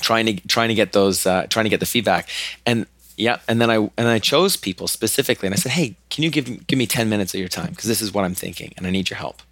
Trying 0.00 0.26
to 0.26 0.48
trying 0.48 0.68
to 0.68 0.74
get 0.74 0.92
those 0.92 1.26
uh, 1.26 1.46
trying 1.48 1.64
to 1.64 1.70
get 1.70 1.80
the 1.80 1.86
feedback 1.86 2.28
and 2.66 2.86
yeah 3.16 3.38
and 3.48 3.60
then 3.60 3.70
I 3.70 3.76
and 3.96 4.08
I 4.08 4.18
chose 4.18 4.56
people 4.56 4.88
specifically 4.88 5.46
and 5.46 5.54
I 5.54 5.56
said, 5.56 5.72
hey, 5.72 5.96
can 6.08 6.24
you 6.24 6.30
give 6.30 6.66
give 6.66 6.78
me 6.78 6.86
ten 6.86 7.08
minutes 7.08 7.34
of 7.34 7.40
your 7.40 7.48
time 7.48 7.70
because 7.70 7.88
this 7.88 8.00
is 8.00 8.12
what 8.12 8.24
I'm 8.24 8.34
thinking 8.34 8.72
and 8.76 8.86
I 8.86 8.90
need 8.90 9.10
your 9.10 9.18
help. 9.18 9.42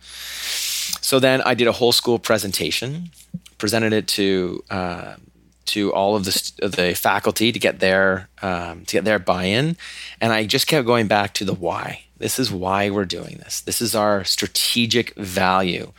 So 1.01 1.21
then 1.21 1.43
I 1.43 1.55
did 1.55 1.69
a 1.69 1.73
whole 1.73 1.93
school 1.93 2.19
presentation, 2.19 3.11
presented 3.59 3.93
it 3.93 4.09
to. 4.09 4.65
Uh, 4.71 5.15
to 5.69 5.93
all 5.93 6.17
of 6.17 6.25
the, 6.25 6.53
the 6.67 6.95
faculty 6.95 7.53
to 7.53 7.59
get 7.59 7.79
their 7.79 8.29
um, 8.41 8.87
to 8.87 8.97
get 8.97 9.05
their 9.05 9.19
buy-in, 9.19 9.77
and 10.19 10.33
I 10.33 10.47
just 10.47 10.67
kept 10.67 10.87
going 10.87 11.09
back 11.09 11.35
to 11.35 11.45
the 11.45 11.53
why. 11.53 12.05
This 12.17 12.39
is 12.39 12.51
why 12.51 12.91
we're 12.91 13.05
doing 13.05 13.37
this. 13.37 13.61
This 13.61 13.81
is 13.81 13.95
our 13.95 14.25
strategic 14.25 15.15
value 15.17 15.93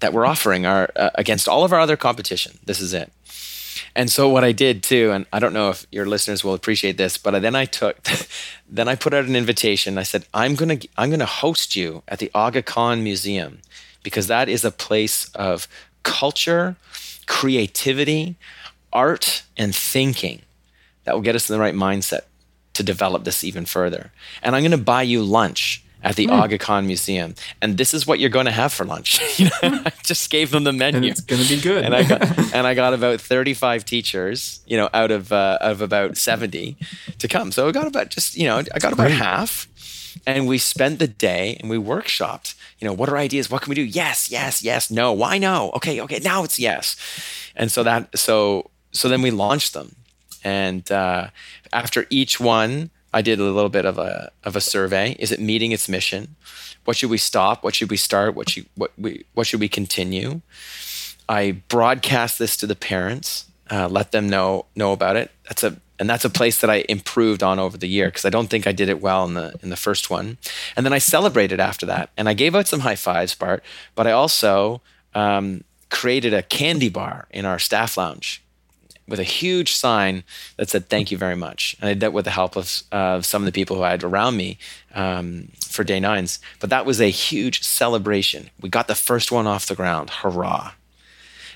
that 0.00 0.12
we're 0.12 0.24
offering 0.24 0.64
our 0.64 0.90
uh, 0.96 1.10
against 1.16 1.48
all 1.48 1.64
of 1.64 1.72
our 1.72 1.80
other 1.80 1.96
competition. 1.96 2.58
This 2.64 2.80
is 2.80 2.94
it. 2.94 3.12
And 3.94 4.10
so 4.10 4.28
what 4.28 4.44
I 4.44 4.52
did 4.52 4.82
too, 4.82 5.10
and 5.12 5.26
I 5.32 5.38
don't 5.38 5.52
know 5.52 5.70
if 5.70 5.86
your 5.90 6.06
listeners 6.06 6.44
will 6.44 6.54
appreciate 6.54 6.96
this, 6.96 7.18
but 7.18 7.40
then 7.40 7.54
I 7.54 7.64
took, 7.64 8.02
then 8.68 8.88
I 8.88 8.94
put 8.94 9.14
out 9.14 9.24
an 9.24 9.36
invitation. 9.36 9.98
I 9.98 10.02
said, 10.02 10.26
I'm 10.32 10.54
gonna 10.54 10.78
I'm 10.96 11.10
gonna 11.10 11.26
host 11.26 11.76
you 11.76 12.02
at 12.08 12.18
the 12.18 12.30
Aga 12.34 12.62
Khan 12.62 13.02
Museum 13.02 13.60
because 14.02 14.26
that 14.28 14.48
is 14.48 14.64
a 14.64 14.70
place 14.70 15.30
of 15.34 15.66
culture, 16.02 16.76
creativity, 17.26 18.36
art 18.92 19.42
and 19.56 19.74
thinking 19.74 20.42
that 21.04 21.14
will 21.14 21.22
get 21.22 21.34
us 21.34 21.48
in 21.48 21.54
the 21.54 21.60
right 21.60 21.74
mindset 21.74 22.22
to 22.74 22.82
develop 22.82 23.24
this 23.24 23.42
even 23.44 23.64
further. 23.64 24.12
And 24.42 24.54
I'm 24.54 24.62
going 24.62 24.70
to 24.70 24.78
buy 24.78 25.02
you 25.02 25.22
lunch 25.22 25.84
at 26.08 26.16
the 26.16 26.26
mm. 26.26 26.32
Aga 26.32 26.56
Khan 26.56 26.86
Museum, 26.86 27.34
and 27.60 27.76
this 27.76 27.92
is 27.92 28.06
what 28.06 28.18
you're 28.18 28.30
going 28.30 28.46
to 28.46 28.52
have 28.52 28.72
for 28.72 28.84
lunch. 28.84 29.20
you 29.38 29.46
know, 29.46 29.52
I 29.62 29.92
just 30.02 30.30
gave 30.30 30.50
them 30.50 30.64
the 30.64 30.72
menu. 30.72 30.96
And 30.96 31.04
it's 31.06 31.20
going 31.20 31.42
to 31.42 31.48
be 31.48 31.60
good. 31.60 31.84
and 31.84 31.94
I 31.94 32.02
got 32.02 32.22
and 32.54 32.66
I 32.66 32.72
got 32.74 32.94
about 32.94 33.20
35 33.20 33.84
teachers, 33.84 34.60
you 34.66 34.78
know, 34.78 34.88
out 34.94 35.10
of 35.10 35.32
uh, 35.32 35.58
of 35.60 35.82
about 35.82 36.16
70 36.16 36.76
to 37.18 37.28
come. 37.28 37.52
So 37.52 37.68
I 37.68 37.72
got 37.72 37.86
about 37.86 38.08
just 38.08 38.36
you 38.36 38.46
know 38.46 38.62
I 38.74 38.78
got 38.78 38.94
about 38.94 39.10
half, 39.10 39.68
and 40.26 40.48
we 40.48 40.56
spent 40.56 40.98
the 40.98 41.08
day 41.08 41.58
and 41.60 41.68
we 41.68 41.76
workshopped. 41.76 42.54
You 42.78 42.86
know, 42.86 42.94
what 42.94 43.10
are 43.10 43.18
ideas? 43.18 43.50
What 43.50 43.62
can 43.62 43.70
we 43.70 43.74
do? 43.74 43.82
Yes, 43.82 44.30
yes, 44.30 44.62
yes. 44.62 44.90
No. 44.90 45.12
Why 45.12 45.36
no? 45.36 45.72
Okay, 45.74 46.00
okay. 46.00 46.20
Now 46.20 46.42
it's 46.42 46.58
yes. 46.58 46.96
And 47.54 47.70
so 47.70 47.82
that 47.82 48.16
so 48.18 48.70
so 48.92 49.10
then 49.10 49.20
we 49.20 49.30
launched 49.30 49.74
them, 49.74 49.94
and 50.42 50.90
uh, 50.90 51.28
after 51.70 52.06
each 52.08 52.40
one, 52.40 52.90
I 53.18 53.20
did 53.20 53.40
a 53.40 53.42
little 53.42 53.68
bit 53.68 53.84
of 53.84 53.98
a 53.98 54.30
of 54.44 54.54
a 54.54 54.60
survey. 54.60 55.16
Is 55.18 55.32
it 55.32 55.40
meeting 55.40 55.72
its 55.72 55.88
mission? 55.88 56.36
What 56.84 56.96
should 56.96 57.10
we 57.10 57.18
stop? 57.18 57.64
What 57.64 57.74
should 57.74 57.90
we 57.90 57.96
start? 57.96 58.36
What 58.36 58.48
should 58.48 58.66
what 58.76 58.92
we 58.96 59.24
what 59.34 59.48
should 59.48 59.58
we 59.58 59.68
continue? 59.68 60.40
I 61.28 61.62
broadcast 61.66 62.38
this 62.38 62.56
to 62.58 62.66
the 62.68 62.76
parents, 62.76 63.46
uh, 63.72 63.88
let 63.88 64.12
them 64.12 64.28
know 64.28 64.66
know 64.76 64.92
about 64.92 65.16
it. 65.16 65.32
That's 65.48 65.64
a 65.64 65.78
and 65.98 66.08
that's 66.08 66.24
a 66.24 66.30
place 66.30 66.60
that 66.60 66.70
I 66.70 66.84
improved 66.88 67.42
on 67.42 67.58
over 67.58 67.76
the 67.76 67.88
year 67.88 68.06
because 68.06 68.24
I 68.24 68.30
don't 68.30 68.48
think 68.48 68.68
I 68.68 68.72
did 68.72 68.88
it 68.88 69.00
well 69.00 69.24
in 69.24 69.34
the 69.34 69.52
in 69.64 69.70
the 69.70 69.76
first 69.76 70.10
one. 70.10 70.38
And 70.76 70.86
then 70.86 70.92
I 70.92 70.98
celebrated 70.98 71.58
after 71.58 71.86
that, 71.86 72.10
and 72.16 72.28
I 72.28 72.34
gave 72.34 72.54
out 72.54 72.68
some 72.68 72.80
high 72.80 72.94
fives, 72.94 73.34
Bart. 73.34 73.64
But 73.96 74.06
I 74.06 74.12
also 74.12 74.80
um, 75.12 75.64
created 75.90 76.32
a 76.34 76.44
candy 76.44 76.88
bar 76.88 77.26
in 77.30 77.44
our 77.44 77.58
staff 77.58 77.96
lounge 77.96 78.44
with 79.08 79.18
a 79.18 79.24
huge 79.24 79.72
sign 79.72 80.22
that 80.56 80.68
said 80.68 80.88
"Thank 80.88 81.10
you 81.10 81.18
very 81.18 81.36
much." 81.36 81.76
And 81.80 81.88
I 81.88 81.94
did 81.94 82.00
that 82.00 82.12
with 82.12 82.26
the 82.26 82.30
help 82.30 82.56
of 82.56 82.82
uh, 82.92 83.20
some 83.22 83.42
of 83.42 83.46
the 83.46 83.52
people 83.52 83.76
who 83.76 83.82
I 83.82 83.90
had 83.90 84.04
around 84.04 84.36
me 84.36 84.58
um, 84.94 85.48
for 85.60 85.84
day 85.84 85.98
nines. 85.98 86.38
But 86.60 86.70
that 86.70 86.86
was 86.86 87.00
a 87.00 87.10
huge 87.10 87.62
celebration. 87.62 88.50
We 88.60 88.68
got 88.68 88.88
the 88.88 88.94
first 88.94 89.32
one 89.32 89.46
off 89.46 89.66
the 89.66 89.74
ground. 89.74 90.10
Hurrah! 90.10 90.72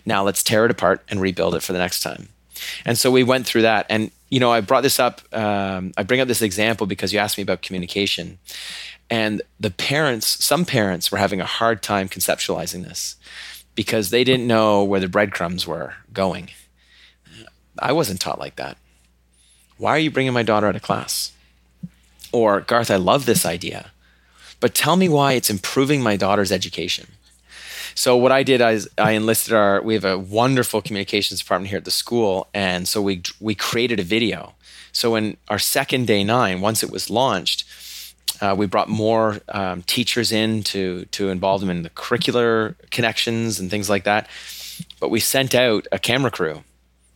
Now 0.04 0.24
let's 0.24 0.42
tear 0.42 0.64
it 0.64 0.70
apart 0.70 1.02
and 1.08 1.20
rebuild 1.20 1.54
it 1.54 1.62
for 1.62 1.72
the 1.72 1.78
next 1.78 2.02
time. 2.02 2.28
And 2.84 2.98
so 2.98 3.10
we 3.10 3.22
went 3.22 3.46
through 3.46 3.62
that. 3.62 3.86
And 3.88 4.10
you 4.28 4.40
know, 4.40 4.50
I 4.50 4.60
brought 4.62 4.82
this 4.82 4.98
up. 4.98 5.20
Um, 5.34 5.92
I 5.96 6.02
bring 6.04 6.20
up 6.20 6.28
this 6.28 6.42
example 6.42 6.86
because 6.86 7.12
you 7.12 7.18
asked 7.18 7.36
me 7.36 7.42
about 7.42 7.62
communication. 7.62 8.38
And 9.10 9.42
the 9.60 9.70
parents, 9.70 10.42
some 10.42 10.64
parents 10.64 11.12
were 11.12 11.18
having 11.18 11.40
a 11.40 11.44
hard 11.44 11.82
time 11.82 12.08
conceptualizing 12.08 12.84
this 12.84 13.16
because 13.74 14.08
they 14.08 14.24
didn't 14.24 14.46
know 14.46 14.84
where 14.84 15.00
the 15.00 15.08
breadcrumbs 15.08 15.66
were 15.66 15.94
going 16.14 16.48
I 17.78 17.92
wasn't 17.92 18.20
taught 18.20 18.38
like 18.38 18.56
that. 18.56 18.76
Why 19.78 19.90
are 19.90 19.98
you 19.98 20.10
bringing 20.10 20.32
my 20.32 20.42
daughter 20.42 20.66
out 20.66 20.76
of 20.76 20.82
class? 20.82 21.32
Or, 22.30 22.60
Garth, 22.60 22.90
I 22.90 22.96
love 22.96 23.26
this 23.26 23.44
idea, 23.44 23.90
but 24.60 24.74
tell 24.74 24.96
me 24.96 25.08
why 25.08 25.32
it's 25.32 25.50
improving 25.50 26.02
my 26.02 26.16
daughter's 26.16 26.52
education. 26.52 27.08
So 27.94 28.16
what 28.16 28.32
I 28.32 28.42
did 28.42 28.60
is 28.60 28.88
I 28.96 29.12
enlisted 29.12 29.52
our 29.52 29.82
we 29.82 29.94
have 29.94 30.04
a 30.04 30.18
wonderful 30.18 30.80
communications 30.80 31.40
department 31.40 31.68
here 31.68 31.78
at 31.78 31.84
the 31.84 31.90
school 31.90 32.48
and 32.54 32.88
so 32.88 33.02
we 33.02 33.22
we 33.40 33.54
created 33.54 34.00
a 34.00 34.02
video. 34.02 34.54
So 34.92 35.14
in 35.14 35.36
our 35.48 35.58
second 35.58 36.06
day 36.06 36.24
9 36.24 36.60
once 36.60 36.82
it 36.82 36.90
was 36.90 37.10
launched 37.10 37.64
uh, 38.40 38.54
we 38.56 38.66
brought 38.66 38.88
more 38.88 39.40
um, 39.50 39.82
teachers 39.82 40.32
in 40.32 40.62
to 40.64 41.04
to 41.06 41.28
involve 41.28 41.60
them 41.60 41.70
in 41.70 41.82
the 41.82 41.90
curricular 41.90 42.76
connections 42.90 43.60
and 43.60 43.70
things 43.70 43.90
like 43.90 44.04
that. 44.04 44.26
But 44.98 45.10
we 45.10 45.20
sent 45.20 45.54
out 45.54 45.86
a 45.92 45.98
camera 45.98 46.30
crew 46.30 46.64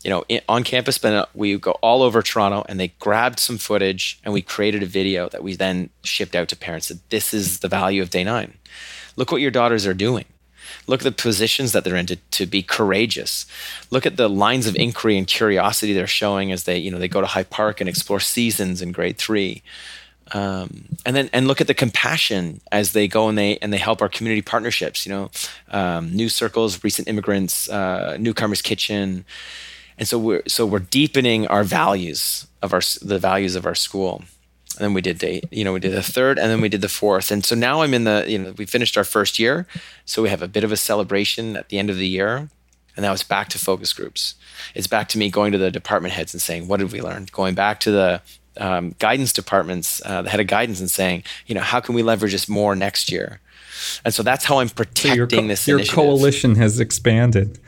you 0.07 0.11
know, 0.11 0.25
in, 0.29 0.41
on 0.49 0.63
campus, 0.63 0.99
but 0.99 1.13
uh, 1.13 1.27
we 1.35 1.59
go 1.59 1.73
all 1.83 2.01
over 2.01 2.23
Toronto 2.23 2.65
and 2.69 2.79
they 2.79 2.93
grabbed 3.01 3.41
some 3.41 3.59
footage 3.59 4.21
and 4.23 4.33
we 4.33 4.41
created 4.41 4.85
a 4.85 4.87
video 4.87 5.29
that 5.31 5.43
we 5.43 5.57
then 5.57 5.91
shipped 6.05 6.37
out 6.37 6.47
to 6.47 6.55
parents 6.55 6.87
that 6.87 7.11
this 7.11 7.35
is 7.35 7.59
the 7.59 7.67
value 7.67 8.03
of 8.03 8.11
day 8.11 8.23
nine. 8.23 8.55
Look 9.17 9.33
what 9.33 9.41
your 9.41 9.51
daughters 9.51 9.85
are 9.85 9.95
doing. 9.95 10.25
Look 10.87 11.01
at 11.01 11.05
the 11.05 11.11
positions 11.11 11.73
that 11.73 11.83
they're 11.83 11.97
in 11.97 12.07
to, 12.07 12.15
to 12.15 12.47
be 12.47 12.63
courageous. 12.63 13.47
Look 13.91 14.07
at 14.07 14.17
the 14.17 14.29
lines 14.29 14.69
of 14.69 14.77
inquiry 14.77 15.19
and 15.19 15.27
curiosity 15.27 15.93
they're 15.93 16.07
showing 16.07 16.53
as 16.53 16.65
they, 16.65 16.79
you 16.79 16.93
know, 16.93 17.01
they 17.01 17.09
go 17.09 17.21
to 17.21 17.27
High 17.27 17.43
Park 17.43 17.81
and 17.81 17.89
explore 17.89 18.21
seasons 18.21 18.81
in 18.81 18.93
grade 18.93 19.19
three. 19.19 19.65
Um, 20.31 20.85
and 21.05 21.17
then 21.17 21.31
and 21.33 21.49
look 21.49 21.61
at 21.61 21.67
the 21.67 21.75
compassion 21.75 22.61
as 22.71 22.93
they 22.93 23.09
go 23.09 23.29
and 23.29 23.37
they 23.37 23.59
and 23.59 23.73
they 23.73 23.79
help 23.79 24.03
our 24.03 24.09
community 24.09 24.43
partnerships. 24.43 25.05
You 25.05 25.13
know, 25.13 25.31
um, 25.71 26.13
new 26.13 26.29
circles, 26.29 26.85
recent 26.85 27.09
immigrants, 27.09 27.69
uh, 27.69 28.17
newcomers 28.21 28.63
kitchen 28.63 29.25
and 29.99 30.07
so 30.09 30.19
we're 30.19 30.43
so 30.47 30.67
we're 30.67 30.79
deepening 30.79 31.47
our 31.49 31.65
values 31.65 32.47
of 32.63 32.73
our 32.73 32.83
the 33.03 33.19
values 33.19 33.55
of 33.57 33.67
our 33.67 33.75
school 33.75 34.25
and 34.77 34.85
then 34.85 34.95
we 34.95 35.01
did 35.01 35.19
day 35.19 35.41
you 35.51 35.65
know 35.65 35.73
we 35.73 35.81
did 35.81 35.93
the 35.93 36.03
third 36.03 36.39
and 36.39 36.51
then 36.51 36.61
we 36.61 36.69
did 36.69 36.81
the 36.81 36.89
fourth 36.89 37.31
and 37.31 37.45
so 37.45 37.55
now 37.55 37.83
i'm 37.83 37.95
in 37.95 38.05
the 38.05 38.25
you 38.29 38.39
know 38.39 38.53
we 38.59 38.67
finished 38.67 38.97
our 38.97 39.05
first 39.05 39.39
year 39.39 39.67
so 40.05 40.23
we 40.23 40.29
have 40.29 40.43
a 40.43 40.49
bit 40.49 40.65
of 40.65 40.73
a 40.73 40.77
celebration 40.77 41.57
at 41.57 41.69
the 41.69 41.79
end 41.79 41.91
of 41.91 41.97
the 41.97 42.09
year 42.09 42.49
And 42.97 43.05
now 43.05 43.13
it's 43.13 43.23
back 43.29 43.49
to 43.51 43.59
focus 43.59 43.93
groups. 43.93 44.35
It's 44.75 44.87
back 44.89 45.09
to 45.09 45.19
me 45.19 45.29
going 45.31 45.53
to 45.53 45.59
the 45.59 45.71
department 45.71 46.15
heads 46.15 46.33
and 46.33 46.41
saying, 46.41 46.67
what 46.67 46.81
did 46.81 46.93
we 46.93 47.03
learn? 47.03 47.27
Going 47.31 47.55
back 47.55 47.79
to 47.81 47.91
the 47.91 48.23
um, 48.57 48.95
guidance 48.99 49.35
departments, 49.35 50.01
uh, 50.07 50.23
the 50.23 50.31
head 50.31 50.41
of 50.41 50.47
guidance, 50.47 50.81
and 50.81 50.91
saying, 50.91 51.23
you 51.47 51.55
know, 51.55 51.61
how 51.61 51.81
can 51.81 51.95
we 51.95 52.03
leverage 52.03 52.33
this 52.33 52.49
more 52.49 52.75
next 52.75 53.13
year? 53.13 53.41
And 54.03 54.15
so 54.15 54.23
that's 54.23 54.47
how 54.47 54.61
I'm 54.61 54.71
protecting 54.71 55.11
so 55.11 55.15
your 55.15 55.27
co- 55.27 55.47
this 55.49 55.69
your 55.69 55.79
initiative. 55.79 55.95
coalition 55.95 56.55
has 56.55 56.81
expanded. 56.81 57.59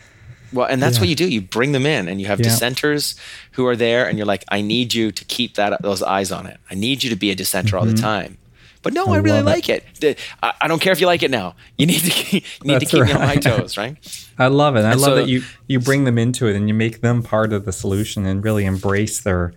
Well, 0.52 0.66
and 0.66 0.82
that's 0.82 0.96
yeah. 0.96 1.02
what 1.02 1.08
you 1.08 1.14
do. 1.14 1.28
You 1.28 1.40
bring 1.40 1.72
them 1.72 1.86
in, 1.86 2.08
and 2.08 2.20
you 2.20 2.26
have 2.26 2.40
yeah. 2.40 2.44
dissenters 2.44 3.16
who 3.52 3.66
are 3.66 3.76
there, 3.76 4.08
and 4.08 4.18
you're 4.18 4.26
like, 4.26 4.44
I 4.48 4.60
need 4.60 4.94
you 4.94 5.12
to 5.12 5.24
keep 5.24 5.54
that 5.54 5.82
those 5.82 6.02
eyes 6.02 6.32
on 6.32 6.46
it. 6.46 6.58
I 6.70 6.74
need 6.74 7.02
you 7.02 7.10
to 7.10 7.16
be 7.16 7.30
a 7.30 7.34
dissenter 7.34 7.68
mm-hmm. 7.68 7.78
all 7.78 7.84
the 7.84 7.92
mm-hmm. 7.92 8.04
time. 8.04 8.38
But 8.82 8.92
no, 8.92 9.08
I, 9.08 9.16
I 9.16 9.18
really 9.18 9.42
like 9.42 9.68
it. 9.68 9.84
it. 10.00 10.18
I, 10.42 10.68
don't 10.68 10.80
care 10.80 10.92
if 10.92 11.00
you 11.00 11.06
like 11.06 11.22
it 11.22 11.30
now. 11.30 11.56
You 11.76 11.86
need 11.86 12.00
to 12.00 12.10
keep, 12.10 12.44
you 12.62 12.72
need 12.72 12.80
to 12.80 12.86
keep 12.86 13.02
right. 13.02 13.14
me 13.14 13.20
on 13.20 13.26
my 13.26 13.36
toes, 13.36 13.76
right? 13.76 13.96
I 14.38 14.46
love 14.46 14.76
it. 14.76 14.80
I 14.80 14.92
and 14.92 15.00
love 15.00 15.10
so, 15.10 15.14
that 15.16 15.28
you 15.28 15.42
you 15.66 15.80
bring 15.80 16.04
them 16.04 16.16
into 16.16 16.46
it 16.46 16.56
and 16.56 16.68
you 16.68 16.74
make 16.74 17.00
them 17.00 17.22
part 17.22 17.52
of 17.52 17.64
the 17.64 17.72
solution 17.72 18.24
and 18.24 18.42
really 18.42 18.64
embrace 18.64 19.20
their 19.20 19.52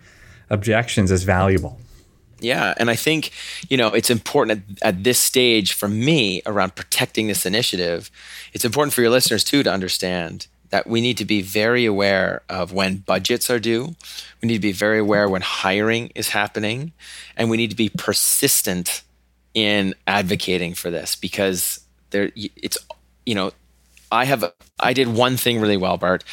objections 0.50 1.12
as 1.12 1.22
valuable. 1.22 1.78
Yeah, 2.40 2.74
and 2.76 2.90
I 2.90 2.96
think 2.96 3.30
you 3.68 3.76
know 3.76 3.88
it's 3.88 4.10
important 4.10 4.64
at, 4.82 4.96
at, 4.96 5.04
this 5.04 5.20
stage 5.20 5.72
for 5.72 5.88
me 5.88 6.42
around 6.44 6.74
protecting 6.74 7.28
this 7.28 7.46
initiative. 7.46 8.10
It's 8.52 8.64
important 8.64 8.92
for 8.92 9.00
your 9.00 9.10
listeners 9.10 9.44
too 9.44 9.62
to 9.62 9.72
understand 9.72 10.48
that 10.72 10.86
we 10.86 11.02
need 11.02 11.18
to 11.18 11.26
be 11.26 11.42
very 11.42 11.84
aware 11.84 12.42
of 12.48 12.72
when 12.72 12.96
budgets 12.96 13.50
are 13.50 13.60
due. 13.60 13.94
We 14.40 14.46
need 14.48 14.54
to 14.54 14.60
be 14.60 14.72
very 14.72 14.98
aware 14.98 15.28
when 15.28 15.42
hiring 15.42 16.10
is 16.14 16.30
happening, 16.30 16.92
and 17.36 17.50
we 17.50 17.58
need 17.58 17.70
to 17.70 17.76
be 17.76 17.90
persistent 17.90 19.02
in 19.52 19.94
advocating 20.06 20.72
for 20.72 20.90
this 20.90 21.14
because 21.14 21.80
there 22.08 22.32
it's 22.34 22.78
you 23.26 23.34
know 23.34 23.52
I 24.10 24.24
have 24.24 24.50
I 24.80 24.94
did 24.94 25.08
one 25.08 25.36
thing 25.36 25.60
really 25.60 25.76
well, 25.76 25.98
Bart. 25.98 26.24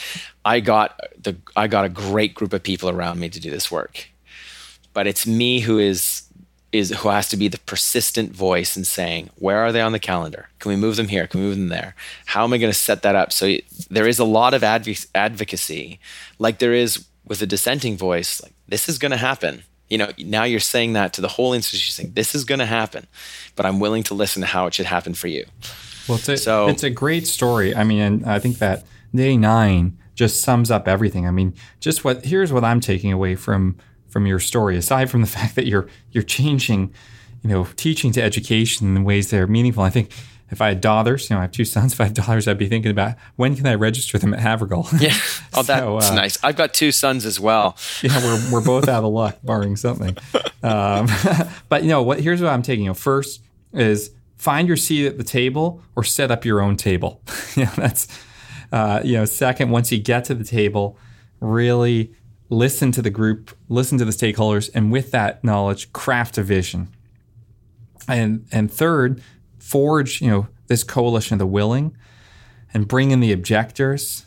I 0.45 0.61
got 0.61 0.97
the 1.21 1.35
I 1.57 1.67
got 1.67 1.83
a 1.83 1.89
great 1.89 2.33
group 2.33 2.53
of 2.53 2.63
people 2.63 2.89
around 2.89 3.19
me 3.19 3.27
to 3.27 3.41
do 3.41 3.51
this 3.51 3.69
work. 3.69 4.09
But 4.93 5.05
it's 5.05 5.27
me 5.27 5.59
who 5.59 5.79
is 5.79 6.23
is 6.71 6.89
who 6.91 7.09
has 7.09 7.29
to 7.29 7.37
be 7.37 7.47
the 7.47 7.59
persistent 7.59 8.31
voice 8.31 8.75
and 8.75 8.85
saying, 8.85 9.29
where 9.35 9.57
are 9.57 9.71
they 9.71 9.81
on 9.81 9.91
the 9.91 9.99
calendar? 9.99 10.49
Can 10.59 10.69
we 10.69 10.75
move 10.75 10.95
them 10.95 11.07
here? 11.07 11.25
Can 11.27 11.41
we 11.41 11.47
move 11.47 11.57
them 11.57 11.69
there? 11.69 11.95
How 12.25 12.43
am 12.43 12.53
I 12.53 12.57
going 12.57 12.71
to 12.71 12.77
set 12.77 13.01
that 13.01 13.15
up? 13.15 13.33
So 13.33 13.55
there 13.89 14.07
is 14.07 14.19
a 14.19 14.23
lot 14.23 14.53
of 14.53 14.63
adv- 14.63 15.07
advocacy, 15.15 15.99
like 16.37 16.59
there 16.59 16.73
is 16.73 17.05
with 17.25 17.41
a 17.41 17.47
dissenting 17.47 17.97
voice. 17.97 18.41
Like 18.41 18.53
this 18.67 18.87
is 18.87 18.97
going 18.97 19.11
to 19.11 19.17
happen 19.17 19.63
you 19.89 19.97
know 19.97 20.11
now 20.19 20.43
you're 20.43 20.59
saying 20.59 20.93
that 20.93 21.13
to 21.13 21.21
the 21.21 21.27
whole 21.27 21.53
institution 21.53 21.91
saying 21.91 22.13
this 22.13 22.33
is 22.33 22.45
going 22.45 22.59
to 22.59 22.65
happen 22.65 23.07
but 23.55 23.65
i'm 23.65 23.79
willing 23.79 24.03
to 24.03 24.13
listen 24.13 24.41
to 24.41 24.47
how 24.47 24.67
it 24.67 24.73
should 24.73 24.85
happen 24.85 25.13
for 25.13 25.27
you 25.27 25.45
well 26.07 26.17
it's 26.17 26.29
a, 26.29 26.37
so, 26.37 26.67
it's 26.67 26.83
a 26.83 26.89
great 26.89 27.27
story 27.27 27.75
i 27.75 27.83
mean 27.83 27.99
and 27.99 28.25
i 28.25 28.39
think 28.39 28.59
that 28.59 28.83
day 29.13 29.35
nine 29.35 29.97
just 30.15 30.41
sums 30.41 30.71
up 30.71 30.87
everything 30.87 31.27
i 31.27 31.31
mean 31.31 31.53
just 31.79 32.03
what 32.03 32.23
here's 32.25 32.53
what 32.53 32.63
i'm 32.63 32.79
taking 32.79 33.11
away 33.11 33.35
from 33.35 33.75
from 34.09 34.25
your 34.25 34.39
story 34.39 34.77
aside 34.77 35.09
from 35.09 35.21
the 35.21 35.27
fact 35.37 35.55
that 35.55 35.65
you're 35.65 35.87
you're 36.11 36.23
changing 36.23 36.93
you 37.43 37.49
know 37.49 37.67
teaching 37.75 38.11
to 38.11 38.21
education 38.21 38.95
in 38.95 39.03
ways 39.03 39.29
that 39.29 39.39
are 39.39 39.47
meaningful 39.47 39.83
i 39.83 39.89
think 39.89 40.11
if 40.51 40.61
I 40.61 40.69
had 40.69 40.81
daughters, 40.81 41.29
you 41.29 41.35
know, 41.35 41.39
I 41.39 41.43
have 41.43 41.51
two 41.51 41.65
sons. 41.65 41.93
If 41.99 42.01
I 42.01 42.05
had 42.05 42.13
daughters, 42.13 42.47
I'd 42.47 42.57
be 42.57 42.67
thinking 42.67 42.91
about 42.91 43.15
when 43.35 43.55
can 43.55 43.67
I 43.67 43.75
register 43.75 44.17
them 44.17 44.33
at 44.33 44.39
Havergal? 44.39 44.87
Yeah, 44.99 45.15
oh, 45.53 45.63
that's 45.63 45.67
so, 45.67 45.97
uh, 45.97 46.15
nice. 46.15 46.43
I've 46.43 46.55
got 46.55 46.73
two 46.73 46.91
sons 46.91 47.25
as 47.25 47.39
well. 47.39 47.77
yeah, 48.01 48.17
we're 48.23 48.51
we're 48.51 48.65
both 48.65 48.87
out 48.87 49.03
of 49.03 49.11
luck, 49.11 49.37
barring 49.43 49.75
something. 49.75 50.17
Um, 50.61 51.07
but 51.69 51.83
you 51.83 51.89
know 51.89 52.03
what? 52.03 52.19
Here's 52.19 52.41
what 52.41 52.49
I'm 52.49 52.61
taking. 52.61 52.85
You 52.85 52.91
know, 52.91 52.95
first 52.95 53.41
is 53.73 54.11
find 54.37 54.67
your 54.67 54.77
seat 54.77 55.07
at 55.07 55.17
the 55.17 55.23
table 55.23 55.81
or 55.95 56.03
set 56.03 56.31
up 56.31 56.43
your 56.43 56.61
own 56.61 56.75
table. 56.75 57.21
know, 57.55 57.69
that's 57.77 58.07
uh, 58.71 59.01
you 59.03 59.13
know. 59.13 59.25
Second, 59.25 59.69
once 59.69 59.91
you 59.91 59.99
get 59.99 60.25
to 60.25 60.35
the 60.35 60.43
table, 60.43 60.97
really 61.39 62.13
listen 62.49 62.91
to 62.91 63.01
the 63.01 63.09
group, 63.09 63.55
listen 63.67 63.97
to 63.97 64.05
the 64.05 64.11
stakeholders, 64.11 64.69
and 64.73 64.91
with 64.91 65.11
that 65.11 65.43
knowledge, 65.43 65.91
craft 65.93 66.37
a 66.37 66.43
vision. 66.43 66.89
And 68.07 68.47
and 68.51 68.71
third, 68.71 69.21
forge, 69.59 70.21
you 70.21 70.29
know, 70.29 70.47
this 70.67 70.83
coalition 70.83 71.35
of 71.35 71.39
the 71.39 71.45
willing 71.45 71.95
and 72.73 72.87
bring 72.87 73.11
in 73.11 73.19
the 73.19 73.31
objectors. 73.31 74.25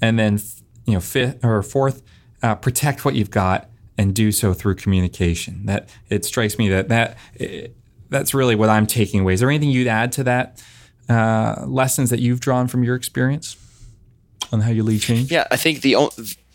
And 0.00 0.18
then, 0.18 0.38
you 0.84 0.94
know, 0.94 1.00
fifth 1.00 1.44
or 1.44 1.62
fourth, 1.62 2.02
uh, 2.42 2.54
protect 2.56 3.04
what 3.04 3.14
you've 3.14 3.30
got 3.30 3.70
and 3.96 4.14
do 4.14 4.32
so 4.32 4.52
through 4.52 4.74
communication. 4.74 5.64
That 5.66 5.88
it 6.10 6.24
strikes 6.24 6.58
me 6.58 6.68
that 6.68 6.88
that 6.88 7.16
it, 7.34 7.76
that's 8.10 8.34
really 8.34 8.54
what 8.54 8.68
I'm 8.68 8.86
taking 8.86 9.20
away. 9.20 9.34
Is 9.34 9.40
there 9.40 9.48
anything 9.48 9.70
you'd 9.70 9.88
add 9.88 10.12
to 10.12 10.24
that? 10.24 10.62
Uh, 11.08 11.64
lessons 11.66 12.10
that 12.10 12.20
you've 12.20 12.40
drawn 12.40 12.66
from 12.66 12.82
your 12.82 12.94
experience 12.94 13.56
on 14.52 14.60
how 14.60 14.70
you 14.70 14.82
lead 14.82 15.00
change? 15.00 15.30
Yeah, 15.30 15.46
I 15.50 15.56
think 15.56 15.82
the 15.82 15.96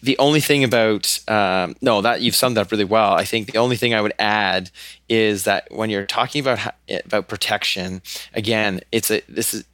the 0.02 0.18
only 0.18 0.40
thing 0.40 0.64
about 0.64 1.20
um, 1.28 1.76
no 1.82 2.02
that 2.02 2.22
you've 2.22 2.36
summed 2.36 2.58
up 2.58 2.72
really 2.72 2.86
well. 2.86 3.14
I 3.14 3.26
think 3.26 3.52
the 3.52 3.58
only 3.58 3.76
thing 3.76 3.94
i 3.94 4.02
would 4.02 4.14
add 4.20 4.72
is 5.08 5.44
that 5.44 5.68
when 5.72 5.90
you're 5.90 6.06
talking 6.06 6.42
about 6.42 6.74
about 7.06 7.28
protection 7.28 8.02
again 8.34 8.82
it's 8.92 9.12
a 9.12 9.22
this 9.28 9.54
is 9.54 9.66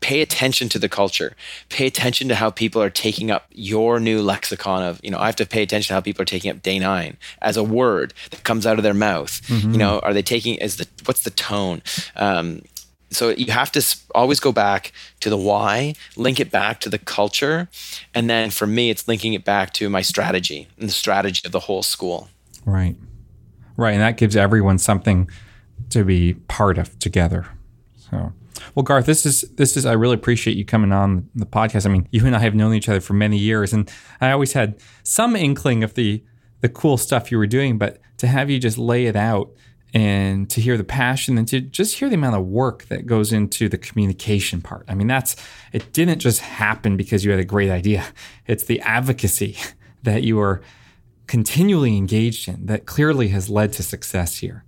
pay 0.00 0.20
attention 0.20 0.68
to 0.68 0.78
the 0.78 0.88
culture. 0.88 1.34
Pay 1.70 1.86
attention 1.86 2.28
to 2.28 2.34
how 2.34 2.50
people 2.50 2.82
are 2.82 2.90
taking 2.90 3.30
up 3.30 3.46
your 3.52 3.98
new 3.98 4.20
lexicon 4.20 4.82
of 4.82 5.00
you 5.02 5.10
know 5.10 5.18
i 5.18 5.24
have 5.24 5.36
to 5.36 5.46
pay 5.46 5.62
attention 5.62 5.88
to 5.88 5.94
how 5.94 6.00
people 6.02 6.20
are 6.20 6.26
taking 6.26 6.50
up 6.50 6.62
day 6.62 6.78
nine 6.78 7.16
as 7.40 7.56
a 7.56 7.64
word 7.64 8.12
that 8.30 8.44
comes 8.44 8.66
out 8.66 8.78
of 8.78 8.82
their 8.82 8.92
mouth. 8.92 9.40
Mm-hmm. 9.46 9.72
you 9.72 9.78
know 9.78 10.00
are 10.00 10.12
they 10.12 10.22
taking 10.22 10.56
is 10.56 10.76
the 10.76 10.86
what's 11.06 11.22
the 11.22 11.30
tone? 11.30 11.82
Um, 12.16 12.62
so 13.14 13.30
you 13.30 13.52
have 13.52 13.72
to 13.72 13.96
always 14.14 14.40
go 14.40 14.52
back 14.52 14.92
to 15.20 15.30
the 15.30 15.36
why, 15.36 15.94
link 16.16 16.40
it 16.40 16.50
back 16.50 16.80
to 16.80 16.88
the 16.88 16.98
culture, 16.98 17.68
and 18.14 18.28
then 18.28 18.50
for 18.50 18.66
me, 18.66 18.90
it's 18.90 19.06
linking 19.08 19.34
it 19.34 19.44
back 19.44 19.72
to 19.74 19.88
my 19.88 20.02
strategy 20.02 20.68
and 20.78 20.88
the 20.88 20.92
strategy 20.92 21.42
of 21.44 21.52
the 21.52 21.60
whole 21.60 21.82
school. 21.82 22.28
Right, 22.64 22.96
right, 23.76 23.92
and 23.92 24.00
that 24.00 24.16
gives 24.16 24.36
everyone 24.36 24.78
something 24.78 25.28
to 25.90 26.04
be 26.04 26.34
part 26.34 26.78
of 26.78 26.98
together. 26.98 27.46
So, 28.10 28.32
well, 28.74 28.82
Garth, 28.82 29.06
this 29.06 29.26
is 29.26 29.42
this 29.56 29.76
is 29.76 29.86
I 29.86 29.92
really 29.92 30.14
appreciate 30.14 30.56
you 30.56 30.64
coming 30.64 30.92
on 30.92 31.28
the 31.34 31.46
podcast. 31.46 31.86
I 31.86 31.90
mean, 31.90 32.08
you 32.10 32.24
and 32.26 32.34
I 32.34 32.40
have 32.40 32.54
known 32.54 32.74
each 32.74 32.88
other 32.88 33.00
for 33.00 33.14
many 33.14 33.38
years, 33.38 33.72
and 33.72 33.90
I 34.20 34.30
always 34.30 34.52
had 34.52 34.80
some 35.02 35.36
inkling 35.36 35.82
of 35.82 35.94
the 35.94 36.22
the 36.60 36.68
cool 36.68 36.96
stuff 36.96 37.30
you 37.30 37.36
were 37.36 37.46
doing, 37.46 37.76
but 37.76 38.00
to 38.18 38.26
have 38.26 38.48
you 38.48 38.58
just 38.58 38.78
lay 38.78 39.04
it 39.06 39.16
out 39.16 39.50
and 39.94 40.50
to 40.50 40.60
hear 40.60 40.76
the 40.76 40.84
passion 40.84 41.38
and 41.38 41.46
to 41.46 41.60
just 41.60 41.98
hear 41.98 42.08
the 42.08 42.16
amount 42.16 42.34
of 42.34 42.44
work 42.44 42.86
that 42.86 43.06
goes 43.06 43.32
into 43.32 43.68
the 43.68 43.78
communication 43.78 44.60
part. 44.60 44.84
I 44.88 44.94
mean, 44.94 45.06
that's 45.06 45.36
it 45.72 45.92
didn't 45.92 46.18
just 46.18 46.40
happen 46.40 46.96
because 46.96 47.24
you 47.24 47.30
had 47.30 47.38
a 47.38 47.44
great 47.44 47.70
idea. 47.70 48.04
It's 48.46 48.64
the 48.64 48.80
advocacy 48.80 49.56
that 50.02 50.24
you 50.24 50.40
are 50.40 50.60
continually 51.28 51.96
engaged 51.96 52.48
in 52.48 52.66
that 52.66 52.84
clearly 52.84 53.28
has 53.28 53.48
led 53.48 53.72
to 53.74 53.82
success 53.82 54.38
here. 54.38 54.64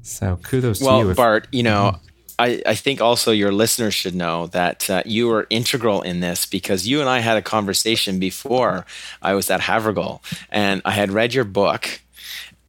So 0.00 0.38
kudos 0.42 0.80
well, 0.80 0.96
to 0.96 1.00
you. 1.00 1.06
Well, 1.08 1.14
Bart, 1.14 1.48
you 1.52 1.62
know, 1.62 1.92
mm-hmm. 1.94 2.06
I, 2.38 2.62
I, 2.66 2.74
think 2.74 3.00
also 3.00 3.32
your 3.32 3.52
listeners 3.52 3.94
should 3.94 4.14
know 4.14 4.46
that 4.48 4.90
uh, 4.90 5.02
you 5.06 5.28
were 5.28 5.46
integral 5.48 6.02
in 6.02 6.20
this 6.20 6.44
because 6.44 6.86
you 6.86 7.00
and 7.00 7.08
I 7.08 7.20
had 7.20 7.36
a 7.36 7.42
conversation 7.42 8.18
before 8.18 8.84
I 9.22 9.34
was 9.34 9.50
at 9.50 9.60
Havergal 9.60 10.22
and 10.50 10.82
I 10.84 10.90
had 10.90 11.10
read 11.10 11.32
your 11.32 11.44
book 11.44 12.02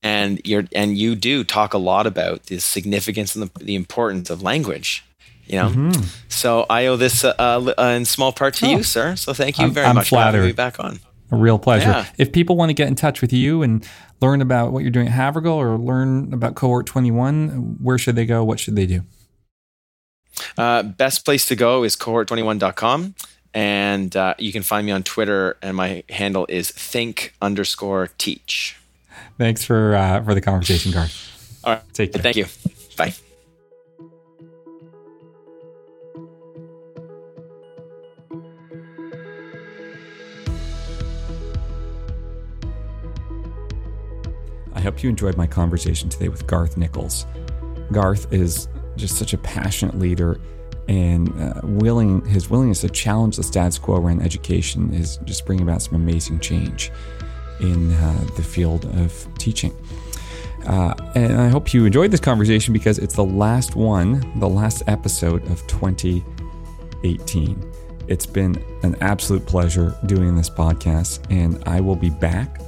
and 0.03 0.41
you're 0.43 0.65
and 0.73 0.97
you 0.97 1.15
do 1.15 1.43
talk 1.43 1.73
a 1.73 1.77
lot 1.77 2.07
about 2.07 2.43
the 2.43 2.59
significance 2.59 3.35
and 3.35 3.49
the, 3.49 3.63
the 3.63 3.75
importance 3.75 4.29
of 4.29 4.41
language 4.41 5.03
you 5.45 5.55
know 5.55 5.69
mm-hmm. 5.69 6.03
so 6.29 6.65
i 6.69 6.85
owe 6.85 6.95
this 6.95 7.23
uh, 7.23 7.33
uh, 7.39 7.83
in 7.95 8.05
small 8.05 8.31
part 8.31 8.53
to 8.53 8.65
oh. 8.65 8.69
you 8.69 8.83
sir 8.83 9.15
so 9.15 9.33
thank 9.33 9.57
you 9.57 9.65
I'm, 9.65 9.71
very 9.71 9.87
I'm 9.87 9.95
much 9.95 10.09
flattered. 10.09 10.31
for 10.31 10.37
having 10.37 10.49
me 10.49 10.53
back 10.53 10.79
on 10.79 10.99
a 11.31 11.35
real 11.35 11.59
pleasure 11.59 11.89
yeah. 11.89 12.05
if 12.17 12.31
people 12.31 12.55
want 12.55 12.69
to 12.69 12.73
get 12.73 12.87
in 12.87 12.95
touch 12.95 13.21
with 13.21 13.33
you 13.33 13.63
and 13.63 13.87
learn 14.21 14.41
about 14.41 14.71
what 14.71 14.81
you're 14.83 14.91
doing 14.91 15.07
at 15.07 15.13
havergal 15.13 15.53
or 15.53 15.77
learn 15.77 16.33
about 16.33 16.55
cohort 16.55 16.85
21 16.85 17.77
where 17.81 17.97
should 17.97 18.15
they 18.15 18.25
go 18.25 18.43
what 18.43 18.59
should 18.59 18.75
they 18.75 18.85
do 18.85 19.01
uh, 20.57 20.83
best 20.83 21.25
place 21.25 21.45
to 21.47 21.55
go 21.55 21.83
is 21.83 21.95
cohort21.com 21.95 23.15
and 23.53 24.15
uh, 24.15 24.35
you 24.37 24.51
can 24.51 24.63
find 24.63 24.85
me 24.85 24.91
on 24.91 25.03
twitter 25.03 25.57
and 25.61 25.75
my 25.75 26.03
handle 26.09 26.45
is 26.49 26.69
think 26.69 27.33
underscore 27.41 28.09
teach 28.17 28.77
Thanks 29.37 29.63
for 29.63 29.95
uh, 29.95 30.23
for 30.23 30.33
the 30.33 30.41
conversation, 30.41 30.91
Garth. 30.91 31.61
All 31.63 31.73
right. 31.73 31.93
Take 31.93 32.13
care. 32.13 32.21
Thank 32.21 32.37
you. 32.37 32.45
Bye. 32.97 33.13
I 44.73 44.81
hope 44.81 45.03
you 45.03 45.09
enjoyed 45.09 45.37
my 45.37 45.47
conversation 45.47 46.09
today 46.09 46.29
with 46.29 46.47
Garth 46.47 46.77
Nichols. 46.77 47.25
Garth 47.91 48.31
is 48.33 48.67
just 48.95 49.17
such 49.17 49.33
a 49.33 49.37
passionate 49.37 49.99
leader 49.99 50.39
and 50.87 51.29
uh, 51.39 51.61
willing 51.63 52.25
his 52.25 52.49
willingness 52.49 52.81
to 52.81 52.89
challenge 52.89 53.37
the 53.37 53.43
status 53.43 53.77
quo 53.77 53.97
around 53.97 54.21
education 54.21 54.93
is 54.93 55.17
just 55.25 55.45
bringing 55.45 55.67
about 55.67 55.81
some 55.81 55.95
amazing 55.95 56.39
change 56.39 56.91
in 57.59 57.93
uh, 57.93 58.27
the 58.35 58.43
field 58.43 58.85
of 58.97 59.27
teaching. 59.37 59.73
Uh, 60.65 60.93
and 61.15 61.39
I 61.39 61.47
hope 61.47 61.73
you 61.73 61.85
enjoyed 61.85 62.11
this 62.11 62.19
conversation 62.19 62.73
because 62.73 62.99
it's 62.99 63.15
the 63.15 63.23
last 63.23 63.75
one, 63.75 64.39
the 64.39 64.49
last 64.49 64.83
episode 64.87 65.49
of 65.49 65.65
2018. 65.67 67.71
It's 68.07 68.25
been 68.25 68.63
an 68.83 68.95
absolute 69.01 69.45
pleasure 69.45 69.95
doing 70.05 70.35
this 70.35 70.49
podcast, 70.49 71.19
and 71.29 71.61
I 71.65 71.79
will 71.79 71.95
be 71.95 72.09
back 72.09 72.61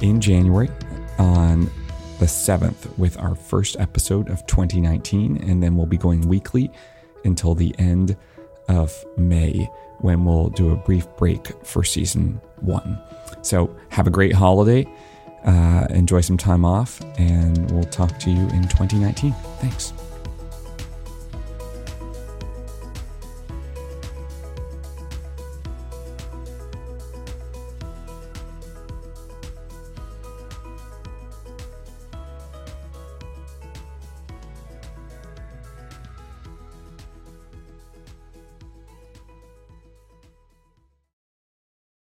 in 0.00 0.20
January 0.20 0.68
on 1.18 1.70
the 2.18 2.26
7th 2.26 2.96
with 2.98 3.18
our 3.18 3.34
first 3.34 3.76
episode 3.78 4.30
of 4.30 4.46
2019, 4.46 5.48
and 5.48 5.62
then 5.62 5.76
we'll 5.76 5.86
be 5.86 5.96
going 5.96 6.28
weekly 6.28 6.70
until 7.24 7.54
the 7.54 7.74
end 7.78 8.16
of 8.68 8.92
May 9.16 9.68
when 9.98 10.24
we'll 10.24 10.50
do 10.50 10.70
a 10.70 10.76
brief 10.76 11.06
break 11.16 11.48
for 11.64 11.82
season 11.84 12.40
one. 12.60 12.98
So, 13.42 13.74
have 13.90 14.06
a 14.06 14.10
great 14.10 14.32
holiday, 14.32 14.86
uh, 15.44 15.86
enjoy 15.90 16.20
some 16.20 16.36
time 16.36 16.64
off, 16.64 17.00
and 17.18 17.70
we'll 17.70 17.84
talk 17.84 18.18
to 18.20 18.30
you 18.30 18.42
in 18.48 18.62
2019. 18.62 19.32
Thanks. 19.58 19.92